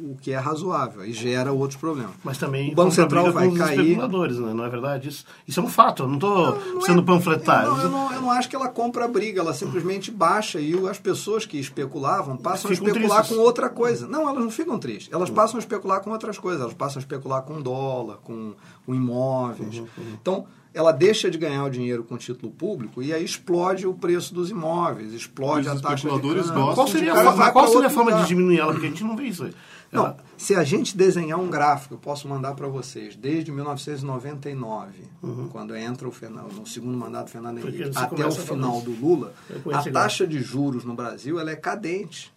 o 0.00 0.16
que 0.20 0.32
é 0.32 0.36
razoável 0.38 1.04
e 1.04 1.12
gera 1.12 1.52
outros 1.52 1.78
problemas. 1.78 2.12
Mas 2.22 2.38
também 2.38 2.72
o 2.72 2.74
Banco 2.74 2.92
Central 2.92 3.32
vai 3.32 3.48
com 3.48 3.56
cair. 3.56 3.80
especuladores, 3.80 4.38
né? 4.38 4.52
não 4.54 4.64
é 4.64 4.68
verdade? 4.68 5.08
Isso, 5.08 5.24
isso 5.46 5.60
é 5.60 5.62
um 5.62 5.68
fato, 5.68 6.02
eu 6.04 6.06
não 6.08 6.14
estou 6.14 6.80
sendo 6.82 7.00
é- 7.00 7.04
panfletário. 7.04 7.68
Eu 7.70 7.76
não, 7.76 7.82
eu, 7.82 7.90
não, 7.90 8.12
eu 8.12 8.20
não 8.22 8.30
acho 8.30 8.48
que 8.48 8.56
ela 8.56 8.68
compra 8.68 9.04
a 9.04 9.08
briga, 9.08 9.40
ela 9.40 9.52
simplesmente 9.54 10.10
baixa 10.10 10.60
e 10.60 10.74
as 10.88 10.98
pessoas 10.98 11.44
que 11.46 11.58
especulavam 11.58 12.36
passam 12.36 12.70
a 12.70 12.74
especular 12.74 13.18
tristes. 13.18 13.36
com 13.36 13.42
outra 13.42 13.68
coisa. 13.68 14.06
Não, 14.06 14.28
elas 14.28 14.42
não 14.42 14.50
ficam 14.50 14.78
tristes. 14.78 15.12
Elas 15.12 15.30
passam 15.30 15.56
a 15.56 15.60
especular 15.60 16.00
com 16.00 16.10
outras 16.10 16.38
coisas. 16.38 16.60
Elas 16.60 16.74
passam 16.74 16.98
a 16.98 17.02
especular 17.02 17.42
com 17.42 17.60
dólar, 17.60 18.18
com, 18.24 18.54
com 18.86 18.94
imóveis. 18.94 19.78
Uhum, 19.78 19.86
Então, 20.20 20.46
ela 20.74 20.90
deixa 20.92 21.30
de 21.30 21.38
ganhar 21.38 21.64
o 21.64 21.70
dinheiro 21.70 22.02
com 22.04 22.16
título 22.18 22.50
público 22.52 23.00
e 23.02 23.12
aí 23.14 23.24
explode 23.24 23.86
o 23.86 23.94
preço 23.94 24.34
dos 24.34 24.50
imóveis, 24.50 25.12
explode 25.14 25.68
Os 25.68 25.76
a 25.76 25.80
taxa 25.80 25.94
de 25.94 25.94
especuladores 26.08 26.46
câmbio. 26.48 26.54
gostam 26.62 26.74
Qual 26.74 26.86
de- 26.86 26.92
seria, 26.92 27.14
O 27.14 27.18
a, 27.18 27.30
vai 27.30 27.52
qual 27.52 27.68
seria 27.68 27.86
a 27.86 27.90
forma 27.90 28.12
de 28.14 28.26
diminuir 28.28 28.58
ela? 28.58 28.72
Porque 28.72 28.86
a 28.86 28.90
gente 28.90 29.04
não 29.04 29.16
vê 29.16 29.24
isso. 29.24 29.48
Não, 29.92 30.06
Ela- 30.06 30.16
se 30.36 30.56
a 30.56 30.64
gente 30.64 30.96
desenhar 30.96 31.38
um 31.38 31.48
gráfico, 31.48 31.94
eu 31.94 31.98
posso 31.98 32.26
mandar 32.26 32.54
para 32.54 32.66
vocês, 32.66 33.14
desde 33.14 33.52
1999, 33.52 35.04
quando 35.52 35.76
entra 35.76 36.08
o 36.08 36.10
Fernando, 36.10 36.52
no 36.52 36.66
segundo 36.66 36.98
mandato 36.98 37.26
do 37.26 37.30
Fernando 37.30 37.58
Uhum. 37.62 37.68
Henrique, 37.68 37.90
até 37.96 38.26
o 38.26 38.32
final 38.32 38.80
do 38.80 38.90
Lula, 38.90 39.32
a 39.72 39.82
taxa 39.90 40.26
de 40.26 40.40
juros 40.42 40.84
no 40.84 40.94
Brasil 40.94 41.38
ela 41.38 41.50
é 41.52 41.56
cadente. 41.56 42.32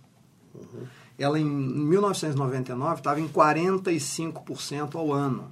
Uhum. 0.53 0.83
Ela 1.17 1.39
em 1.39 1.43
1999 1.45 2.97
estava 2.99 3.19
em 3.19 3.27
45% 3.27 4.95
ao 4.95 5.11
ano. 5.11 5.51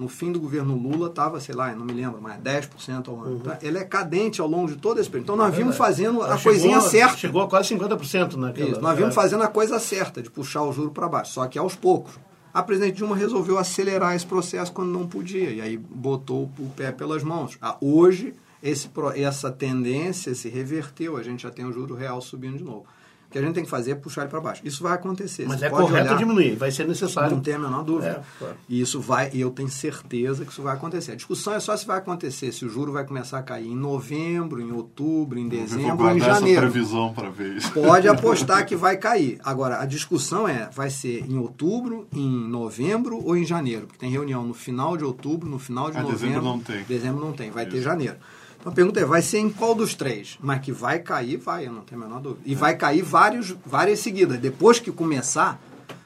No 0.00 0.08
fim 0.08 0.32
do 0.32 0.40
governo 0.40 0.74
Lula 0.74 1.08
estava, 1.08 1.38
sei 1.40 1.54
lá, 1.54 1.74
não 1.74 1.84
me 1.84 1.92
lembro, 1.92 2.22
mas 2.22 2.40
10% 2.40 3.08
ao 3.08 3.20
ano. 3.20 3.36
Então, 3.36 3.56
ela 3.62 3.78
é 3.78 3.84
cadente 3.84 4.40
ao 4.40 4.48
longo 4.48 4.68
de 4.68 4.76
todo 4.76 4.98
esse 4.98 5.10
período. 5.10 5.24
Então 5.24 5.36
nós 5.36 5.54
vimos 5.54 5.76
fazendo 5.76 6.20
Uhum. 6.20 6.24
Ela 6.24 6.34
a 6.36 6.40
coisinha 6.40 6.76
chegou- 6.76 6.90
certa. 6.90 7.16
Chegou 7.18 7.42
a 7.42 7.48
quase 7.48 7.68
50% 7.68 8.36
naquela. 8.38 8.70
Isso, 8.70 8.80
nós 8.80 8.96
vimos 8.96 9.10
é. 9.10 9.14
fazendo 9.14 9.42
a 9.42 9.48
coisa 9.48 9.78
certa, 9.78 10.22
de 10.22 10.30
puxar 10.30 10.62
o 10.62 10.72
juro 10.72 10.90
para 10.90 11.06
baixo, 11.06 11.32
só 11.34 11.46
que 11.46 11.58
aos 11.58 11.74
poucos. 11.76 12.18
A 12.52 12.62
presidente 12.62 12.96
Dilma 12.96 13.14
resolveu 13.14 13.58
acelerar 13.58 14.16
esse 14.16 14.24
processo 14.26 14.72
quando 14.72 14.88
não 14.90 15.06
podia, 15.06 15.50
e 15.50 15.60
aí 15.60 15.76
botou 15.76 16.50
o 16.58 16.70
pé 16.74 16.90
pelas 16.90 17.22
mãos. 17.22 17.58
Ah, 17.60 17.76
hoje, 17.80 18.32
esse, 18.62 18.90
essa 19.16 19.52
tendência 19.52 20.34
se 20.34 20.48
reverteu, 20.48 21.16
a 21.18 21.22
gente 21.22 21.42
já 21.44 21.50
tem 21.50 21.64
o 21.66 21.72
juro 21.72 21.94
real 21.94 22.20
subindo 22.20 22.56
de 22.56 22.64
novo. 22.64 22.86
O 23.30 23.32
que 23.32 23.38
a 23.38 23.42
gente 23.42 23.54
tem 23.54 23.62
que 23.62 23.70
fazer 23.70 23.92
é 23.92 23.94
puxar 23.94 24.22
ele 24.22 24.30
para 24.30 24.40
baixo. 24.40 24.60
Isso 24.64 24.82
vai 24.82 24.92
acontecer. 24.92 25.46
Mas 25.46 25.60
Você 25.60 25.66
é 25.66 25.70
pode 25.70 25.82
correto 25.86 26.08
olhar- 26.08 26.18
diminuir, 26.18 26.56
vai 26.56 26.72
ser 26.72 26.84
necessário. 26.88 27.30
não 27.30 27.40
tem 27.40 27.54
a 27.54 27.58
menor 27.60 27.84
dúvida. 27.84 28.24
É, 28.24 28.38
claro. 28.40 28.56
E 28.68 28.80
isso 28.80 29.00
vai, 29.00 29.30
e 29.32 29.40
eu 29.40 29.50
tenho 29.52 29.68
certeza 29.68 30.44
que 30.44 30.50
isso 30.50 30.62
vai 30.62 30.74
acontecer. 30.74 31.12
A 31.12 31.14
discussão 31.14 31.54
é 31.54 31.60
só 31.60 31.76
se 31.76 31.86
vai 31.86 31.98
acontecer, 31.98 32.50
se 32.50 32.64
o 32.64 32.68
juro 32.68 32.90
vai 32.92 33.04
começar 33.06 33.38
a 33.38 33.42
cair 33.42 33.68
em 33.68 33.76
novembro, 33.76 34.60
em 34.60 34.72
outubro, 34.72 35.38
em 35.38 35.44
Eu 35.44 35.50
vou 35.50 35.60
dezembro 35.60 35.86
ou 35.86 35.92
em 35.92 35.96
guardar 35.96 36.28
essa 36.30 36.40
janeiro. 36.40 36.60
previsão 36.62 37.14
para 37.14 37.30
ver 37.30 37.56
isso. 37.56 37.70
Pode 37.72 38.08
apostar 38.08 38.66
que 38.66 38.74
vai 38.74 38.96
cair. 38.96 39.38
Agora, 39.44 39.80
a 39.80 39.86
discussão 39.86 40.48
é, 40.48 40.68
vai 40.74 40.90
ser 40.90 41.24
em 41.30 41.38
outubro, 41.38 42.08
em 42.12 42.28
novembro 42.48 43.24
ou 43.24 43.36
em 43.36 43.44
janeiro? 43.46 43.86
Porque 43.86 43.98
tem 44.00 44.10
reunião 44.10 44.44
no 44.44 44.54
final 44.54 44.96
de 44.96 45.04
outubro, 45.04 45.48
no 45.48 45.60
final 45.60 45.88
de 45.88 45.96
Ah, 45.98 46.02
novembro. 46.02 46.18
dezembro 46.26 46.42
não 46.44 46.58
tem. 46.58 46.82
Dezembro 46.82 47.24
não 47.24 47.32
tem, 47.32 47.50
vai 47.52 47.64
ter 47.64 47.76
Isso. 47.76 47.84
janeiro. 47.84 48.16
Então 48.60 48.70
a 48.72 48.74
pergunta 48.74 49.00
é, 49.00 49.04
vai 49.04 49.22
ser 49.22 49.38
em 49.38 49.48
qual 49.48 49.74
dos 49.74 49.94
três? 49.94 50.36
Mas 50.40 50.60
que 50.60 50.70
vai 50.70 50.98
cair, 50.98 51.36
vai, 51.38 51.66
eu 51.66 51.72
não 51.72 51.80
tenho 51.80 52.00
a 52.02 52.04
menor 52.04 52.20
dúvida. 52.20 52.42
E 52.44 52.54
vai 52.54 52.76
cair 52.76 53.02
vários, 53.02 53.56
várias 53.64 54.00
seguidas. 54.00 54.38
Depois 54.38 54.78
que 54.78 54.92
começar, 54.92 55.58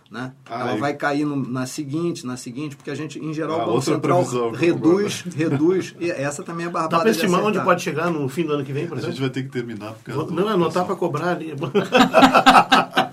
né? 0.09 0.33
Ah, 0.49 0.61
ela 0.61 0.77
vai 0.77 0.95
cair 0.95 1.25
no- 1.25 1.35
na 1.35 1.67
seguinte, 1.67 2.25
na 2.25 2.37
seguinte, 2.37 2.77
porque 2.77 2.91
a 2.93 2.95
gente, 2.95 3.19
em 3.19 3.35
geral, 3.35 3.55
Ah, 3.55 3.57
o 3.57 3.59
Banco 3.67 3.73
outra 3.73 3.95
Central 3.95 4.19
previsão 4.19 4.51
reduz, 4.53 5.25
reduz. 5.35 5.95
E 5.99 6.09
essa 6.09 6.45
também 6.45 6.67
é 6.67 6.69
Dá 6.69 6.73
barbada 6.83 7.03
para 7.03 7.11
de 7.11 7.17
estimar 7.19 7.43
onde 7.43 7.59
pode 7.61 7.83
chegar 7.83 8.09
no 8.09 8.29
fim 8.29 8.45
do 8.47 8.53
ano 8.53 8.65
que 8.65 8.73
vem, 8.73 8.87
por 8.87 8.99
A 8.99 9.01
gente 9.01 9.11
exemplo? 9.11 9.23
vai 9.23 9.31
ter 9.31 9.43
que 9.43 9.49
terminar. 9.51 9.93
Por 9.95 10.05
causa 10.05 10.25
do- 10.31 10.35
Não, 10.35 10.49
anotar 10.49 10.85
para 10.85 10.95
cobrar 10.95 11.31
ali. 11.31 11.53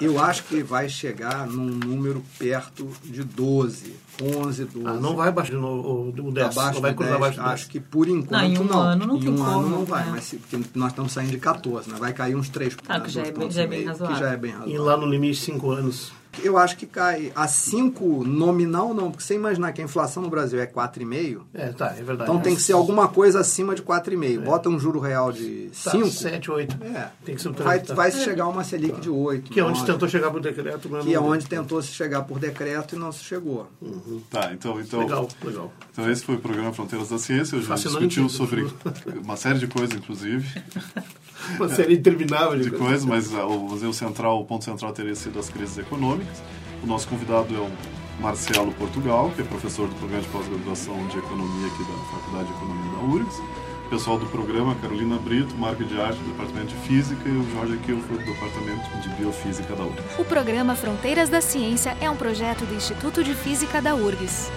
Eu 0.00 0.18
acho 0.18 0.42
que 0.44 0.62
vai 0.62 0.88
chegar 0.88 1.46
num 1.46 1.66
número 1.66 2.22
perto 2.38 2.88
de 3.04 3.22
12, 3.22 3.94
11, 4.20 4.64
12. 4.64 4.86
Ah, 4.88 4.92
não 4.94 5.14
vai 5.14 5.30
baixar 5.30 5.54
no, 5.54 6.08
o 6.08 6.12
10, 6.32 6.46
abaixo 6.58 6.74
não 6.74 6.80
vai 6.80 6.90
de 6.90 6.96
cruzar 6.96 7.12
10, 7.12 7.16
abaixo 7.22 7.38
do 7.38 7.42
10. 7.44 7.52
Acho 7.54 7.68
que 7.70 7.80
por 7.80 8.08
enquanto 8.08 8.30
Não, 8.32 8.44
em 8.48 8.58
um 8.58 8.64
não. 8.64 8.80
ano 8.80 9.06
não 9.06 9.16
em 9.16 9.20
tem 9.20 9.28
um 9.30 9.36
como, 9.36 9.50
ano 9.50 9.68
não 9.70 9.84
vai, 9.84 10.04
né? 10.04 10.10
mas 10.12 10.24
se- 10.24 10.36
porque 10.36 10.58
nós 10.74 10.90
estamos 10.90 11.12
saindo 11.12 11.30
de 11.30 11.38
14, 11.38 11.90
né? 11.90 11.96
Vai 11.98 12.12
cair 12.12 12.34
uns 12.34 12.48
3 12.48 12.76
Ah, 12.88 12.98
que 13.00 13.10
já 13.10 13.22
é 13.22 13.30
bem- 13.30 13.50
já 13.50 13.62
é 13.62 13.66
bem 13.66 13.84
razoável. 13.84 14.16
Que 14.16 14.22
já 14.22 14.30
é 14.32 14.36
bem 14.36 14.50
E 14.50 14.54
razoável. 14.54 14.84
lá 14.84 14.96
no 14.96 15.06
limite 15.06 15.36
5 15.40 15.70
anos. 15.70 16.12
Eu 16.42 16.58
acho 16.58 16.76
que 16.76 16.86
cai 16.86 17.32
a 17.34 17.46
5 17.46 18.24
nominal 18.24 18.92
não, 18.94 19.10
porque 19.10 19.22
você 19.24 19.34
imaginar 19.34 19.72
que 19.72 19.80
a 19.80 19.84
inflação 19.84 20.22
no 20.22 20.28
Brasil 20.30 20.60
é 20.60 20.66
4,5, 20.66 21.40
É, 21.54 21.68
tá, 21.68 21.94
é 21.96 22.02
verdade. 22.02 22.30
então 22.30 22.40
tem 22.40 22.54
que 22.54 22.62
ser 22.62 22.72
alguma 22.72 23.08
coisa 23.08 23.40
acima 23.40 23.74
de 23.74 23.82
4,5. 23.82 24.40
Bota 24.44 24.68
um 24.68 24.78
juro 24.78 24.98
real 25.00 25.32
de 25.32 25.70
Tá, 25.82 25.90
5, 25.92 26.08
7, 26.10 26.50
8. 26.50 26.76
é, 26.84 27.08
Tem 27.24 27.34
que 27.34 27.42
ser 27.42 27.48
um 27.48 27.52
vai, 27.52 27.76
trânsito. 27.78 27.94
vai 27.94 28.10
chegar 28.12 28.46
uma 28.48 28.64
Selic 28.64 29.00
de 29.00 29.10
8. 29.10 29.50
Que 29.50 29.60
é 29.60 29.64
onde 29.64 29.78
se 29.78 29.82
9, 29.82 29.92
tentou 29.92 30.08
chegar 30.08 30.30
por 30.30 30.40
decreto, 30.40 30.88
mas 30.90 31.04
Que 31.04 31.14
é 31.14 31.20
onde 31.20 31.46
tentou 31.46 31.82
se 31.82 31.88
chegar 31.92 32.22
por 32.22 32.38
decreto 32.38 32.96
e 32.96 32.98
não 32.98 33.12
se 33.12 33.22
chegou. 33.24 33.68
Tá, 34.30 34.50
então, 34.52 34.80
então, 34.80 35.00
Legal, 35.00 35.28
legal. 35.42 35.72
então 35.92 36.10
esse 36.10 36.24
foi 36.24 36.36
o 36.36 36.38
programa 36.38 36.72
Fronteiras 36.72 37.08
da 37.08 37.18
Ciência. 37.18 37.56
Hoje 37.58 37.72
a 37.72 37.76
gente 37.76 37.88
discutiu 37.88 38.28
sobre 38.28 38.66
uma 39.22 39.36
série 39.36 39.58
de 39.58 39.66
coisas, 39.66 39.96
inclusive, 39.96 40.46
Uma 41.58 41.68
série 41.68 41.94
interminável 41.94 42.58
de 42.58 42.70
coisas, 42.70 43.04
mas 43.04 43.34
ah, 43.34 43.46
o, 43.46 43.66
o 43.66 43.92
central, 43.92 44.40
o 44.40 44.44
ponto 44.44 44.64
central 44.64 44.92
teria 44.92 45.14
sido 45.14 45.38
as 45.38 45.48
crises 45.50 45.76
econômicas. 46.24 46.42
O 46.82 46.86
nosso 46.86 47.08
convidado 47.08 47.54
é 47.54 47.58
o 47.58 47.70
Marcelo 48.20 48.72
Portugal, 48.72 49.30
que 49.34 49.42
é 49.42 49.44
professor 49.44 49.88
do 49.88 49.94
programa 49.96 50.22
de 50.22 50.28
pós-graduação 50.28 51.06
de 51.08 51.18
Economia 51.18 51.66
aqui 51.66 51.84
da 51.84 52.18
Faculdade 52.18 52.48
de 52.48 52.54
Economia 52.54 52.92
da 52.92 53.04
URGS. 53.04 53.42
Pessoal 53.90 54.18
do 54.18 54.26
programa, 54.26 54.74
Carolina 54.76 55.18
Brito, 55.18 55.54
Marco 55.56 55.84
de 55.84 56.00
Arte 56.00 56.18
do 56.18 56.30
Departamento 56.32 56.68
de 56.68 56.74
Física 56.86 57.28
e 57.28 57.32
o 57.32 57.50
Jorge 57.52 57.76
Kilford 57.78 58.24
do 58.24 58.32
Departamento 58.32 58.98
de 59.02 59.08
Biofísica 59.10 59.74
da 59.76 59.84
URGS. 59.84 60.18
O 60.18 60.24
programa 60.24 60.74
Fronteiras 60.74 61.28
da 61.28 61.40
Ciência 61.40 61.96
é 62.00 62.08
um 62.10 62.16
projeto 62.16 62.64
do 62.64 62.74
Instituto 62.74 63.22
de 63.22 63.34
Física 63.34 63.82
da 63.82 63.94
URGS. 63.94 64.50